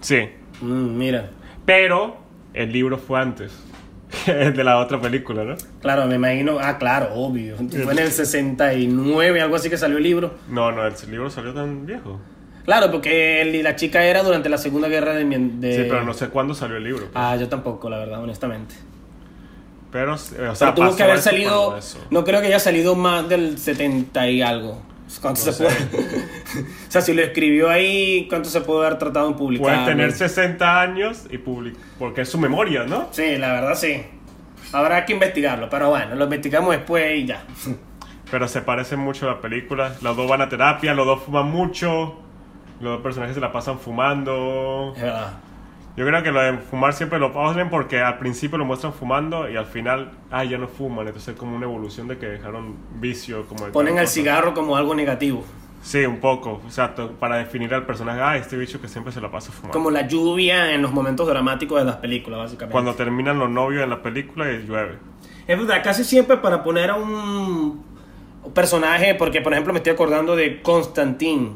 Sí. 0.00 0.28
Mm, 0.60 0.96
mira. 0.98 1.30
Pero 1.70 2.16
el 2.52 2.72
libro 2.72 2.98
fue 2.98 3.20
antes. 3.20 3.52
El 4.26 4.56
de 4.56 4.64
la 4.64 4.78
otra 4.78 5.00
película, 5.00 5.44
¿no? 5.44 5.54
Claro, 5.80 6.06
me 6.06 6.16
imagino. 6.16 6.58
Ah, 6.60 6.78
claro, 6.78 7.14
obvio. 7.14 7.54
Fue 7.56 7.92
en 7.92 7.98
el 8.00 8.10
69, 8.10 9.40
algo 9.40 9.54
así 9.54 9.70
que 9.70 9.76
salió 9.76 9.98
el 9.98 10.02
libro. 10.02 10.34
No, 10.48 10.72
no, 10.72 10.84
el 10.84 10.92
libro 11.08 11.30
salió 11.30 11.54
tan 11.54 11.86
viejo. 11.86 12.18
Claro, 12.64 12.90
porque 12.90 13.40
él 13.40 13.54
y 13.54 13.62
la 13.62 13.76
chica 13.76 14.04
era 14.04 14.24
durante 14.24 14.48
la 14.48 14.58
Segunda 14.58 14.88
Guerra 14.88 15.14
de... 15.14 15.24
de- 15.24 15.74
Sí, 15.76 15.86
pero 15.88 16.02
no 16.02 16.12
sé 16.12 16.28
cuándo 16.28 16.54
salió 16.54 16.76
el 16.76 16.82
libro. 16.82 17.02
pues. 17.04 17.12
Ah, 17.14 17.36
yo 17.36 17.48
tampoco, 17.48 17.88
la 17.88 17.98
verdad, 17.98 18.20
honestamente. 18.20 18.74
Pero, 19.92 20.14
o 20.14 20.18
sea, 20.18 20.38
Pero 20.58 20.74
tuvo 20.74 20.96
que 20.96 21.02
haber 21.04 21.20
salido. 21.20 21.78
No 22.10 22.24
creo 22.24 22.40
que 22.40 22.48
haya 22.48 22.58
salido 22.58 22.96
más 22.96 23.28
del 23.28 23.58
70 23.58 24.28
y 24.28 24.42
algo. 24.42 24.82
¿Cuánto 25.18 25.44
No 25.44 25.52
se 25.52 25.64
puede? 25.64 25.76
o 26.88 26.90
sea, 26.90 27.00
si 27.00 27.14
lo 27.14 27.22
escribió 27.22 27.68
ahí, 27.68 28.26
¿cuánto 28.28 28.48
se 28.48 28.60
puede 28.60 28.86
haber 28.86 28.98
tratado 28.98 29.28
en 29.28 29.34
publicar? 29.34 29.74
Puede 29.74 29.86
tener 29.86 30.12
60 30.12 30.80
años 30.80 31.24
y 31.30 31.38
public 31.38 31.76
porque 31.98 32.22
es 32.22 32.28
su 32.28 32.38
memoria, 32.38 32.84
¿no? 32.84 33.08
Sí, 33.10 33.36
la 33.36 33.52
verdad 33.52 33.74
sí. 33.74 34.02
Habrá 34.72 35.04
que 35.04 35.12
investigarlo, 35.12 35.68
pero 35.68 35.88
bueno, 35.90 36.14
lo 36.14 36.24
investigamos 36.24 36.70
después 36.70 37.18
y 37.18 37.26
ya. 37.26 37.42
Pero 38.30 38.46
se 38.46 38.62
parecen 38.62 39.00
mucho 39.00 39.28
a 39.28 39.34
la 39.34 39.40
película. 39.40 39.96
Los 40.00 40.16
dos 40.16 40.28
van 40.28 40.42
a 40.42 40.48
terapia, 40.48 40.94
los 40.94 41.06
dos 41.06 41.22
fuman 41.24 41.50
mucho. 41.50 42.20
Los 42.80 42.92
dos 42.92 43.02
personajes 43.02 43.34
se 43.34 43.40
la 43.40 43.52
pasan 43.52 43.78
fumando. 43.78 44.92
Es 44.96 45.02
verdad. 45.02 45.32
Yo 46.00 46.06
creo 46.06 46.22
que 46.22 46.32
lo 46.32 46.40
de 46.40 46.56
fumar 46.56 46.94
siempre 46.94 47.18
lo 47.18 47.30
ponen 47.30 47.68
porque 47.68 48.00
al 48.00 48.16
principio 48.16 48.56
lo 48.56 48.64
muestran 48.64 48.94
fumando 48.94 49.50
y 49.50 49.56
al 49.58 49.66
final, 49.66 50.12
ah, 50.30 50.42
ya 50.44 50.56
no 50.56 50.66
fuman. 50.66 51.06
Entonces 51.06 51.34
es 51.34 51.38
como 51.38 51.54
una 51.54 51.66
evolución 51.66 52.08
de 52.08 52.16
que 52.16 52.24
dejaron 52.24 52.74
vicio. 52.94 53.44
Como 53.44 53.66
de 53.66 53.72
Ponen 53.72 53.98
el 53.98 54.04
cosa. 54.04 54.14
cigarro 54.14 54.54
como 54.54 54.78
algo 54.78 54.94
negativo. 54.94 55.44
Sí, 55.82 56.06
un 56.06 56.16
poco. 56.16 56.62
O 56.66 56.70
sea, 56.70 56.94
para 56.94 57.36
definir 57.36 57.74
al 57.74 57.84
personaje, 57.84 58.18
ah, 58.18 58.34
este 58.38 58.56
bicho 58.56 58.80
que 58.80 58.88
siempre 58.88 59.12
se 59.12 59.20
la 59.20 59.30
pasa 59.30 59.52
fumando. 59.52 59.74
Como 59.74 59.90
la 59.90 60.08
lluvia 60.08 60.72
en 60.72 60.80
los 60.80 60.90
momentos 60.90 61.28
dramáticos 61.28 61.78
de 61.78 61.84
las 61.84 61.96
películas, 61.96 62.40
básicamente. 62.40 62.72
Cuando 62.72 62.94
terminan 62.94 63.38
los 63.38 63.50
novios 63.50 63.84
en 63.84 63.90
la 63.90 64.00
película 64.00 64.50
y 64.50 64.66
llueve. 64.66 64.94
Es 65.46 65.58
verdad, 65.58 65.82
casi 65.84 66.02
siempre 66.02 66.38
para 66.38 66.64
poner 66.64 66.88
a 66.88 66.94
un, 66.94 67.84
personaje, 68.54 69.14
porque 69.16 69.42
por 69.42 69.52
ejemplo 69.52 69.74
me 69.74 69.80
estoy 69.80 69.92
acordando 69.92 70.34
de 70.34 70.62
Constantine. 70.62 71.50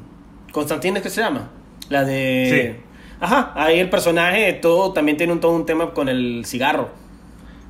¿Constantine 0.53 0.99
es 0.99 1.03
que 1.03 1.09
se 1.09 1.22
llama? 1.22 1.49
La 1.88 2.05
de... 2.05 2.76
Sí. 2.76 2.84
Ajá, 3.25 3.53
ahí 3.55 3.79
el 3.79 3.89
personaje 3.91 4.53
todo 4.55 4.93
también 4.93 5.16
tiene 5.16 5.33
un, 5.33 5.41
todo 5.41 5.53
un 5.53 5.64
tema 5.66 5.93
con 5.93 6.09
el 6.09 6.45
cigarro. 6.45 6.89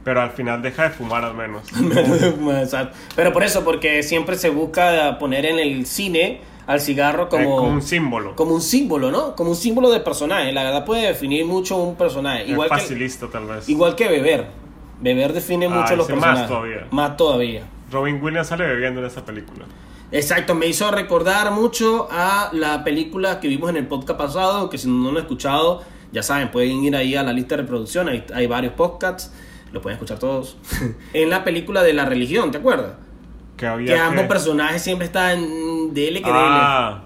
Pero 0.02 0.20
al 0.20 0.30
final 0.32 0.60
deja 0.62 0.82
de 0.84 0.90
fumar 0.90 1.24
al 1.24 1.34
menos. 1.34 1.62
Pero 3.16 3.32
por 3.32 3.42
eso, 3.44 3.64
porque 3.64 4.02
siempre 4.02 4.36
se 4.36 4.50
busca 4.50 5.18
poner 5.18 5.46
en 5.46 5.58
el 5.58 5.86
cine 5.86 6.40
al 6.66 6.80
cigarro 6.80 7.24
Eh, 7.24 7.28
como, 7.30 7.62
un 7.62 7.82
símbolo. 7.82 8.34
como 8.36 8.54
un 8.54 8.60
símbolo, 8.60 9.10
¿no? 9.10 9.34
Como 9.36 9.50
un 9.50 9.56
símbolo 9.56 9.90
de 9.90 10.00
personaje. 10.00 10.52
La 10.52 10.64
verdad 10.64 10.84
puede 10.84 11.06
definir 11.06 11.44
mucho 11.46 11.76
un 11.76 11.94
personaje. 11.96 12.46
Igual 12.46 12.68
es 12.70 12.74
que, 12.74 12.80
facilista 12.82 13.26
tal 13.28 13.46
vez. 13.46 13.68
igual 13.68 13.94
que 13.94 14.08
beber. 14.08 14.46
Beber 15.00 15.32
define 15.32 15.66
Ah, 15.66 15.70
mucho 15.70 15.96
los 15.96 16.06
ese 16.08 16.16
más 16.16 16.24
personajes. 16.40 16.48
todavía. 16.48 16.86
Más 16.90 17.16
todavía. 17.16 17.62
Robin 17.90 18.22
Williams 18.22 18.48
sale 18.48 18.66
bebiendo 18.66 19.00
en 19.00 19.06
esa 19.06 19.24
película. 19.24 19.64
Exacto, 20.14 20.54
me 20.54 20.66
hizo 20.68 20.90
recordar 20.92 21.50
mucho 21.50 22.06
a 22.10 22.50
la 22.52 22.84
película 22.84 23.40
que 23.40 23.48
vimos 23.48 23.68
en 23.70 23.76
el 23.76 23.86
podcast 23.88 24.16
pasado, 24.18 24.70
que 24.70 24.78
si 24.78 24.88
no 24.88 25.02
lo 25.02 25.10
han 25.10 25.16
escuchado, 25.24 25.82
ya 26.12 26.22
saben, 26.22 26.52
pueden 26.52 26.84
ir 26.84 26.94
ahí 26.94 27.16
a 27.16 27.24
la 27.24 27.32
lista 27.32 27.56
de 27.56 27.62
reproducción, 27.62 28.08
hay, 28.08 28.24
hay 28.32 28.46
varios 28.46 28.74
podcasts, 28.74 29.32
los 29.72 29.82
pueden 29.82 29.96
escuchar 29.96 30.20
todos. 30.20 30.56
en 31.12 31.30
la 31.30 31.42
película 31.42 31.82
de 31.82 31.92
la 31.94 32.04
religión, 32.04 32.52
¿te 32.52 32.58
acuerdas? 32.58 32.92
Que 33.56 33.66
había 33.66 33.94
Que 33.94 34.00
ambos 34.00 34.22
que- 34.22 34.28
personajes 34.28 34.82
siempre 34.82 35.06
están 35.06 35.92
dele 35.92 36.22
que 36.22 36.30
Ah, 36.32 37.04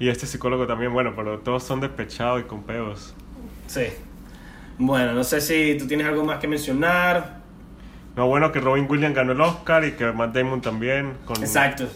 y 0.00 0.08
este 0.08 0.26
psicólogo 0.26 0.66
también, 0.66 0.92
bueno, 0.92 1.12
pero 1.14 1.38
todos 1.38 1.62
son 1.62 1.78
despechados 1.80 2.40
y 2.40 2.44
con 2.44 2.64
peos. 2.64 3.14
Sí. 3.68 3.84
Bueno, 4.76 5.12
no 5.12 5.22
sé 5.22 5.40
si 5.40 5.76
tú 5.78 5.86
tienes 5.86 6.06
algo 6.08 6.24
más 6.24 6.38
que 6.40 6.48
mencionar. 6.48 7.38
No, 8.16 8.26
bueno, 8.26 8.50
que 8.50 8.58
Robin 8.58 8.86
Williams 8.88 9.14
ganó 9.14 9.32
el 9.32 9.40
Oscar 9.40 9.84
y 9.84 9.92
que 9.92 10.10
Matt 10.10 10.34
Damon 10.34 10.60
también. 10.60 11.12
Con... 11.26 11.36
Exacto. 11.36 11.86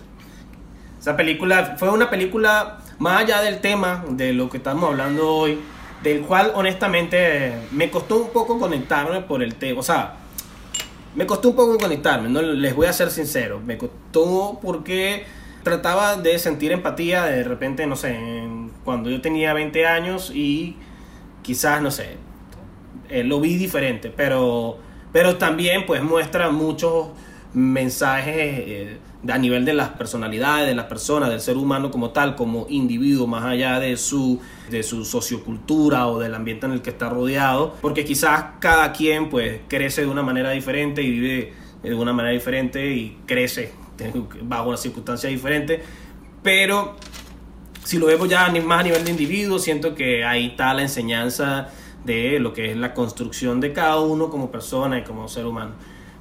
Esa 1.04 1.18
película 1.18 1.76
fue 1.76 1.90
una 1.90 2.08
película 2.08 2.78
más 2.98 3.20
allá 3.24 3.42
del 3.42 3.60
tema 3.60 4.06
de 4.08 4.32
lo 4.32 4.48
que 4.48 4.56
estamos 4.56 4.88
hablando 4.88 5.28
hoy, 5.28 5.58
del 6.02 6.22
cual 6.22 6.52
honestamente 6.54 7.52
me 7.72 7.90
costó 7.90 8.22
un 8.22 8.30
poco 8.30 8.58
conectarme 8.58 9.20
por 9.20 9.42
el 9.42 9.54
tema. 9.56 9.80
O 9.80 9.82
sea, 9.82 10.14
me 11.14 11.26
costó 11.26 11.50
un 11.50 11.56
poco 11.56 11.76
conectarme, 11.76 12.30
no 12.30 12.40
les 12.40 12.74
voy 12.74 12.86
a 12.86 12.94
ser 12.94 13.10
sincero. 13.10 13.60
Me 13.60 13.76
costó 13.76 14.58
porque 14.62 15.26
trataba 15.62 16.16
de 16.16 16.38
sentir 16.38 16.72
empatía 16.72 17.24
de 17.24 17.44
repente, 17.44 17.86
no 17.86 17.96
sé, 17.96 18.18
cuando 18.82 19.10
yo 19.10 19.20
tenía 19.20 19.52
20 19.52 19.86
años 19.86 20.32
y 20.34 20.78
quizás, 21.42 21.82
no 21.82 21.90
sé, 21.90 22.16
eh, 23.10 23.24
lo 23.24 23.42
vi 23.42 23.56
diferente, 23.58 24.08
pero, 24.08 24.78
pero 25.12 25.36
también 25.36 25.84
pues 25.84 26.02
muestra 26.02 26.48
muchos 26.48 27.08
mensajes 27.52 28.36
eh, 28.36 28.98
a 29.28 29.38
nivel 29.38 29.64
de 29.64 29.72
las 29.72 29.90
personalidades, 29.90 30.66
de 30.68 30.74
las 30.74 30.86
personas, 30.86 31.30
del 31.30 31.40
ser 31.40 31.56
humano 31.56 31.90
como 31.90 32.10
tal, 32.10 32.36
como 32.36 32.66
individuo, 32.68 33.26
más 33.26 33.44
allá 33.44 33.80
de 33.80 33.96
su, 33.96 34.40
de 34.70 34.82
su 34.82 35.04
sociocultura 35.04 36.06
o 36.08 36.18
del 36.18 36.34
ambiente 36.34 36.66
en 36.66 36.72
el 36.72 36.82
que 36.82 36.90
está 36.90 37.08
rodeado, 37.08 37.74
porque 37.80 38.04
quizás 38.04 38.44
cada 38.60 38.92
quien 38.92 39.30
pues 39.30 39.60
crece 39.68 40.02
de 40.02 40.08
una 40.08 40.22
manera 40.22 40.50
diferente 40.50 41.02
y 41.02 41.10
vive 41.10 41.52
de 41.82 41.94
una 41.94 42.12
manera 42.12 42.32
diferente 42.34 42.92
y 42.92 43.18
crece 43.26 43.72
bajo 44.42 44.68
una 44.68 44.76
circunstancia 44.76 45.28
diferente, 45.28 45.82
pero 46.42 46.96
si 47.84 47.98
lo 47.98 48.06
vemos 48.06 48.28
ya 48.28 48.50
más 48.64 48.80
a 48.80 48.82
nivel 48.82 49.04
de 49.04 49.10
individuo, 49.10 49.58
siento 49.58 49.94
que 49.94 50.24
ahí 50.24 50.46
está 50.46 50.72
la 50.74 50.82
enseñanza 50.82 51.68
de 52.04 52.38
lo 52.38 52.52
que 52.52 52.70
es 52.70 52.76
la 52.76 52.94
construcción 52.94 53.60
de 53.60 53.72
cada 53.72 54.00
uno 54.00 54.30
como 54.30 54.50
persona 54.50 54.98
y 54.98 55.04
como 55.04 55.28
ser 55.28 55.46
humano. 55.46 55.72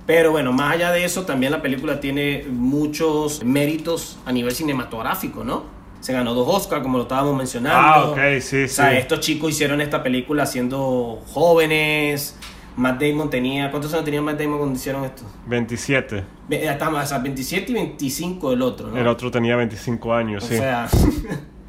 Pero 0.05 0.31
bueno, 0.31 0.51
más 0.51 0.73
allá 0.73 0.91
de 0.91 1.05
eso, 1.05 1.23
también 1.23 1.51
la 1.51 1.61
película 1.61 1.99
tiene 1.99 2.45
muchos 2.49 3.43
méritos 3.43 4.17
a 4.25 4.31
nivel 4.31 4.53
cinematográfico, 4.53 5.43
¿no? 5.43 5.63
Se 6.01 6.11
ganó 6.11 6.33
dos 6.33 6.45
Oscars, 6.49 6.83
como 6.83 6.97
lo 6.97 7.03
estábamos 7.03 7.37
mencionando. 7.37 7.79
Ah, 7.79 8.09
ok, 8.09 8.41
sí, 8.41 8.63
O 8.63 8.67
sea, 8.67 8.89
sí. 8.91 8.97
estos 8.97 9.21
chicos 9.21 9.51
hicieron 9.51 9.79
esta 9.79 10.03
película 10.03 10.45
siendo 10.45 11.21
jóvenes. 11.27 12.37
Matt 12.75 13.01
Damon 13.01 13.29
tenía... 13.29 13.69
¿Cuántos 13.71 13.93
años 13.93 14.03
tenía 14.03 14.21
Matt 14.21 14.39
Damon 14.39 14.57
cuando 14.57 14.75
hicieron 14.75 15.05
esto? 15.05 15.23
27. 15.47 16.23
Ve- 16.49 16.65
Estamos, 16.67 17.01
o 17.03 17.05
sea, 17.07 17.19
27 17.19 17.71
y 17.71 17.75
25 17.75 18.51
el 18.51 18.61
otro, 18.63 18.87
¿no? 18.89 18.97
El 18.97 19.07
otro 19.07 19.31
tenía 19.31 19.55
25 19.55 20.13
años, 20.13 20.43
O 20.43 20.47
sí. 20.47 20.57
sea, 20.57 20.89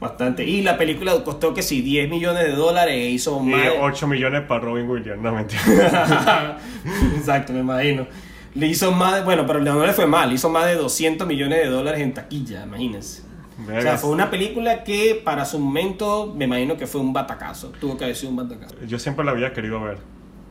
bastante. 0.00 0.44
Y 0.44 0.62
la 0.62 0.76
película 0.78 1.12
costó 1.24 1.52
que 1.54 1.62
sí, 1.62 1.82
10 1.82 2.08
millones 2.08 2.44
de 2.44 2.52
dólares 2.52 2.94
e 2.94 3.10
hizo 3.10 3.40
y 3.42 3.46
más. 3.50 3.62
de- 3.64 3.78
8 3.80 4.06
millones 4.06 4.42
para 4.42 4.60
Robin 4.60 4.88
Williams, 4.88 5.20
no 5.22 5.32
mentira. 5.34 5.60
Exacto, 7.16 7.52
me 7.52 7.60
imagino. 7.60 8.06
Le 8.54 8.66
hizo 8.66 8.90
más, 8.92 9.16
de- 9.16 9.22
bueno, 9.22 9.46
pero 9.46 9.60
no 9.60 9.84
le 9.86 9.92
fue 9.92 10.06
mal, 10.06 10.32
hizo 10.32 10.48
más 10.48 10.66
de 10.66 10.74
200 10.74 11.26
millones 11.26 11.58
de 11.60 11.66
dólares 11.68 12.00
en 12.00 12.14
taquilla, 12.14 12.64
imagínense. 12.64 13.22
O 13.62 13.80
sea, 13.82 13.98
fue 13.98 14.10
una 14.10 14.30
película 14.30 14.82
que 14.84 15.20
para 15.22 15.44
su 15.44 15.58
momento 15.58 16.32
me 16.34 16.46
imagino 16.46 16.78
que 16.78 16.86
fue 16.86 17.00
un 17.02 17.12
batacazo. 17.12 17.68
Tuvo 17.78 17.96
que 17.98 18.04
haber 18.04 18.16
sido 18.16 18.30
un 18.30 18.36
batacazo. 18.36 18.74
Yo 18.86 18.98
siempre 18.98 19.22
la 19.22 19.32
había 19.32 19.52
querido 19.52 19.82
ver 19.82 19.98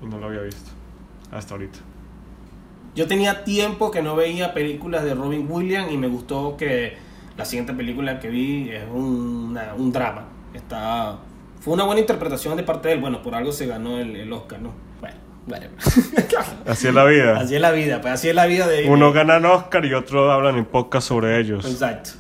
y 0.02 0.06
no 0.06 0.20
la 0.20 0.28
había 0.28 0.41
visto. 0.41 0.70
Hasta 1.32 1.56
ahorita. 1.56 1.80
Yo 2.95 3.08
tenía 3.08 3.43
tiempo 3.43 3.89
que 3.89 4.04
no 4.04 4.16
veía 4.16 4.54
películas 4.54 5.04
de 5.04 5.16
Robin 5.16 5.47
Williams 5.50 5.91
y 5.91 5.97
me 5.97 6.08
gustó 6.08 6.56
que 6.56 6.97
la 7.40 7.46
siguiente 7.46 7.74
película 7.74 8.20
que 8.20 8.30
vi 8.30 8.70
es 8.70 8.84
una- 8.92 9.74
un 9.76 9.92
drama. 9.94 10.26
Está, 10.54 11.18
fue 11.62 11.74
una 11.74 11.86
buena 11.86 12.02
interpretación 12.02 12.58
de 12.58 12.64
parte 12.64 12.90
de 12.90 12.96
él. 12.96 13.00
Bueno, 13.00 13.22
por 13.24 13.34
algo 13.34 13.52
se 13.54 13.66
ganó 13.66 13.98
el, 13.98 14.16
el 14.18 14.32
Oscar, 14.34 14.60
¿no? 14.62 14.74
Bueno, 15.00 15.16
whatever. 15.48 15.72
Así 16.68 16.88
es 16.88 16.94
la 16.94 17.06
vida. 17.06 17.38
así 17.40 17.56
es 17.56 17.62
la 17.62 17.72
vida, 17.72 18.02
pues 18.02 18.14
así 18.14 18.28
es 18.30 18.36
la 18.36 18.46
vida 18.46 18.68
de... 18.68 18.90
Uno 18.90 19.12
ganan 19.14 19.46
Oscar 19.46 19.86
y 19.86 19.94
otro 19.94 20.32
hablan 20.32 20.58
en 20.58 20.66
podcast 20.66 21.08
sobre 21.08 21.40
ellos. 21.40 21.66
Exacto. 21.66 22.12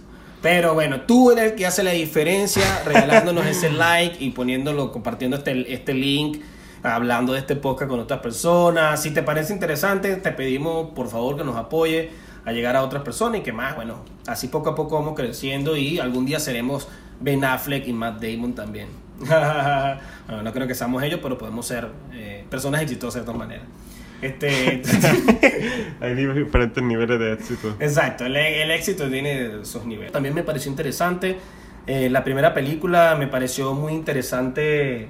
Pero 0.41 0.73
bueno, 0.73 1.01
tú 1.01 1.31
eres 1.31 1.51
el 1.51 1.55
que 1.55 1.65
hace 1.65 1.83
la 1.83 1.91
diferencia 1.91 2.63
regalándonos 2.85 3.45
ese 3.45 3.69
like 3.69 4.23
y 4.23 4.29
poniéndolo, 4.31 4.91
compartiendo 4.93 5.35
este, 5.37 5.73
este 5.73 5.93
link, 5.93 6.37
hablando 6.81 7.33
de 7.33 7.39
este 7.39 7.57
podcast 7.57 7.89
con 7.91 7.99
otras 7.99 8.21
personas. 8.21 9.01
Si 9.01 9.11
te 9.11 9.21
parece 9.21 9.51
interesante, 9.51 10.15
te 10.15 10.31
pedimos 10.31 10.91
por 10.91 11.09
favor 11.09 11.35
que 11.35 11.43
nos 11.43 11.57
apoye 11.57 12.09
a 12.45 12.51
llegar 12.51 12.75
a 12.75 12.83
otras 12.83 13.03
personas 13.03 13.41
y 13.41 13.43
que 13.43 13.51
más, 13.53 13.75
bueno, 13.75 14.03
así 14.27 14.47
poco 14.47 14.69
a 14.69 14.75
poco 14.75 14.95
vamos 14.95 15.15
creciendo 15.15 15.75
y 15.77 15.99
algún 15.99 16.25
día 16.25 16.39
seremos 16.39 16.87
Ben 17.19 17.43
Affleck 17.43 17.87
y 17.87 17.93
Matt 17.93 18.21
Damon 18.21 18.53
también. 18.53 18.87
bueno, 19.19 20.43
no 20.43 20.53
creo 20.53 20.67
que 20.67 20.75
seamos 20.75 21.03
ellos, 21.03 21.19
pero 21.21 21.37
podemos 21.37 21.65
ser 21.67 21.89
eh, 22.13 22.45
personas 22.49 22.81
exitosas 22.81 23.21
de 23.21 23.25
todas 23.25 23.39
maneras. 23.39 23.65
Este, 24.21 24.81
Hay 26.01 26.13
diferentes 26.15 26.83
niveles 26.83 27.19
de 27.19 27.33
éxito. 27.33 27.75
Exacto, 27.79 28.25
el, 28.25 28.35
el 28.35 28.71
éxito 28.71 29.09
tiene 29.09 29.63
sus 29.65 29.85
niveles. 29.85 30.11
También 30.11 30.33
me 30.35 30.43
pareció 30.43 30.69
interesante. 30.71 31.37
eh, 31.87 32.09
la 32.09 32.23
primera 32.23 32.53
película 32.53 33.15
me 33.17 33.27
pareció 33.27 33.73
muy 33.73 33.93
interesante 33.93 35.09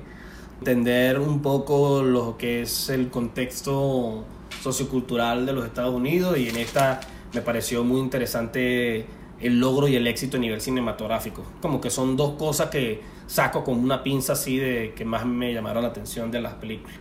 entender 0.59 1.19
un 1.19 1.41
poco 1.41 2.03
lo 2.03 2.38
que 2.38 2.61
es 2.63 2.89
el 2.89 3.09
contexto 3.09 4.25
sociocultural 4.61 5.45
de 5.45 5.53
los 5.53 5.65
Estados 5.65 5.93
Unidos 5.93 6.38
y 6.38 6.49
en 6.49 6.57
esta 6.57 6.99
me 7.34 7.41
pareció 7.41 7.84
muy 7.84 7.99
interesante 7.99 9.05
el 9.39 9.59
logro 9.59 9.88
y 9.88 9.95
el 9.95 10.07
éxito 10.07 10.38
a 10.38 10.39
nivel 10.39 10.61
cinematográfico. 10.61 11.43
Como 11.61 11.80
que 11.80 11.89
son 11.89 12.17
dos 12.17 12.34
cosas 12.34 12.69
que 12.69 13.01
saco 13.27 13.63
con 13.63 13.80
una 13.80 14.03
pinza 14.03 14.34
así 14.34 14.57
de 14.57 14.93
que 14.95 15.05
más 15.05 15.25
me 15.25 15.53
llamaron 15.53 15.84
la 15.84 15.89
atención 15.89 16.32
de 16.32 16.41
las 16.41 16.55
películas. 16.55 16.95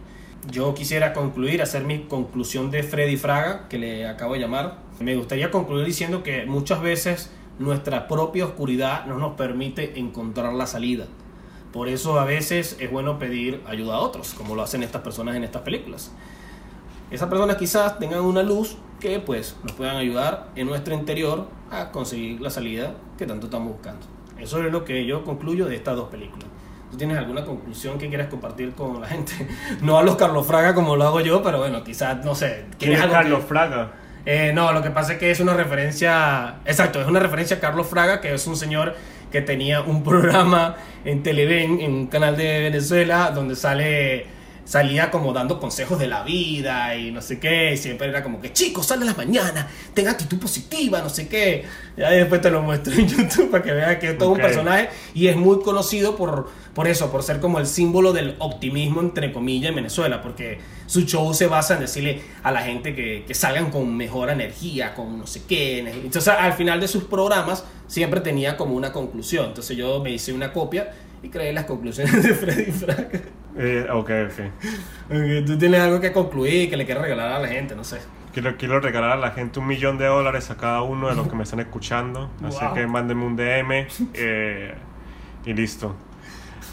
Yo 0.50 0.74
quisiera 0.74 1.12
concluir, 1.12 1.60
hacer 1.62 1.84
mi 1.84 2.04
conclusión 2.04 2.70
de 2.70 2.82
Freddy 2.82 3.16
Fraga, 3.16 3.68
que 3.68 3.78
le 3.78 4.06
acabo 4.06 4.34
de 4.34 4.40
llamar. 4.40 4.78
Me 5.00 5.16
gustaría 5.16 5.50
concluir 5.50 5.84
diciendo 5.84 6.22
que 6.22 6.46
muchas 6.46 6.80
veces 6.80 7.30
nuestra 7.58 8.06
propia 8.06 8.44
oscuridad 8.44 9.04
no 9.06 9.18
nos 9.18 9.34
permite 9.34 9.98
encontrar 9.98 10.52
la 10.54 10.66
salida. 10.66 11.06
Por 11.72 11.88
eso 11.88 12.18
a 12.18 12.24
veces 12.24 12.76
es 12.80 12.90
bueno 12.90 13.18
pedir 13.18 13.60
ayuda 13.66 13.96
a 13.96 14.00
otros, 14.00 14.32
como 14.34 14.54
lo 14.54 14.62
hacen 14.62 14.82
estas 14.82 15.02
personas 15.02 15.36
en 15.36 15.44
estas 15.44 15.62
películas. 15.62 16.12
Esas 17.10 17.28
personas 17.28 17.56
quizás 17.56 17.98
tengan 17.98 18.20
una 18.20 18.42
luz 18.42 18.76
que 19.00 19.20
pues 19.20 19.56
nos 19.62 19.72
puedan 19.72 19.96
ayudar 19.96 20.48
en 20.56 20.66
nuestro 20.66 20.94
interior 20.94 21.48
a 21.70 21.90
conseguir 21.90 22.40
la 22.40 22.50
salida 22.50 22.94
que 23.16 23.26
tanto 23.26 23.46
estamos 23.46 23.72
buscando. 23.72 24.06
Eso 24.38 24.62
es 24.64 24.72
lo 24.72 24.84
que 24.84 25.04
yo 25.06 25.24
concluyo 25.24 25.66
de 25.66 25.76
estas 25.76 25.96
dos 25.96 26.08
películas. 26.08 26.46
¿Tú 26.90 26.96
tienes 26.96 27.18
alguna 27.18 27.44
conclusión 27.44 27.98
que 27.98 28.08
quieras 28.08 28.28
compartir 28.28 28.72
con 28.72 29.00
la 29.00 29.06
gente? 29.08 29.32
No 29.82 29.98
a 29.98 30.02
los 30.02 30.16
Carlos 30.16 30.46
Fraga 30.46 30.74
como 30.74 30.96
lo 30.96 31.04
hago 31.04 31.20
yo, 31.20 31.42
pero 31.42 31.58
bueno, 31.58 31.84
quizás, 31.84 32.24
no 32.24 32.34
sé. 32.34 32.64
¿Quién 32.78 32.92
es 32.92 33.06
Carlos 33.06 33.40
que- 33.40 33.46
Fraga? 33.46 33.92
eh, 34.24 34.52
no, 34.54 34.72
lo 34.72 34.82
que 34.82 34.90
pasa 34.90 35.12
es 35.14 35.18
que 35.18 35.30
es 35.30 35.40
una 35.40 35.54
referencia, 35.54 36.56
exacto, 36.64 37.00
es 37.00 37.06
una 37.06 37.20
referencia 37.20 37.56
a 37.58 37.60
Carlos 37.60 37.86
Fraga, 37.86 38.20
que 38.20 38.32
es 38.34 38.46
un 38.46 38.56
señor 38.56 38.94
que 39.30 39.42
tenía 39.42 39.82
un 39.82 40.02
programa 40.04 40.76
en 41.04 41.22
Televen, 41.22 41.80
en 41.80 41.92
un 41.92 42.06
canal 42.06 42.36
de 42.36 42.60
Venezuela, 42.60 43.30
donde 43.34 43.54
sale 43.56 44.26
salía 44.68 45.10
como 45.10 45.32
dando 45.32 45.58
consejos 45.58 45.98
de 45.98 46.06
la 46.08 46.22
vida 46.24 46.94
y 46.94 47.10
no 47.10 47.22
sé 47.22 47.40
qué, 47.40 47.72
y 47.72 47.78
siempre 47.78 48.06
era 48.06 48.22
como 48.22 48.38
que, 48.38 48.52
chicos, 48.52 48.84
sal 48.84 49.00
a 49.00 49.06
las 49.06 49.16
mañanas, 49.16 49.66
ten 49.94 50.06
actitud 50.06 50.38
positiva, 50.38 51.00
no 51.00 51.08
sé 51.08 51.26
qué. 51.26 51.64
Ya 51.96 52.10
después 52.10 52.42
te 52.42 52.50
lo 52.50 52.60
muestro 52.60 52.92
en 52.92 53.08
YouTube 53.08 53.50
para 53.50 53.64
que 53.64 53.72
veas 53.72 53.96
que 53.96 54.10
es 54.10 54.18
todo 54.18 54.28
un 54.28 54.36
personaje 54.36 54.90
y 55.14 55.28
es 55.28 55.36
muy 55.36 55.62
conocido 55.62 56.16
por, 56.16 56.50
por 56.74 56.86
eso, 56.86 57.10
por 57.10 57.22
ser 57.22 57.40
como 57.40 57.58
el 57.58 57.66
símbolo 57.66 58.12
del 58.12 58.36
optimismo, 58.40 59.00
entre 59.00 59.32
comillas, 59.32 59.70
en 59.70 59.76
Venezuela, 59.76 60.20
porque 60.20 60.58
su 60.84 61.06
show 61.06 61.32
se 61.32 61.46
basa 61.46 61.76
en 61.76 61.80
decirle 61.80 62.20
a 62.42 62.52
la 62.52 62.60
gente 62.60 62.94
que, 62.94 63.24
que 63.26 63.32
salgan 63.32 63.70
con 63.70 63.96
mejor 63.96 64.28
energía, 64.28 64.94
con 64.94 65.18
no 65.18 65.26
sé 65.26 65.44
qué. 65.48 65.78
Entonces, 65.78 66.28
al 66.28 66.52
final 66.52 66.78
de 66.78 66.88
sus 66.88 67.04
programas, 67.04 67.64
siempre 67.86 68.20
tenía 68.20 68.58
como 68.58 68.74
una 68.74 68.92
conclusión. 68.92 69.46
Entonces, 69.46 69.78
yo 69.78 70.00
me 70.00 70.10
hice 70.10 70.34
una 70.34 70.52
copia 70.52 70.92
y 71.22 71.30
creé 71.30 71.54
las 71.54 71.64
conclusiones 71.64 72.22
de 72.22 72.34
Freddy 72.34 72.70
Frank. 72.70 73.37
Eh, 73.58 73.86
ok, 73.90 74.10
ok. 74.26 74.40
Ok, 75.10 75.46
Tú 75.46 75.58
tienes 75.58 75.80
algo 75.80 76.00
que 76.00 76.12
concluir, 76.12 76.70
que 76.70 76.76
le 76.76 76.84
quieras 76.84 77.02
regalar 77.02 77.32
a 77.32 77.38
la 77.40 77.48
gente, 77.48 77.74
no 77.74 77.84
sé. 77.84 77.98
Quiero, 78.32 78.56
quiero 78.56 78.78
regalar 78.78 79.12
a 79.12 79.16
la 79.16 79.30
gente 79.32 79.58
un 79.58 79.66
millón 79.66 79.98
de 79.98 80.06
dólares 80.06 80.50
a 80.50 80.56
cada 80.56 80.82
uno 80.82 81.08
de 81.08 81.16
los 81.16 81.26
que 81.28 81.34
me 81.34 81.42
están 81.42 81.60
escuchando. 81.60 82.30
Así 82.44 82.64
Wow. 82.64 82.74
que 82.74 82.86
mándenme 82.86 83.24
un 83.24 83.36
DM 83.36 83.86
eh, 84.14 84.74
y 85.44 85.52
listo. 85.54 85.96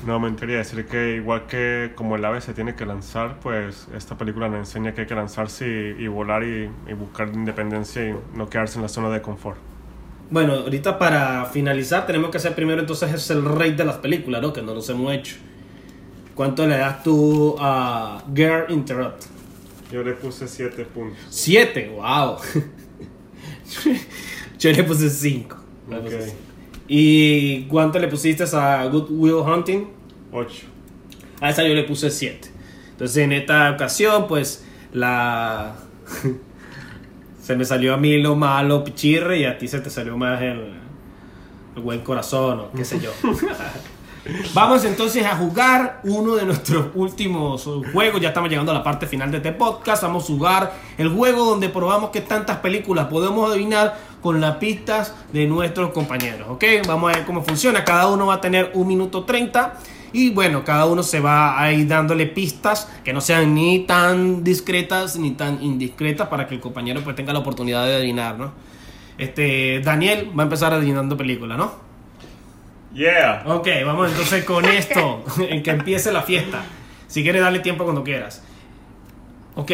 No, 0.06 0.20
me 0.20 0.36
quería 0.36 0.58
decir 0.58 0.86
que 0.86 1.16
igual 1.16 1.48
que 1.48 1.94
como 1.96 2.18
el 2.18 2.26
ave 2.26 2.42
se 2.42 2.54
tiene 2.54 2.76
que 2.76 2.86
lanzar, 2.86 3.40
pues 3.40 3.88
esta 3.96 4.16
película 4.18 4.48
nos 4.50 4.60
enseña 4.60 4.94
que 4.94 5.02
hay 5.02 5.08
que 5.08 5.16
lanzarse 5.16 5.96
y, 5.98 6.04
y 6.04 6.08
volar 6.08 6.44
y, 6.44 6.70
y 6.88 6.94
buscar 6.94 7.30
independencia 7.30 8.10
y 8.10 8.16
no 8.36 8.48
quedarse 8.50 8.78
en 8.78 8.84
la 8.84 8.90
zona 8.90 9.10
de 9.10 9.22
confort. 9.22 9.58
Bueno, 10.30 10.54
ahorita 10.54 11.00
para 11.00 11.46
finalizar 11.46 12.06
tenemos 12.06 12.30
que 12.30 12.38
hacer 12.38 12.54
primero 12.54 12.82
entonces 12.82 13.12
es 13.14 13.30
el 13.32 13.46
rey 13.46 13.72
de 13.72 13.86
las 13.86 13.98
películas, 13.98 14.42
¿no? 14.42 14.52
Que 14.54 14.62
no 14.62 14.74
los 14.76 14.88
hemos 14.90 15.12
hecho. 15.14 15.38
¿Cuánto 16.36 16.68
le 16.68 16.78
das 16.78 17.02
tú 17.02 17.56
a 17.60 18.24
Girl 18.36 18.66
Interrupt? 18.70 19.24
Yo 19.92 20.04
le 20.04 20.14
puse 20.14 20.48
7 20.48 20.84
puntos. 20.86 21.18
Siete, 21.30 21.90
wow. 21.90 22.38
Yo 24.60 24.72
le 24.72 24.84
puse 24.84 25.10
cinco. 25.10 25.58
Ok. 25.90 26.12
¿Y 26.88 27.64
cuánto 27.64 28.00
le 28.00 28.08
pusiste 28.08 28.44
a 28.54 28.86
Good 28.86 29.08
Will 29.10 29.36
Hunting? 29.36 29.88
8. 30.32 30.66
A 31.42 31.50
esa 31.50 31.64
yo 31.64 31.74
le 31.74 31.84
puse 31.84 32.10
7. 32.10 32.50
Entonces 32.92 33.18
en 33.18 33.32
esta 33.32 33.72
ocasión, 33.72 34.28
pues 34.28 34.66
la. 34.94 35.76
se 37.42 37.56
me 37.56 37.66
salió 37.66 37.94
a 37.94 37.98
mí 37.98 38.18
lo 38.18 38.36
malo, 38.36 38.84
pichirre, 38.84 39.40
y 39.40 39.46
a 39.46 39.58
ti 39.58 39.68
se 39.68 39.80
te 39.80 39.90
salió 39.90 40.18
más 40.18 40.42
el, 40.42 40.74
el 41.76 41.82
buen 41.82 42.02
corazón, 42.02 42.60
o 42.60 42.72
qué 42.72 42.86
sé 42.86 43.00
yo. 43.00 43.12
Vamos 44.54 44.84
entonces 44.86 45.24
a 45.24 45.36
jugar 45.36 46.02
uno 46.04 46.36
de 46.36 46.46
nuestros 46.46 46.88
últimos 46.96 47.70
juegos. 47.94 48.20
Ya 48.20 48.30
estamos 48.30 48.50
llegando 48.50 48.72
a 48.72 48.76
la 48.76 48.84
parte 48.84 49.06
final 49.06 49.30
de 49.30 49.38
este 49.38 49.52
podcast. 49.52 50.02
Vamos 50.04 50.24
a 50.24 50.28
jugar 50.28 50.74
el 50.98 51.10
juego 51.10 51.46
donde 51.46 51.70
probamos 51.70 52.10
que 52.10 52.22
tantas 52.22 52.58
películas 52.58 53.06
podemos 53.08 53.52
adivinar 53.52 53.98
con 54.22 54.42
las 54.42 54.56
pistas 54.56 55.14
de 55.32 55.46
nuestros 55.46 55.92
compañeros. 55.92 56.48
¿Ok? 56.50 56.64
Vamos 56.88 57.12
a 57.12 57.18
ver 57.18 57.26
cómo 57.26 57.44
funciona. 57.44 57.84
Cada 57.84 58.08
uno 58.08 58.26
va 58.26 58.36
a 58.36 58.42
tener 58.42 58.72
un 58.74 58.88
minuto 58.88 59.26
30. 59.26 59.76
Y 60.14 60.32
bueno, 60.32 60.64
cada 60.64 60.86
uno 60.86 61.04
se 61.04 61.20
va 61.20 61.62
a 61.62 61.72
ir 61.74 61.88
dándole 61.88 62.26
pistas 62.26 62.90
que 63.04 63.14
no 63.14 63.22
sean 63.22 63.54
ni 63.54 63.80
tan 63.80 64.44
discretas 64.44 65.18
ni 65.18 65.32
tan 65.32 65.62
indiscretas 65.62 66.30
para 66.30 66.48
que 66.48 66.56
el 66.56 66.62
compañero 66.62 67.02
pues 67.04 67.16
tenga 67.16 67.34
la 67.34 67.40
oportunidad 67.40 67.86
de 67.86 67.96
adivinar, 67.98 68.40
¿no? 68.40 68.54
Este, 69.18 69.82
Daniel 69.82 70.32
va 70.38 70.44
a 70.44 70.46
empezar 70.46 70.74
adivinando 70.74 71.18
películas, 71.18 71.58
¿no? 71.58 71.85
Yeah. 72.96 73.43
Ok, 73.46 73.68
vamos 73.86 74.10
entonces 74.10 74.43
con 74.46 74.66
esto, 74.82 75.24
en 75.38 75.62
que 75.62 75.72
empiece 75.72 76.12
la 76.12 76.22
fiesta. 76.24 76.64
Si 77.08 77.22
quieres, 77.24 77.41
darle 77.41 77.60
tiempo 77.60 77.84
cuando 77.84 78.04
quieras. 78.04 78.41
Ok. 79.56 79.72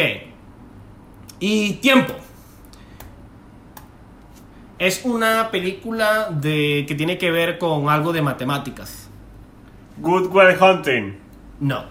Y 1.40 1.74
tiempo. 1.74 2.14
Es 4.78 5.02
una 5.04 5.50
película 5.50 6.28
de 6.30 6.84
que 6.88 6.94
tiene 6.96 7.16
que 7.16 7.30
ver 7.30 7.58
con 7.58 7.88
algo 7.88 8.12
de 8.12 8.22
matemáticas. 8.22 9.08
Good 9.98 10.26
Will 10.34 10.56
Hunting. 10.60 11.16
No. 11.60 11.84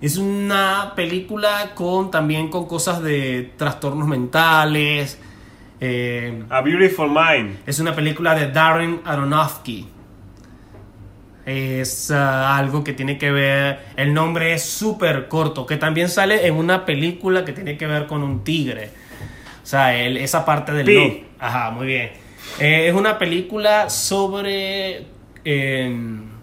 Es 0.00 0.16
una 0.16 0.92
película 0.94 1.72
con 1.74 2.10
también 2.10 2.48
con 2.48 2.66
cosas 2.66 3.02
de 3.02 3.52
trastornos 3.56 4.06
mentales. 4.06 5.20
eh, 5.80 6.44
A 6.50 6.60
Beautiful 6.60 7.08
Mind. 7.10 7.58
Es 7.66 7.80
una 7.80 7.94
película 7.94 8.34
de 8.36 8.50
Darren 8.50 9.00
Aronofsky. 9.04 9.88
Es 11.44 12.10
ah, 12.12 12.56
algo 12.56 12.84
que 12.84 12.92
tiene 12.92 13.18
que 13.18 13.30
ver. 13.32 13.80
El 13.96 14.14
nombre 14.14 14.52
es 14.54 14.62
súper 14.64 15.28
corto. 15.28 15.66
Que 15.66 15.76
también 15.76 16.08
sale 16.08 16.46
en 16.46 16.54
una 16.54 16.84
película 16.86 17.44
que 17.44 17.52
tiene 17.52 17.76
que 17.76 17.86
ver 17.86 18.06
con 18.06 18.22
un 18.22 18.44
tigre. 18.44 18.90
O 19.62 19.66
sea, 19.66 19.96
el- 19.96 20.16
esa 20.18 20.44
parte 20.44 20.72
del. 20.72 20.86
Ajá, 21.38 21.70
muy 21.70 21.86
bien. 21.86 22.10
Eh, 22.60 22.88
es 22.88 22.94
una 22.94 23.18
película 23.18 23.90
sobre 23.90 25.06
eh, 25.44 25.96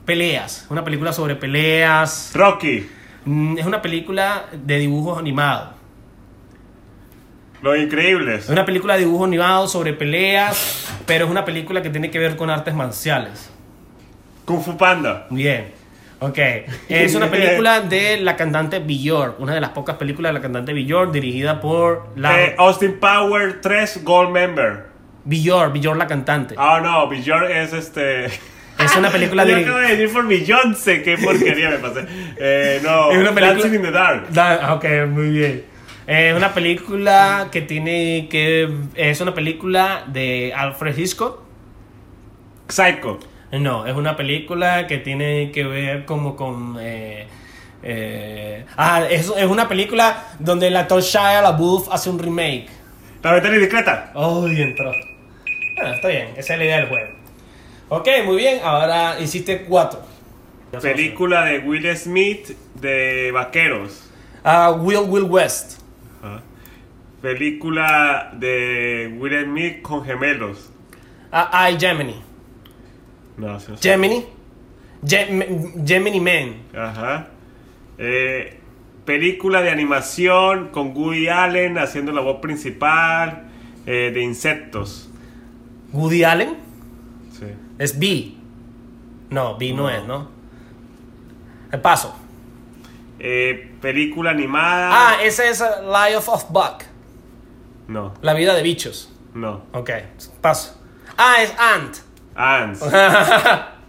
peleas. 0.05 0.65
Una 0.69 0.83
película 0.83 1.13
sobre 1.13 1.35
peleas. 1.35 2.31
Rocky. 2.33 2.85
Mm, 3.25 3.57
Es 3.57 3.65
una 3.65 3.81
película 3.81 4.45
de 4.51 4.79
dibujos 4.79 5.17
animados. 5.17 5.69
Los 7.61 7.77
Increíbles. 7.77 8.45
Es 8.45 8.49
una 8.49 8.65
película 8.65 8.93
de 8.95 9.01
dibujos 9.01 9.27
animados 9.27 9.71
sobre 9.71 9.93
peleas. 9.93 10.87
Pero 11.05 11.25
es 11.25 11.31
una 11.31 11.45
película 11.45 11.81
que 11.81 11.89
tiene 11.89 12.09
que 12.11 12.19
ver 12.19 12.35
con 12.35 12.49
artes 12.49 12.73
marciales. 12.73 13.49
Kung 14.49 14.63
Fu 14.63 14.75
Panda. 14.75 15.27
Bien. 15.29 15.67
Ok. 16.21 16.39
Es 16.89 17.13
una 17.13 17.29
película 17.29 17.81
de 17.81 18.17
la 18.17 18.35
cantante 18.35 18.79
Björk. 18.79 19.39
Una 19.39 19.53
de 19.53 19.61
las 19.61 19.69
pocas 19.69 19.95
películas 19.97 20.31
de 20.31 20.33
la 20.33 20.41
cantante 20.41 20.73
Björk 20.73 21.11
dirigida 21.11 21.61
por 21.61 22.07
la... 22.15 22.41
Eh, 22.41 22.55
Austin 22.57 22.99
Power 22.99 23.61
3 23.61 24.03
Gold 24.03 24.31
Member. 24.31 24.87
Björk, 25.23 25.71
Björk 25.73 25.97
la 25.99 26.07
cantante. 26.07 26.55
Ah, 26.57 26.79
no, 26.81 27.07
Bjorn 27.07 27.51
es 27.51 27.73
este. 27.73 28.25
Es 28.79 28.95
una 28.97 29.09
película 29.11 29.45
Yo 29.47 29.55
de... 29.55 29.61
acabo 29.61 29.77
de 29.77 29.87
decir 29.89 30.11
por 30.13 30.27
Beyoncé, 30.27 31.03
qué 31.03 31.15
porquería 31.17 31.69
me 31.69 31.77
pasé. 31.77 32.05
Eh, 32.37 32.79
no, 32.81 33.11
Es 33.11 33.17
una 33.19 33.31
película- 33.31 33.53
Dancing 33.61 33.75
in 33.75 33.81
the 33.83 33.91
Dark. 33.91 34.29
Da- 34.31 34.73
ok, 34.73 34.85
muy 35.09 35.29
bien. 35.29 35.63
Es 36.07 36.35
una 36.35 36.53
película 36.55 37.49
que 37.51 37.61
tiene 37.61 38.27
que... 38.31 38.67
Es 38.95 39.21
una 39.21 39.35
película 39.35 40.05
de 40.07 40.53
Alfred 40.55 40.97
Hitchcock. 40.97 41.43
Psycho. 42.67 43.19
No, 43.51 43.87
es 43.87 43.95
una 43.95 44.15
película 44.15 44.85
que 44.87 44.97
tiene 44.99 45.51
que 45.51 45.63
ver 45.63 46.05
como 46.05 46.35
con... 46.35 46.77
eh, 46.79 47.27
eh, 47.81 48.65
ah, 48.77 49.03
es, 49.09 49.31
es 49.35 49.45
una 49.45 49.67
película 49.67 50.27
donde 50.37 50.67
el 50.67 50.75
actor 50.75 51.01
Shia 51.01 51.41
LaBeouf 51.41 51.87
hace 51.91 52.09
un 52.09 52.19
remake. 52.19 52.67
La 53.23 53.33
ventana 53.33 53.57
discreta. 53.57 54.11
Uy, 54.15 54.61
entró. 54.61 54.91
Bueno, 55.75 55.93
está 55.93 56.07
bien, 56.09 56.29
esa 56.37 56.53
es 56.53 56.59
la 56.59 56.65
idea 56.65 56.77
del 56.77 56.87
juego. 56.87 57.09
Ok, 57.89 58.07
muy 58.25 58.37
bien, 58.37 58.59
ahora 58.63 59.19
hiciste 59.19 59.63
cuatro. 59.63 60.01
Película 60.81 61.45
de 61.45 61.59
Will 61.59 61.97
Smith 61.97 62.49
de 62.75 63.31
vaqueros. 63.31 64.09
Ah, 64.43 64.71
Will 64.71 64.99
Will 65.07 65.23
West. 65.23 65.79
Película 67.21 68.31
de 68.33 69.13
Will 69.17 69.43
Smith 69.43 69.81
con 69.81 70.05
gemelos. 70.05 70.71
Ah, 71.31 71.69
I, 71.69 71.77
Gemini. 71.79 72.28
No, 73.39 73.59
sí, 73.59 73.65
no 73.71 73.77
sé. 73.77 73.89
Gemini. 73.89 74.25
Gem- 75.05 75.85
Gemini 75.87 76.19
Man. 76.19 76.55
Ajá. 76.77 77.27
Eh, 77.97 78.59
película 79.05 79.61
de 79.61 79.69
animación 79.71 80.69
con 80.69 80.95
Woody 80.95 81.27
Allen 81.29 81.77
haciendo 81.77 82.11
la 82.11 82.21
voz 82.21 82.39
principal 82.41 83.47
eh, 83.85 84.11
de 84.13 84.21
insectos. 84.21 85.09
Woody 85.93 86.23
Allen. 86.23 86.57
Sí. 87.37 87.45
Es 87.77 87.97
B. 87.97 88.33
No, 89.29 89.57
B 89.57 89.71
no, 89.73 89.83
No. 89.83 89.89
es, 89.89 90.05
¿no? 90.05 90.29
El 91.71 91.81
paso. 91.81 92.15
Eh, 93.19 93.73
película 93.81 94.31
animada. 94.31 94.89
Ah, 94.91 95.23
ese 95.23 95.49
es 95.49 95.61
uh, 95.61 95.65
Life 95.87 96.29
of 96.29 96.49
Buck. 96.51 96.83
No, 97.87 98.13
La 98.21 98.33
vida 98.33 98.53
de 98.55 98.61
bichos. 98.63 99.11
no. 99.33 99.63
Ok, 99.73 99.89
paso. 100.41 100.79
Ah, 101.17 101.37
es 101.41 101.53
Ant. 101.59 101.97
Ants. 102.39 102.81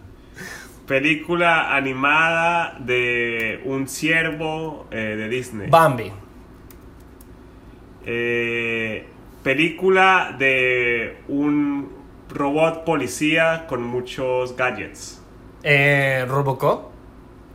película 0.87 1.73
animada 1.73 2.75
de 2.79 3.61
un 3.63 3.87
ciervo 3.87 4.87
eh, 4.91 5.15
de 5.17 5.29
Disney. 5.29 5.69
Bambi. 5.69 6.11
Eh, 8.05 9.07
película 9.41 10.35
de 10.37 11.19
un 11.29 11.93
robot 12.29 12.83
policía 12.83 13.67
con 13.67 13.83
muchos 13.83 14.57
gadgets. 14.57 15.23
Eh, 15.63 16.25
Robocop. 16.27 16.91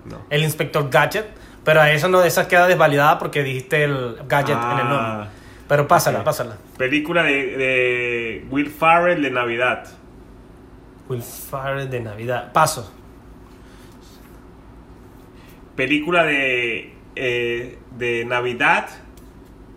No. 0.07 0.23
El 0.31 0.43
inspector 0.43 0.89
Gadget. 0.89 1.27
Pero 1.63 1.83
a 1.83 1.91
eso 1.91 2.09
no, 2.09 2.23
esa 2.23 2.49
queda 2.49 2.67
desvalidada 2.69 3.19
porque 3.19 3.43
dijiste 3.43 3.85
el 3.85 4.17
gadget 4.27 4.57
en 4.57 4.79
el 4.79 4.89
nombre. 4.89 4.99
Ah, 4.99 5.29
Pero 5.69 5.87
pásala, 5.87 6.25
pásala. 6.25 6.57
Película 6.79 7.23
de, 7.25 7.33
de 7.33 8.47
Will 8.51 8.71
Farrell 8.71 9.21
de 9.21 9.31
Navidad. 9.31 9.89
Will 11.09 11.23
Ferrell 11.23 11.89
de 11.89 12.01
Navidad. 12.01 12.53
Paso. 12.53 12.93
Película 15.75 16.25
de 16.25 16.95
eh, 17.15 17.79
de 17.97 18.25
Navidad 18.25 18.89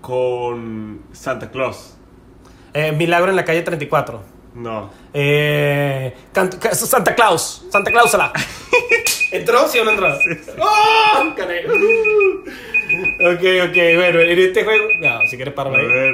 con 0.02 1.02
Santa 1.12 1.52
Claus. 1.52 1.98
Eh, 2.74 2.92
Milagro 2.94 3.30
en 3.30 3.36
la 3.36 3.46
calle 3.46 3.62
34. 3.62 4.24
No. 4.56 4.90
Eh, 5.14 6.16
Santa 6.34 7.16
Claus. 7.16 7.66
Santa 7.72 7.92
Clausala. 7.92 8.32
¿Entró? 9.32 9.68
¿Sí 9.68 9.78
o 9.80 9.86
no 9.86 9.92
entró? 9.92 10.08
¡Oh! 10.60 11.34
Gané. 11.38 11.62
Ok, 13.22 13.70
ok, 13.70 13.76
bueno, 13.96 14.20
en 14.20 14.40
este 14.40 14.64
juego. 14.64 14.86
No, 15.02 15.22
si 15.30 15.36
quieres 15.36 15.52
A 15.54 15.56
parar 15.56 15.76
ahí. 15.76 15.86
ver. 15.88 16.14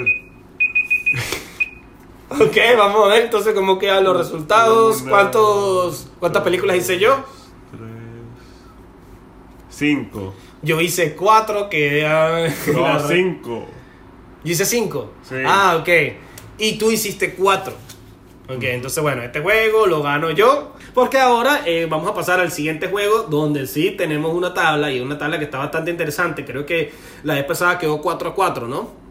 Ok, 2.39 2.57
vamos 2.77 3.05
a 3.05 3.13
ver 3.13 3.23
entonces 3.23 3.53
cómo 3.53 3.79
quedan 3.79 4.03
los 4.03 4.17
resultados. 4.17 5.03
¿Cuántos, 5.03 6.07
¿Cuántas 6.19 6.43
películas 6.43 6.77
hice 6.77 6.99
yo? 6.99 7.23
Tres. 7.71 7.81
Cinco. 9.69 10.33
Yo 10.61 10.81
hice 10.81 11.15
cuatro, 11.15 11.69
que. 11.69 12.03
No, 12.73 13.07
cinco. 13.07 13.65
Yo 14.43 14.51
hice 14.51 14.65
cinco. 14.65 15.11
Sí. 15.23 15.35
Ah, 15.45 15.77
ok. 15.79 15.89
Y 16.57 16.77
tú 16.77 16.91
hiciste 16.91 17.35
cuatro. 17.35 17.73
Ok, 18.47 18.63
entonces 18.63 19.01
bueno, 19.01 19.23
este 19.23 19.39
juego 19.41 19.87
lo 19.87 20.03
gano 20.03 20.31
yo. 20.31 20.73
Porque 20.93 21.19
ahora 21.19 21.61
eh, 21.65 21.87
vamos 21.89 22.09
a 22.09 22.13
pasar 22.13 22.39
al 22.39 22.51
siguiente 22.51 22.87
juego 22.87 23.23
donde 23.23 23.67
sí 23.67 23.91
tenemos 23.91 24.33
una 24.33 24.53
tabla 24.53 24.91
y 24.91 24.99
una 25.01 25.17
tabla 25.17 25.39
que 25.39 25.45
está 25.45 25.57
bastante 25.57 25.91
interesante. 25.91 26.45
Creo 26.45 26.65
que 26.65 26.93
la 27.23 27.33
vez 27.35 27.43
pasada 27.43 27.77
quedó 27.77 28.01
4 28.01 28.29
a 28.29 28.35
4, 28.35 28.67
¿no? 28.67 29.04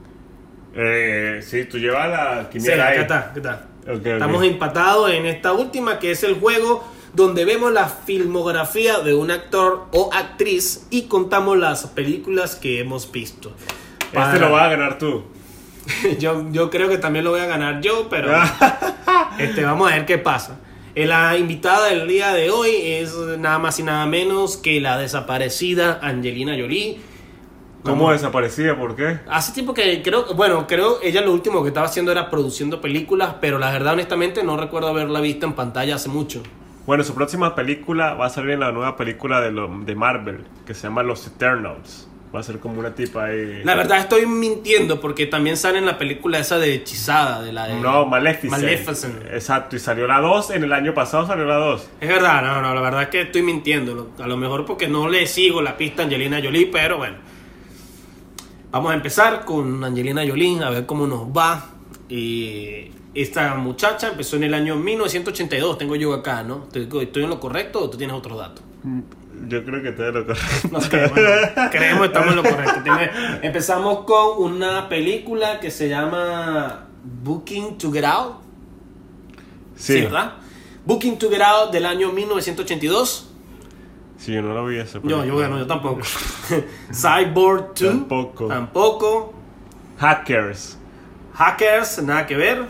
Eh, 0.76 1.40
sí, 1.42 1.64
tú 1.64 1.78
llevas 1.78 2.08
la 2.08 2.42
Sí, 2.44 2.58
quiniela 2.58 2.86
ahí. 2.88 2.98
acá 2.98 3.02
está, 3.02 3.18
acá 3.18 3.32
está. 3.36 3.92
Ok, 3.92 3.98
ok. 4.00 4.06
Estamos 4.06 4.44
empatados 4.44 5.10
en 5.12 5.26
esta 5.26 5.52
última 5.52 5.98
que 5.98 6.10
es 6.10 6.22
el 6.24 6.34
juego 6.34 6.84
donde 7.12 7.44
vemos 7.44 7.72
la 7.72 7.88
filmografía 7.88 8.98
de 9.00 9.14
un 9.14 9.30
actor 9.30 9.86
o 9.92 10.10
actriz 10.12 10.86
y 10.90 11.02
contamos 11.02 11.56
las 11.58 11.86
películas 11.86 12.56
que 12.56 12.80
hemos 12.80 13.10
visto. 13.12 13.52
Este 14.00 14.16
Para- 14.16 14.38
lo 14.38 14.50
vas 14.50 14.64
a 14.64 14.68
ganar 14.70 14.98
tú. 14.98 15.24
yo, 16.18 16.46
yo 16.50 16.70
creo 16.70 16.88
que 16.88 16.98
también 16.98 17.24
lo 17.24 17.30
voy 17.32 17.40
a 17.40 17.46
ganar 17.46 17.80
yo, 17.82 18.08
pero 18.08 18.32
este, 19.38 19.62
vamos 19.64 19.90
a 19.92 19.94
ver 19.96 20.06
qué 20.06 20.18
pasa. 20.18 20.58
Eh, 20.94 21.06
La 21.06 21.36
invitada 21.36 21.88
del 21.88 22.08
día 22.08 22.32
de 22.32 22.50
hoy 22.50 22.70
es 22.74 23.14
nada 23.38 23.58
más 23.58 23.78
y 23.78 23.82
nada 23.82 24.06
menos 24.06 24.56
que 24.56 24.80
la 24.80 24.96
desaparecida 24.98 25.98
Angelina 26.02 26.56
Jolie. 26.58 26.98
¿Cómo 27.84 28.10
desaparecía? 28.12 28.76
¿Por 28.76 28.96
qué? 28.96 29.18
Hace 29.28 29.52
tiempo 29.52 29.74
que 29.74 30.02
creo, 30.02 30.34
bueno, 30.34 30.66
creo 30.66 30.98
ella 31.02 31.20
lo 31.20 31.32
último 31.32 31.62
que 31.62 31.68
estaba 31.68 31.86
haciendo 31.86 32.10
era 32.12 32.30
produciendo 32.30 32.80
películas, 32.80 33.36
pero 33.40 33.58
la 33.58 33.70
verdad 33.70 33.92
honestamente 33.92 34.42
no 34.42 34.56
recuerdo 34.56 34.88
haberla 34.88 35.20
visto 35.20 35.46
en 35.46 35.52
pantalla 35.52 35.96
hace 35.96 36.08
mucho. 36.08 36.42
Bueno, 36.86 37.04
su 37.04 37.14
próxima 37.14 37.54
película 37.54 38.14
va 38.14 38.26
a 38.26 38.30
salir 38.30 38.52
en 38.52 38.60
la 38.60 38.72
nueva 38.72 38.96
película 38.96 39.40
de, 39.40 39.52
lo- 39.52 39.68
de 39.84 39.94
Marvel, 39.94 40.44
que 40.66 40.74
se 40.74 40.82
llama 40.88 41.02
Los 41.02 41.26
Eternals. 41.26 42.08
Va 42.34 42.40
a 42.40 42.42
ser 42.42 42.58
como 42.58 42.80
una 42.80 42.94
tipa 42.94 43.26
ahí. 43.26 43.62
La 43.64 43.76
verdad 43.76 44.00
estoy 44.00 44.26
mintiendo 44.26 45.00
porque 45.00 45.26
también 45.26 45.56
sale 45.56 45.78
en 45.78 45.86
la 45.86 45.96
película 45.98 46.38
esa 46.40 46.58
de 46.58 46.74
Hechizada, 46.74 47.40
de 47.42 47.52
la 47.52 47.68
de... 47.68 47.76
No, 47.80 48.06
Maleficent. 48.06 48.50
Maleficent. 48.50 49.22
Exacto, 49.32 49.76
y 49.76 49.78
salió 49.78 50.06
la 50.08 50.20
2, 50.20 50.50
en 50.50 50.64
el 50.64 50.72
año 50.72 50.92
pasado 50.94 51.26
salió 51.28 51.44
la 51.44 51.54
2. 51.56 51.88
Es 52.00 52.08
verdad, 52.08 52.42
no, 52.42 52.60
no, 52.60 52.74
la 52.74 52.80
verdad 52.80 53.02
es 53.04 53.08
que 53.10 53.20
estoy 53.20 53.42
mintiendo. 53.42 54.10
A 54.18 54.26
lo 54.26 54.36
mejor 54.36 54.64
porque 54.66 54.88
no 54.88 55.08
le 55.08 55.26
sigo 55.28 55.62
la 55.62 55.76
pista 55.76 56.02
a 56.02 56.06
Angelina 56.06 56.40
Jolie, 56.42 56.66
pero 56.72 56.98
bueno. 56.98 57.18
Vamos 58.74 58.90
a 58.90 58.94
empezar 58.96 59.44
con 59.44 59.84
Angelina 59.84 60.26
Jolie, 60.26 60.60
a 60.60 60.68
ver 60.68 60.84
cómo 60.84 61.06
nos 61.06 61.28
va. 61.28 61.64
Y 62.08 62.90
esta 63.14 63.54
muchacha 63.54 64.08
empezó 64.08 64.34
en 64.34 64.42
el 64.42 64.52
año 64.52 64.74
1982, 64.74 65.78
tengo 65.78 65.94
yo 65.94 66.12
acá, 66.12 66.42
¿no? 66.42 66.64
¿Estoy, 66.64 67.04
estoy 67.04 67.22
en 67.22 67.30
lo 67.30 67.38
correcto 67.38 67.82
o 67.82 67.88
tú 67.88 67.96
tienes 67.96 68.16
otro 68.16 68.36
dato? 68.36 68.62
Yo 69.46 69.64
creo 69.64 69.80
que 69.80 69.92
te 69.92 70.10
lo 70.10 70.26
correcto. 70.26 70.68
No 70.72 70.80
sé, 70.80 71.06
bueno, 71.06 71.30
creemos 71.70 72.00
que 72.00 72.06
estamos 72.06 72.30
en 72.30 72.36
lo 72.36 72.42
correcto. 72.42 72.90
Empezamos 73.42 74.04
con 74.06 74.42
una 74.42 74.88
película 74.88 75.60
que 75.60 75.70
se 75.70 75.88
llama 75.88 76.88
Booking 77.22 77.78
to 77.78 77.92
Get 77.92 78.04
Out. 78.04 78.38
Sí, 79.76 80.00
¿verdad? 80.00 80.32
Booking 80.84 81.16
to 81.16 81.30
Get 81.30 81.42
Out 81.42 81.70
del 81.70 81.86
año 81.86 82.10
1982. 82.10 83.33
Sí, 84.24 84.32
yo 84.32 84.40
no 84.42 84.54
lo 84.54 84.64
vi 84.66 84.78
ese. 84.78 85.00
Yo, 85.04 85.24
yo, 85.24 85.34
bueno, 85.34 85.58
yo 85.58 85.66
tampoco. 85.66 86.00
Cyborg 86.92 87.74
2. 87.74 87.78
Tampoco. 87.90 88.46
Tampoco. 88.48 89.34
Hackers, 89.98 90.78
Hackers, 91.34 92.02
nada 92.02 92.26
que 92.26 92.36
ver. 92.36 92.64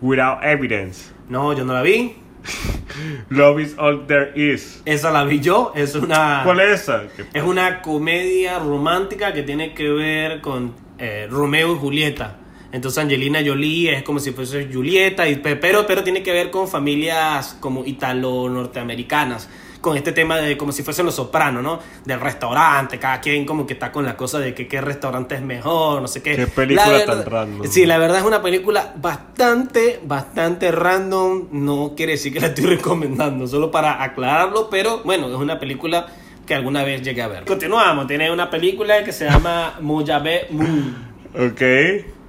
Without 0.00 0.38
Evidence. 0.42 1.10
No, 1.28 1.52
yo 1.52 1.64
no 1.64 1.72
la 1.74 1.82
vi. 1.82 2.16
Love 3.30 3.60
is 3.60 3.74
all 3.78 4.06
there 4.06 4.32
is. 4.34 4.82
Esa 4.84 5.10
la 5.10 5.24
vi 5.24 5.40
yo. 5.40 5.72
Es 5.74 5.94
una. 5.94 6.42
¿Cuál 6.44 6.60
es 6.60 6.82
esa? 6.82 7.02
¿Qué- 7.16 7.26
Es 7.32 7.42
una 7.44 7.82
comedia 7.82 8.58
romántica 8.58 9.32
que 9.32 9.42
tiene 9.42 9.74
que 9.74 9.88
ver 9.90 10.40
con 10.40 10.74
eh, 10.98 11.26
Romeo 11.30 11.74
y 11.74 11.78
Julieta. 11.78 12.36
Entonces 12.72 13.02
Angelina 13.02 13.40
Jolie 13.44 13.96
es 13.96 14.02
como 14.04 14.20
si 14.20 14.30
fuese 14.32 14.68
Julieta, 14.72 15.28
y, 15.28 15.36
pe- 15.36 15.56
pero, 15.56 15.86
pero 15.86 16.04
tiene 16.04 16.22
que 16.22 16.32
ver 16.32 16.50
con 16.50 16.68
familias 16.68 17.56
como 17.60 17.84
italo-norteamericanas. 17.84 19.48
Con 19.80 19.96
este 19.96 20.12
tema 20.12 20.36
de 20.36 20.56
como 20.58 20.72
si 20.72 20.82
fuesen 20.82 21.06
los 21.06 21.14
sopranos, 21.14 21.62
¿no? 21.62 21.78
Del 22.04 22.20
restaurante, 22.20 22.98
cada 22.98 23.20
quien 23.20 23.46
como 23.46 23.66
que 23.66 23.72
está 23.72 23.90
con 23.90 24.04
la 24.04 24.14
cosa 24.16 24.38
de 24.38 24.54
que 24.54 24.68
qué 24.68 24.80
restaurante 24.80 25.36
es 25.36 25.40
mejor, 25.42 26.02
no 26.02 26.08
sé 26.08 26.22
qué. 26.22 26.36
Qué 26.36 26.46
película 26.46 26.86
La 26.86 26.98
tan 27.06 27.16
verdad- 27.18 27.28
random. 27.30 27.66
Sí, 27.66 27.86
la 27.86 27.96
verdad 27.96 28.18
es 28.18 28.24
una 28.24 28.42
película 28.42 28.92
bastante, 29.00 30.00
bastante 30.04 30.70
random. 30.70 31.48
No 31.52 31.94
quiere 31.96 32.12
decir 32.12 32.32
que 32.32 32.40
la 32.40 32.48
estoy 32.48 32.66
recomendando, 32.76 33.46
solo 33.46 33.70
para 33.70 34.02
aclararlo, 34.02 34.68
pero 34.68 35.00
bueno, 35.04 35.28
es 35.28 35.34
una 35.36 35.58
película 35.58 36.06
que 36.46 36.54
alguna 36.54 36.82
vez 36.84 37.00
llegué 37.02 37.22
a 37.22 37.28
ver. 37.28 37.44
Continuamos, 37.44 38.06
tiene 38.06 38.30
una 38.30 38.50
película 38.50 39.02
que 39.04 39.12
se 39.12 39.24
llama 39.24 39.74
Mojave 39.80 40.48
Moon. 40.50 40.94
Ok. 41.34 41.62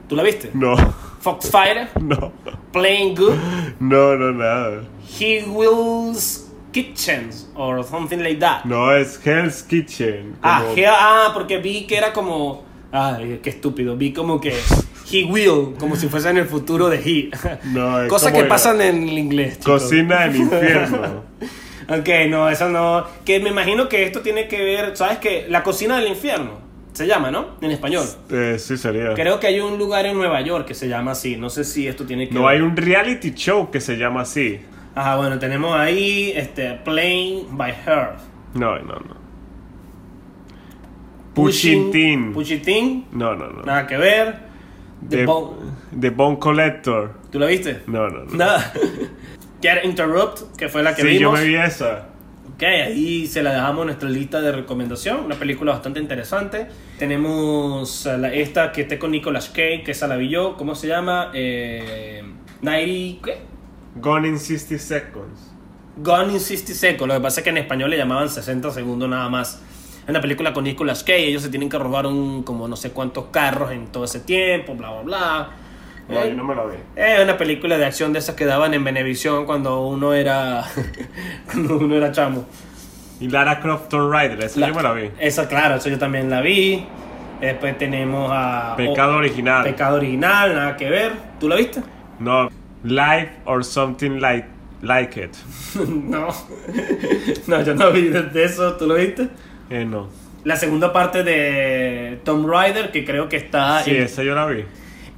¿Tú 0.07 0.15
la 0.15 0.23
viste? 0.23 0.51
No, 0.53 0.75
Foxfire, 1.19 1.89
no. 2.01 2.31
Playing 2.71 3.15
Good, 3.15 3.35
No, 3.79 4.15
no, 4.15 4.31
nada. 4.31 4.83
He 5.19 5.43
Will's 5.43 6.47
Kitchens, 6.71 7.49
or 7.55 7.83
something 7.83 8.17
like 8.19 8.39
that. 8.39 8.63
No, 8.65 8.93
es 8.95 9.19
Hell's 9.25 9.63
Kitchen. 9.63 10.35
Ah, 10.41 10.61
como- 10.63 10.75
He- 10.77 10.85
ah, 10.87 11.31
porque 11.33 11.57
vi 11.57 11.85
que 11.85 11.97
era 11.97 12.13
como. 12.13 12.63
Ay, 12.91 13.39
qué 13.43 13.49
estúpido. 13.49 13.95
Vi 13.97 14.13
como 14.13 14.39
que. 14.41 14.53
He 15.11 15.25
will, 15.25 15.75
como 15.77 15.95
si 15.97 16.07
fuese 16.07 16.29
en 16.29 16.37
el 16.37 16.45
futuro 16.45 16.87
de 16.89 16.97
He. 16.97 17.29
No, 17.65 18.01
es 18.03 18.09
Cosas 18.09 18.31
que 18.31 18.43
la- 18.43 18.47
pasan 18.47 18.81
en 18.81 19.09
el 19.09 19.17
inglés. 19.17 19.59
chicos. 19.59 19.83
Cocina 19.83 20.21
del 20.27 20.35
infierno. 20.37 21.23
Ok, 21.89 22.07
no, 22.29 22.47
eso 22.49 22.69
no. 22.69 23.05
Que 23.25 23.41
me 23.41 23.49
imagino 23.49 23.89
que 23.89 24.03
esto 24.03 24.21
tiene 24.21 24.47
que 24.47 24.63
ver. 24.63 24.95
¿Sabes 24.95 25.17
qué? 25.17 25.47
La 25.49 25.61
cocina 25.61 25.97
del 25.97 26.07
infierno. 26.07 26.51
Se 26.93 27.05
llama, 27.05 27.31
¿no? 27.31 27.57
En 27.59 27.71
español. 27.71 28.05
Eh, 28.29 28.55
sí, 28.59 28.77
sería. 28.77 29.13
Creo 29.13 29.41
que 29.41 29.47
hay 29.47 29.59
un 29.59 29.77
lugar 29.77 30.05
en 30.05 30.15
Nueva 30.15 30.39
York 30.39 30.65
que 30.67 30.73
se 30.73 30.87
llama 30.87 31.11
así. 31.11 31.35
No 31.35 31.49
sé 31.49 31.65
si 31.65 31.87
esto 31.87 32.05
tiene 32.05 32.29
que 32.29 32.33
No 32.33 32.43
ver. 32.43 32.55
hay 32.55 32.61
un 32.61 32.77
reality 32.77 33.33
show 33.33 33.69
que 33.71 33.81
se 33.81 33.97
llama 33.97 34.21
así. 34.21 34.61
Ajá, 34.95 35.15
bueno, 35.17 35.39
tenemos 35.39 35.75
ahí 35.75 36.33
este 36.35 36.73
Playing 36.83 37.57
by 37.57 37.71
Her. 37.71 38.09
No, 38.53 38.77
no, 38.79 38.95
no. 38.95 39.21
Pushing 41.33 41.91
Teen. 41.91 43.05
No, 43.11 43.35
no, 43.35 43.47
no. 43.49 43.63
Nada 43.63 43.87
que 43.87 43.97
ver. 43.97 44.35
The 45.09 45.17
The, 45.17 45.25
Bone- 45.25 45.55
The 45.99 46.09
Bone 46.09 46.37
Collector. 46.39 47.11
¿Tú 47.31 47.39
la 47.39 47.45
viste? 47.47 47.81
No, 47.87 48.09
no, 48.09 48.25
no. 48.25 48.35
Nada. 48.35 48.73
Get 49.61 49.83
Interrupt, 49.85 50.57
que 50.57 50.67
fue 50.69 50.83
la 50.83 50.93
que 50.95 51.03
Sí, 51.03 51.13
yo 51.19 51.31
vimos. 51.31 51.39
me 51.39 51.45
vi 51.45 51.55
esa. 51.55 52.07
Ok, 52.53 52.63
ahí 52.63 53.25
se 53.27 53.41
la 53.41 53.53
dejamos 53.53 53.81
en 53.81 53.85
nuestra 53.87 54.09
lista 54.09 54.41
de 54.41 54.51
recomendación. 54.51 55.23
Una 55.25 55.35
película 55.35 55.71
bastante 55.71 55.99
interesante. 55.99 56.67
Tenemos 56.99 58.05
eh, 58.05 58.17
la- 58.17 58.33
esta 58.33 58.71
que 58.71 58.81
esté 58.81 58.99
con 58.99 59.11
Nicolas 59.11 59.49
Cage, 59.49 59.83
que 59.83 59.91
esa 59.91 60.07
la 60.07 60.17
vi 60.17 60.29
yo. 60.29 60.57
¿Cómo 60.57 60.75
se 60.75 60.87
llama? 60.87 61.31
Eh, 61.33 62.23
90. 62.61 63.25
¿Qué? 63.25 63.37
Gone 63.95 64.27
in 64.27 64.39
60 64.39 64.77
Seconds. 64.79 65.51
Gone 65.97 66.31
in 66.33 66.39
60 66.39 66.73
Seconds. 66.73 67.07
Lo 67.07 67.13
que 67.15 67.21
pasa 67.21 67.41
es 67.41 67.43
que 67.43 67.49
en 67.49 67.57
español 67.57 67.89
le 67.89 67.97
llamaban 67.97 68.29
60 68.29 68.71
segundos 68.71 69.09
nada 69.09 69.29
más. 69.29 69.61
Es 70.03 70.09
una 70.09 70.21
película 70.21 70.53
con 70.53 70.63
Nicolas 70.63 71.03
Cage. 71.03 71.27
Ellos 71.27 71.41
se 71.43 71.49
tienen 71.49 71.69
que 71.69 71.77
robar 71.77 72.05
un, 72.07 72.43
como 72.43 72.67
no 72.67 72.75
sé 72.75 72.91
cuántos 72.91 73.25
carros 73.25 73.71
en 73.71 73.87
todo 73.87 74.05
ese 74.05 74.19
tiempo, 74.21 74.73
bla, 74.75 74.91
bla, 74.91 75.01
bla. 75.03 75.49
No, 76.09 76.19
Eh, 76.19 76.29
yo 76.29 76.35
no 76.35 76.43
me 76.43 76.55
la 76.55 76.65
vi. 76.65 76.77
Es 76.95 77.23
una 77.23 77.37
película 77.37 77.77
de 77.77 77.85
acción 77.85 78.11
de 78.13 78.19
esas 78.19 78.35
que 78.35 78.45
daban 78.45 78.73
en 78.73 78.83
Venevisión 78.83 79.45
cuando 79.45 79.85
uno 79.85 80.13
era 80.13 80.63
cuando 81.45 81.77
uno 81.77 81.95
era 81.95 82.11
chamo. 82.11 82.45
Y 83.19 83.29
Lara 83.29 83.59
Croft 83.59 83.89
Tomb 83.89 84.11
Raider, 84.11 84.43
esa 84.43 84.67
yo 84.67 84.73
me 84.73 84.81
la 84.81 84.93
vi. 84.93 85.11
Esa, 85.19 85.47
claro, 85.47 85.75
eso 85.75 85.89
yo 85.89 85.99
también 85.99 86.29
la 86.29 86.41
vi. 86.41 86.83
Después 87.39 87.77
tenemos 87.77 88.31
a 88.33 88.73
Pecado 88.75 89.17
original. 89.17 89.63
Pecado 89.63 89.97
original, 89.97 90.55
nada 90.55 90.75
que 90.75 90.89
ver. 90.89 91.11
¿Tú 91.39 91.47
la 91.47 91.55
viste? 91.55 91.81
No, 92.19 92.49
Life 92.83 93.29
or 93.45 93.63
Something 93.63 94.19
Like, 94.19 94.47
like 94.81 95.19
It. 95.21 95.35
no. 95.87 96.27
no, 97.47 97.61
yo 97.63 97.75
no 97.75 97.91
vi 97.91 98.09
de 98.09 98.43
eso. 98.43 98.73
¿Tú 98.73 98.87
lo 98.87 98.95
viste? 98.95 99.29
Eh, 99.69 99.85
no. 99.85 100.09
La 100.43 100.55
segunda 100.55 100.91
parte 100.91 101.23
de 101.23 102.19
Tomb 102.23 102.47
Raider, 102.49 102.91
que 102.91 103.05
creo 103.05 103.29
que 103.29 103.37
está 103.37 103.83
Sí, 103.83 103.91
en- 103.91 104.03
esa 104.03 104.23
yo 104.23 104.33
la 104.35 104.45
vi. 104.47 104.65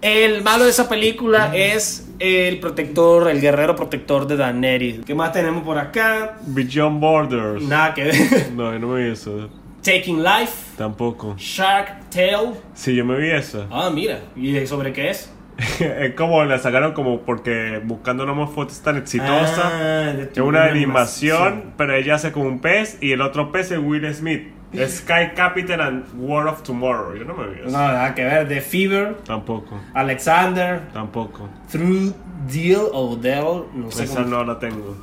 El 0.01 0.43
malo 0.43 0.65
de 0.65 0.71
esa 0.71 0.89
película 0.89 1.55
es 1.55 2.09
el 2.19 2.59
protector, 2.59 3.29
el 3.29 3.39
guerrero 3.39 3.73
protector 3.77 4.27
de 4.27 4.35
Daenerys. 4.35 5.05
¿Qué 5.05 5.15
más 5.15 5.31
tenemos 5.31 5.63
por 5.63 5.77
acá? 5.77 6.37
Beyond 6.45 6.99
Borders. 6.99 7.63
Nada 7.63 7.93
que 7.93 8.03
ver. 8.03 8.15
No, 8.53 8.73
yo 8.73 8.79
no 8.79 8.87
me 8.89 9.05
vi 9.05 9.11
eso. 9.13 9.49
Taking 9.81 10.21
Life, 10.21 10.75
Tampoco. 10.77 11.35
Shark 11.37 12.09
Tale. 12.09 12.51
Sí, 12.73 12.93
yo 12.95 13.05
me 13.05 13.17
vi 13.17 13.31
eso. 13.31 13.65
Ah, 13.71 13.89
mira. 13.93 14.19
¿Y 14.35 14.67
sobre 14.67 14.91
qué 14.91 15.09
es? 15.09 15.31
es 15.79 16.13
como 16.15 16.43
la 16.45 16.57
sacaron 16.59 16.93
como 16.93 17.21
porque 17.21 17.81
buscando 17.83 18.23
una 18.23 18.47
foto 18.47 18.73
tan 18.83 18.97
exitosa. 18.97 19.61
Ah, 19.73 20.13
es 20.31 20.37
una 20.39 20.65
animación, 20.65 21.73
pero 21.77 21.93
ella 21.95 22.15
hace 22.15 22.31
como 22.31 22.47
un 22.47 22.59
pez 22.59 22.97
y 23.01 23.11
el 23.11 23.21
otro 23.21 23.51
pez 23.51 23.71
es 23.71 23.79
Will 23.79 24.11
Smith. 24.13 24.47
Sky 24.73 25.33
Captain 25.35 25.79
and 25.79 26.05
War 26.17 26.47
of 26.47 26.63
Tomorrow. 26.63 27.15
Yo 27.15 27.25
no 27.25 27.35
me 27.35 27.47
vi 27.47 27.61
No, 27.61 27.67
eso. 27.67 27.77
nada 27.77 28.15
que 28.15 28.23
ver. 28.23 28.47
The 28.47 28.59
Fever, 28.61 29.15
Tampoco. 29.25 29.79
Alexander, 29.93 30.81
Tampoco. 30.93 31.47
Through 31.71 32.13
Deal 32.51 32.81
o 32.91 33.15
Dell. 33.15 33.65
No 33.75 33.91
sé 33.91 34.05
Esa 34.05 34.23
cómo- 34.23 34.27
no 34.29 34.43
la 34.43 34.57
tengo. 34.57 34.97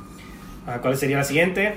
Ah, 0.67 0.79
¿Cuál 0.81 0.97
sería 0.97 1.17
la 1.17 1.23
siguiente? 1.23 1.75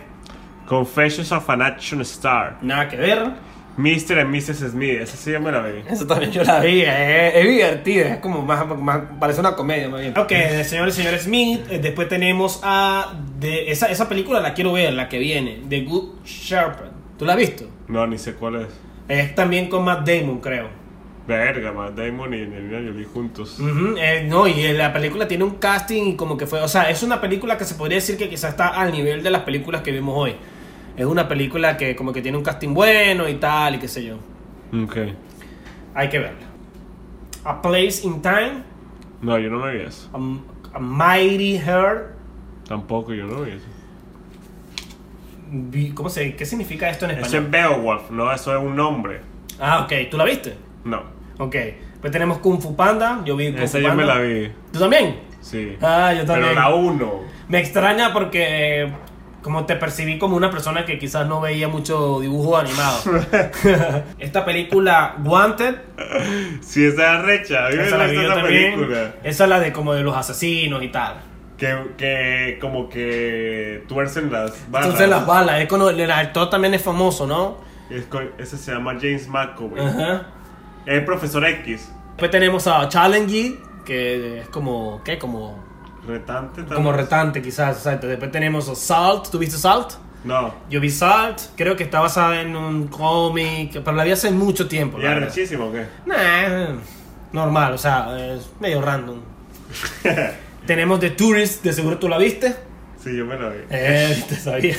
Confessions 0.66 1.30
of 1.30 1.48
an 1.50 1.62
Action 1.62 2.00
Star. 2.00 2.56
Nada 2.62 2.88
que 2.88 2.96
ver. 2.96 3.30
Mr. 3.76 4.20
and 4.20 4.30
Mrs. 4.34 4.70
Smith. 4.70 5.00
Esa 5.00 5.16
sí 5.16 5.32
ya 5.32 5.40
me 5.40 5.50
la 5.50 5.60
vi. 5.62 5.82
Eso 5.88 6.06
también 6.06 6.30
yo 6.30 6.44
la 6.44 6.60
vi, 6.60 6.82
es, 6.82 7.34
es 7.34 7.48
divertida, 7.48 8.08
es 8.14 8.16
como 8.18 8.42
más, 8.42 8.64
más- 8.78 9.02
parece 9.18 9.40
una 9.40 9.56
comedia 9.56 9.88
más 9.88 10.00
bien. 10.00 10.16
Ok, 10.16 10.30
el 10.32 10.64
señor 10.64 10.88
y 10.88 10.92
señor 10.92 11.18
Smith, 11.18 11.60
eh, 11.70 11.78
después 11.80 12.08
tenemos 12.08 12.60
a, 12.62 13.14
de, 13.40 13.70
esa, 13.72 13.86
esa 13.90 14.08
película 14.08 14.40
la 14.40 14.54
quiero 14.54 14.72
ver, 14.72 14.92
la 14.92 15.08
que 15.08 15.18
viene, 15.18 15.60
The 15.68 15.80
Good 15.80 16.24
Shepherd, 16.24 16.92
¿tú 17.18 17.24
la 17.24 17.32
has 17.32 17.38
visto? 17.38 17.68
No, 17.88 18.06
ni 18.06 18.16
sé 18.18 18.34
cuál 18.34 18.56
es. 18.62 18.68
Es 19.08 19.34
también 19.34 19.68
con 19.68 19.84
Matt 19.84 20.08
Damon, 20.08 20.40
creo. 20.40 20.68
Verga, 21.26 21.72
Matt 21.72 21.94
Damon 21.96 22.34
y 22.34 22.42
Angelina 22.42 22.78
Jolie 22.86 23.04
juntos. 23.06 23.58
Ujú, 23.58 23.96
eh, 23.98 24.24
no, 24.28 24.46
y 24.46 24.72
la 24.74 24.92
película 24.92 25.26
tiene 25.26 25.44
un 25.44 25.56
casting 25.56 26.02
y 26.08 26.16
como 26.16 26.36
que 26.36 26.46
fue, 26.46 26.60
o 26.60 26.68
sea, 26.68 26.90
es 26.90 27.02
una 27.02 27.20
película 27.20 27.56
que 27.58 27.64
se 27.64 27.74
podría 27.76 27.96
decir 27.96 28.16
que 28.18 28.28
quizás 28.28 28.50
está 28.50 28.68
al 28.68 28.92
nivel 28.92 29.22
de 29.22 29.30
las 29.30 29.42
películas 29.42 29.80
que 29.82 29.90
vimos 29.90 30.14
hoy. 30.16 30.36
Es 30.96 31.06
una 31.06 31.26
película 31.28 31.76
que 31.76 31.96
como 31.96 32.12
que 32.12 32.22
tiene 32.22 32.36
un 32.38 32.44
casting 32.44 32.72
bueno 32.74 33.28
y 33.28 33.34
tal 33.34 33.74
y 33.74 33.78
qué 33.78 33.88
sé 33.88 34.04
yo. 34.04 34.16
Ok. 34.84 34.96
Hay 35.94 36.08
que 36.08 36.18
verla. 36.18 36.38
A 37.44 37.60
Place 37.60 38.00
in 38.04 38.22
Time, 38.22 38.62
No, 39.20 39.38
yo 39.38 39.50
no 39.50 39.58
me 39.58 39.72
vi 39.76 39.82
eso. 39.82 40.08
a, 40.12 40.76
a 40.76 40.78
Mighty 40.78 41.58
Heart, 41.58 42.14
Tampoco, 42.68 43.12
yo 43.12 43.26
no 43.26 43.42
vi 43.42 43.50
eso. 43.52 43.66
Vi- 45.50 45.90
¿Cómo 45.92 46.08
se, 46.08 46.34
¿Qué 46.34 46.46
significa 46.46 46.88
esto 46.88 47.04
en 47.04 47.12
Eso 47.12 47.20
español? 47.26 47.44
es 47.44 47.50
Beowulf, 47.50 48.10
no, 48.10 48.32
eso 48.32 48.56
es 48.56 48.62
un 48.64 48.74
nombre. 48.74 49.20
Ah, 49.60 49.80
ok. 49.84 49.92
¿Tú 50.10 50.16
la 50.16 50.24
viste? 50.24 50.56
No. 50.84 51.02
Ok. 51.38 51.56
Pues 52.00 52.12
tenemos 52.12 52.38
Kung 52.38 52.60
Fu 52.60 52.74
Panda. 52.74 53.22
Yo 53.24 53.36
vi 53.36 53.52
Kung 53.52 53.62
Esa 53.62 53.78
Fu 53.78 53.84
yo 53.84 53.90
me 53.94 54.04
Panda. 54.04 54.14
la 54.16 54.20
vi. 54.22 54.50
¿Tú 54.72 54.78
también? 54.78 55.20
Sí. 55.40 55.76
Ah, 55.80 56.12
yo 56.14 56.24
también. 56.24 56.48
Pero 56.54 56.60
la 56.60 56.74
1. 56.74 57.20
Me 57.48 57.60
extraña 57.60 58.12
porque 58.12 58.90
como 59.44 59.66
te 59.66 59.76
percibí 59.76 60.18
como 60.18 60.36
una 60.36 60.50
persona 60.50 60.86
que 60.86 60.98
quizás 60.98 61.26
no 61.26 61.38
veía 61.38 61.68
mucho 61.68 62.18
dibujo 62.20 62.56
animado. 62.56 62.98
Esta 64.18 64.42
película 64.42 65.16
Wanted, 65.22 65.76
Sí, 66.62 66.86
esa 66.86 67.18
es 67.18 67.22
recha. 67.24 67.68
Esa 67.68 67.98
la 67.98 68.06
vi 68.06 68.14
gusta 68.16 68.22
yo 68.22 68.22
esa 68.22 68.34
también. 68.40 68.74
película. 68.74 69.14
Esa 69.22 69.44
es 69.44 69.50
la 69.50 69.60
de 69.60 69.70
como 69.70 69.92
de 69.92 70.02
los 70.02 70.16
asesinos 70.16 70.82
y 70.82 70.88
tal. 70.88 71.16
Que, 71.58 71.76
que 71.98 72.58
como 72.58 72.88
que 72.88 73.84
tuercen 73.86 74.32
las 74.32 74.52
balas. 74.70 74.86
Entonces 74.86 75.10
las 75.10 75.26
balas, 75.26 75.60
es 75.60 75.68
cuando 75.68 75.90
el 75.90 76.10
actor 76.10 76.48
también 76.48 76.72
es 76.72 76.82
famoso, 76.82 77.26
¿no? 77.26 77.58
Es 77.90 78.06
ese 78.38 78.56
se 78.56 78.72
llama 78.72 78.94
James 78.94 79.28
McAvoy. 79.28 79.78
Ajá. 79.78 80.22
Es 80.86 80.94
el 80.94 81.04
profesor 81.04 81.44
X. 81.44 81.92
Después 82.12 82.30
tenemos 82.30 82.66
a 82.66 82.88
Challenge, 82.88 83.58
que 83.84 84.40
es 84.40 84.48
como, 84.48 85.02
¿qué? 85.04 85.18
Como 85.18 85.62
Retante. 86.06 86.62
tal 86.62 86.74
Como 86.76 86.92
retante, 86.92 87.40
quizás, 87.42 87.76
exacto. 87.78 88.06
Después 88.06 88.30
tenemos 88.30 88.66
Salt. 88.78 89.30
¿Tú 89.30 89.38
viste 89.38 89.56
Salt? 89.56 89.92
No. 90.24 90.54
Yo 90.70 90.80
vi 90.80 90.90
Salt. 90.90 91.40
Creo 91.56 91.76
que 91.76 91.84
está 91.84 92.00
basada 92.00 92.40
en 92.40 92.54
un 92.56 92.88
cómic. 92.88 93.72
Pero 93.72 93.92
la 93.92 94.04
vi 94.04 94.10
hace 94.12 94.30
mucho 94.30 94.68
tiempo. 94.68 94.98
¿Ya 94.98 95.04
la 95.04 95.08
es 95.10 95.14
verdad. 95.20 95.28
rechísimo 95.34 95.66
o 95.66 95.72
qué? 95.72 95.86
Nah, 96.06 96.76
normal, 97.32 97.72
o 97.74 97.78
sea, 97.78 98.16
es 98.34 98.48
medio 98.60 98.80
random. 98.82 99.20
tenemos 100.66 101.00
The 101.00 101.10
Tourist, 101.10 101.62
de 101.64 101.72
seguro 101.72 101.98
tú 101.98 102.08
la 102.08 102.18
viste. 102.18 102.54
Sí, 103.02 103.14
yo 103.16 103.26
me 103.26 103.38
la 103.38 103.48
vi. 103.50 103.58
Eh, 103.70 104.24
te 104.28 104.36
sabía. 104.36 104.76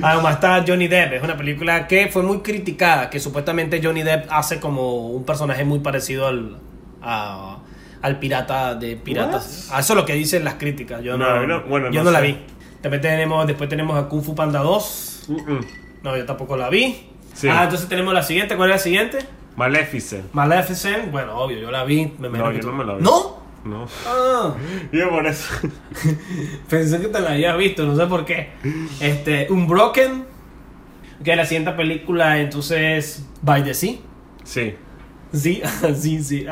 Además 0.00 0.34
está 0.34 0.64
Johnny 0.66 0.86
Depp, 0.88 1.14
es 1.14 1.22
una 1.22 1.36
película 1.36 1.88
que 1.88 2.08
fue 2.08 2.22
muy 2.22 2.38
criticada, 2.38 3.10
que 3.10 3.18
supuestamente 3.18 3.80
Johnny 3.82 4.02
Depp 4.04 4.26
hace 4.30 4.60
como 4.60 5.08
un 5.08 5.24
personaje 5.24 5.64
muy 5.64 5.80
parecido 5.80 6.28
al, 6.28 6.58
a- 7.02 7.58
al 8.02 8.18
pirata 8.18 8.74
de 8.74 8.96
piratas. 8.96 9.68
Ah, 9.72 9.80
Eso 9.80 9.92
es 9.92 9.96
lo 9.96 10.04
que 10.04 10.14
dicen 10.14 10.44
las 10.44 10.54
críticas, 10.54 11.02
yo 11.02 11.16
no, 11.16 11.40
No, 11.40 11.46
no, 11.46 11.62
bueno, 11.62 11.90
yo 11.90 12.02
no 12.02 12.10
la 12.10 12.20
vi. 12.20 12.36
También 12.80 13.00
tenemos, 13.00 13.46
después 13.46 13.68
tenemos 13.70 13.96
a 13.96 14.08
Kung 14.08 14.22
Fu 14.24 14.34
Panda 14.34 14.58
2, 14.60 15.24
Mm-mm. 15.28 15.66
no, 16.02 16.16
yo 16.16 16.24
tampoco 16.26 16.56
la 16.56 16.68
vi. 16.68 17.06
Sí. 17.32 17.48
Ah, 17.48 17.62
entonces 17.64 17.88
tenemos 17.88 18.12
la 18.12 18.22
siguiente, 18.22 18.56
¿cuál 18.56 18.70
es 18.70 18.76
la 18.76 18.82
siguiente? 18.82 19.18
Maleficent. 19.56 20.32
Maleficent, 20.34 21.10
bueno, 21.12 21.36
obvio, 21.38 21.58
yo 21.58 21.70
la 21.70 21.84
vi. 21.84 22.12
Me 22.18 22.28
No, 22.28 22.50
yo 22.52 22.60
tú- 22.60 22.66
no 22.70 22.72
me 22.74 22.84
la 22.84 22.94
vi. 22.96 23.02
¿No? 23.04 23.40
No. 23.64 23.86
Ah, 24.06 24.54
Yo 24.92 25.08
por 25.10 25.24
eso. 25.24 25.54
pensé 26.68 27.00
que 27.00 27.06
te 27.08 27.20
la 27.20 27.30
habías 27.32 27.56
visto, 27.56 27.84
no 27.84 27.94
sé 27.96 28.06
por 28.06 28.24
qué. 28.24 28.50
Este, 29.00 29.46
Unbroken, 29.50 30.24
que 31.22 31.36
la 31.36 31.46
siguiente 31.46 31.70
película 31.72 32.40
entonces 32.40 33.24
By 33.42 33.62
the 33.62 33.74
Sea. 33.74 33.94
Sí. 34.42 34.74
Sí, 35.32 35.62
sí, 35.94 36.22
sí. 36.24 36.46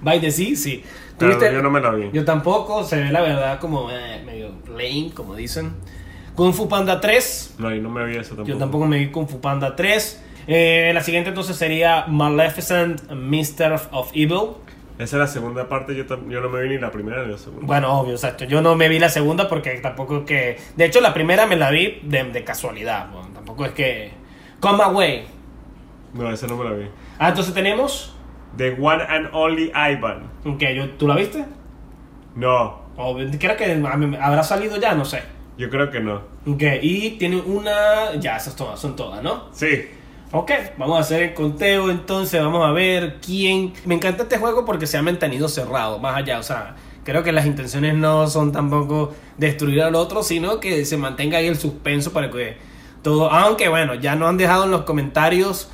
By 0.00 0.20
the 0.20 0.30
Sea, 0.30 0.56
sí. 0.56 0.84
Yo 1.20 1.62
no 1.62 1.70
me 1.70 1.80
la 1.80 1.90
vi. 1.90 2.10
Yo 2.12 2.24
tampoco, 2.24 2.84
se 2.84 2.96
ve 3.02 3.10
la 3.10 3.20
verdad 3.20 3.58
como 3.58 3.90
eh, 3.90 4.22
medio 4.24 4.52
lame, 4.68 5.10
como 5.14 5.34
dicen. 5.34 5.72
Kung 6.36 6.52
Fu 6.52 6.68
Panda 6.68 7.00
3, 7.00 7.56
No, 7.58 7.74
yo 7.74 7.82
no 7.82 7.90
me 7.90 8.04
vi 8.04 8.12
eso 8.16 8.28
tampoco. 8.36 8.48
yo 8.48 8.56
tampoco 8.56 8.86
me 8.86 8.98
vi 8.98 9.08
Kung 9.08 9.26
Fu 9.28 9.40
Panda 9.40 9.74
3. 9.74 10.24
Eh, 10.46 10.92
la 10.94 11.02
siguiente 11.02 11.30
entonces 11.30 11.56
sería 11.56 12.06
Maleficent, 12.06 13.10
Mister 13.10 13.72
of 13.90 14.10
Evil. 14.14 14.52
Esa 14.98 15.16
es 15.16 15.20
la 15.20 15.26
segunda 15.26 15.68
parte, 15.68 15.94
yo, 15.94 16.04
no 16.06 16.48
me 16.48 16.62
vi 16.62 16.70
ni 16.70 16.78
la 16.78 16.90
primera 16.90 17.24
ni 17.24 17.32
la 17.32 17.38
segunda. 17.38 17.66
Bueno, 17.66 18.00
obvio, 18.00 18.14
exacto. 18.14 18.44
Yo 18.44 18.60
no 18.62 18.74
me 18.76 18.88
vi 18.88 18.98
la 18.98 19.08
segunda 19.08 19.48
porque 19.48 19.70
tampoco 19.80 20.18
es 20.18 20.24
que. 20.24 20.58
De 20.76 20.84
hecho, 20.84 21.00
la 21.00 21.12
primera 21.14 21.46
me 21.46 21.56
la 21.56 21.70
vi 21.70 22.00
de, 22.02 22.24
de 22.24 22.44
casualidad. 22.44 23.10
bueno, 23.12 23.28
tampoco 23.34 23.64
es 23.64 23.72
que. 23.72 24.10
Come 24.60 24.82
away. 24.82 25.26
No, 26.14 26.32
esa 26.32 26.46
no 26.46 26.56
me 26.56 26.64
la 26.64 26.72
vi. 26.72 26.86
Ah, 27.18 27.28
entonces 27.28 27.52
tenemos. 27.54 28.14
The 28.56 28.76
One 28.80 29.02
and 29.08 29.28
Only 29.32 29.70
Ivan. 29.74 30.30
Que 30.58 30.74
yo, 30.74 30.90
¿Tú 30.90 31.06
la 31.06 31.14
viste? 31.16 31.44
No, 32.34 32.80
O 32.96 33.16
creo 33.38 33.56
que 33.56 33.82
habrá 34.20 34.42
salido 34.42 34.76
ya, 34.76 34.94
no 34.94 35.04
sé. 35.04 35.22
yo 35.56 35.68
creo 35.70 35.90
que 35.90 36.00
no. 36.00 36.22
Ok, 36.46 36.62
y 36.82 37.10
tiene 37.18 37.40
una. 37.40 38.14
Ya, 38.20 38.36
esas 38.36 38.56
todas, 38.56 38.78
son 38.80 38.96
todas, 38.96 39.22
¿no? 39.22 39.44
Sí. 39.52 39.88
Ok, 40.30 40.50
vamos 40.76 40.98
a 40.98 41.00
hacer 41.00 41.22
el 41.22 41.34
conteo 41.34 41.90
entonces, 41.90 42.42
vamos 42.42 42.66
a 42.68 42.70
ver 42.72 43.16
quién... 43.24 43.72
Me 43.86 43.94
encanta 43.94 44.24
este 44.24 44.36
juego 44.36 44.66
porque 44.66 44.86
se 44.86 44.98
ha 44.98 45.02
mantenido 45.02 45.48
cerrado, 45.48 45.98
más 46.00 46.16
allá, 46.16 46.38
o 46.38 46.42
sea, 46.42 46.76
creo 47.02 47.22
que 47.22 47.32
las 47.32 47.46
intenciones 47.46 47.94
no 47.94 48.26
son 48.26 48.52
tampoco 48.52 49.14
destruir 49.38 49.80
al 49.80 49.94
otro, 49.94 50.22
sino 50.22 50.60
que 50.60 50.84
se 50.84 50.98
mantenga 50.98 51.38
ahí 51.38 51.46
el 51.46 51.56
suspenso 51.56 52.12
para 52.12 52.30
que 52.30 52.58
todo... 53.00 53.30
Aunque 53.30 53.70
bueno, 53.70 53.94
ya 53.94 54.16
nos 54.16 54.28
han 54.28 54.36
dejado 54.36 54.64
en 54.64 54.70
los 54.70 54.82
comentarios 54.82 55.70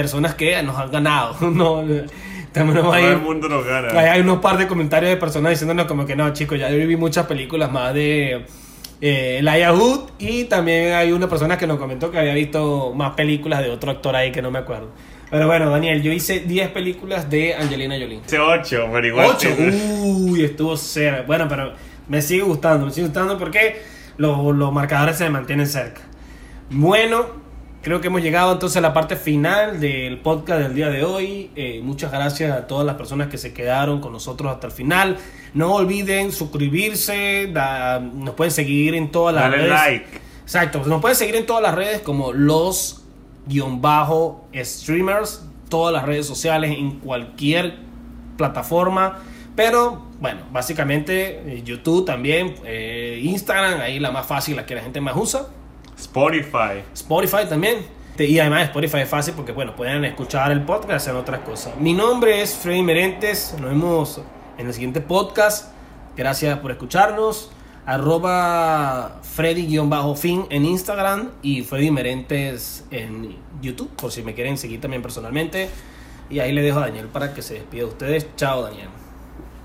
personas 0.00 0.34
que 0.34 0.62
nos 0.62 0.76
han 0.76 0.90
ganado, 0.90 1.36
no, 1.50 1.82
tenemos 2.52 2.74
Todo 2.74 2.92
ahí... 2.92 3.04
el 3.04 3.18
mundo 3.18 3.48
nos 3.48 3.64
gana. 3.64 3.88
Hay, 3.98 4.06
hay 4.08 4.20
unos 4.20 4.40
par 4.40 4.58
de 4.58 4.66
comentarios 4.66 5.10
de 5.10 5.16
personas 5.16 5.50
diciéndonos 5.50 5.86
como 5.86 6.04
que 6.04 6.14
no, 6.14 6.30
chicos, 6.34 6.58
ya 6.58 6.70
yo 6.70 6.86
vi 6.86 6.96
muchas 6.96 7.24
películas 7.24 7.72
más 7.72 7.94
de 7.94 8.44
eh, 9.00 9.38
Elijah 9.38 9.72
Wood 9.72 10.10
y 10.18 10.44
también 10.44 10.92
hay 10.92 11.12
una 11.12 11.28
persona 11.28 11.56
que 11.56 11.66
nos 11.66 11.78
comentó 11.78 12.10
que 12.10 12.18
había 12.18 12.34
visto 12.34 12.92
más 12.94 13.12
películas 13.12 13.60
de 13.60 13.70
otro 13.70 13.90
actor 13.90 14.14
ahí 14.14 14.32
que 14.32 14.42
no 14.42 14.50
me 14.50 14.58
acuerdo. 14.58 14.90
Pero 15.30 15.46
bueno, 15.46 15.70
Daniel, 15.70 16.02
yo 16.02 16.12
hice 16.12 16.40
10 16.40 16.68
películas 16.72 17.30
de 17.30 17.54
Angelina 17.54 17.96
Jolie. 17.98 18.20
Hice 18.24 18.38
8, 18.38 18.88
pero 18.92 19.06
igual. 19.06 19.28
8. 19.30 19.48
sí. 19.56 20.00
Uy, 20.02 20.44
estuvo 20.44 20.76
cerca. 20.76 21.22
Bueno, 21.22 21.46
pero 21.48 21.72
me 22.06 22.20
sigue 22.20 22.42
gustando, 22.42 22.84
me 22.84 22.92
sigue 22.92 23.06
gustando 23.06 23.38
porque 23.38 23.80
los, 24.18 24.54
los 24.54 24.72
marcadores 24.72 25.16
se 25.16 25.28
mantienen 25.30 25.66
cerca. 25.66 26.02
Bueno, 26.68 27.45
creo 27.86 28.00
que 28.00 28.08
hemos 28.08 28.20
llegado 28.20 28.52
entonces 28.52 28.78
a 28.78 28.80
la 28.80 28.92
parte 28.92 29.14
final 29.14 29.78
del 29.78 30.18
podcast 30.18 30.60
del 30.60 30.74
día 30.74 30.88
de 30.88 31.04
hoy. 31.04 31.52
Eh, 31.54 31.78
muchas 31.84 32.10
gracias 32.10 32.50
a 32.50 32.66
todas 32.66 32.84
las 32.84 32.96
personas 32.96 33.28
que 33.28 33.38
se 33.38 33.52
quedaron 33.52 34.00
con 34.00 34.12
nosotros 34.12 34.52
hasta 34.52 34.66
el 34.66 34.72
final. 34.72 35.18
No 35.54 35.72
olviden 35.72 36.32
suscribirse, 36.32 37.48
da- 37.52 38.00
nos 38.00 38.34
pueden 38.34 38.50
seguir 38.50 38.96
en 38.96 39.12
todas 39.12 39.36
las 39.36 39.44
Dale 39.44 39.56
redes. 39.58 39.70
like. 39.70 40.06
Exacto, 40.42 40.82
nos 40.84 41.00
pueden 41.00 41.16
seguir 41.16 41.36
en 41.36 41.46
todas 41.46 41.62
las 41.62 41.76
redes 41.76 42.00
como 42.00 42.32
los 42.32 43.04
guion 43.46 43.80
bajo 43.80 44.48
streamers, 44.52 45.46
todas 45.68 45.92
las 45.94 46.04
redes 46.04 46.26
sociales 46.26 46.72
en 46.76 46.98
cualquier 46.98 47.76
plataforma. 48.36 49.20
Pero 49.54 50.06
bueno, 50.20 50.40
básicamente 50.50 51.54
eh, 51.58 51.62
YouTube 51.64 52.04
también, 52.04 52.56
eh, 52.64 53.20
Instagram, 53.22 53.80
ahí 53.80 54.00
la 54.00 54.10
más 54.10 54.26
fácil, 54.26 54.56
la 54.56 54.66
que 54.66 54.74
la 54.74 54.82
gente 54.82 55.00
más 55.00 55.14
usa. 55.16 55.46
Spotify. 55.96 56.82
Spotify 56.94 57.48
también. 57.48 57.96
Y 58.18 58.38
además 58.38 58.64
Spotify 58.64 58.98
es 58.98 59.08
fácil 59.08 59.34
porque 59.34 59.52
bueno, 59.52 59.76
pueden 59.76 60.04
escuchar 60.04 60.50
el 60.50 60.62
podcast 60.62 60.90
y 60.90 60.94
hacer 60.94 61.14
otras 61.14 61.40
cosas. 61.40 61.76
Mi 61.78 61.92
nombre 61.92 62.40
es 62.40 62.54
Freddy 62.54 62.82
Merentes, 62.82 63.54
nos 63.60 63.70
vemos 63.70 64.20
en 64.56 64.66
el 64.66 64.72
siguiente 64.72 65.00
podcast. 65.00 65.72
Gracias 66.16 66.58
por 66.60 66.70
escucharnos. 66.70 67.52
arroba 67.84 69.20
Freddy-fin 69.22 70.46
en 70.50 70.64
Instagram 70.64 71.30
y 71.42 71.62
Freddy 71.62 71.90
Merentes 71.90 72.86
en 72.90 73.36
YouTube, 73.60 73.90
por 73.90 74.10
si 74.10 74.22
me 74.22 74.34
quieren 74.34 74.56
seguir 74.56 74.80
también 74.80 75.02
personalmente. 75.02 75.68
Y 76.30 76.40
ahí 76.40 76.52
le 76.52 76.62
dejo 76.62 76.78
a 76.78 76.86
Daniel 76.86 77.08
para 77.08 77.34
que 77.34 77.42
se 77.42 77.54
despida 77.54 77.82
de 77.82 77.88
ustedes. 77.88 78.26
Chao, 78.36 78.62
Daniel. 78.62 78.88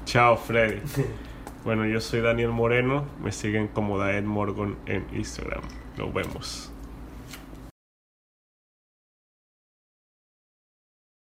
Chao, 0.05 0.35
Freddy. 0.37 0.81
bueno, 1.63 1.87
yo 1.87 2.01
soy 2.01 2.19
Daniel 2.19 2.49
Moreno. 2.49 3.05
Me 3.23 3.31
siguen 3.31 3.69
como 3.69 3.97
Daed 3.97 4.23
Morgan 4.23 4.75
en 4.85 5.07
Instagram. 5.13 5.80
Nos 6.01 6.11
vemos. 6.11 6.70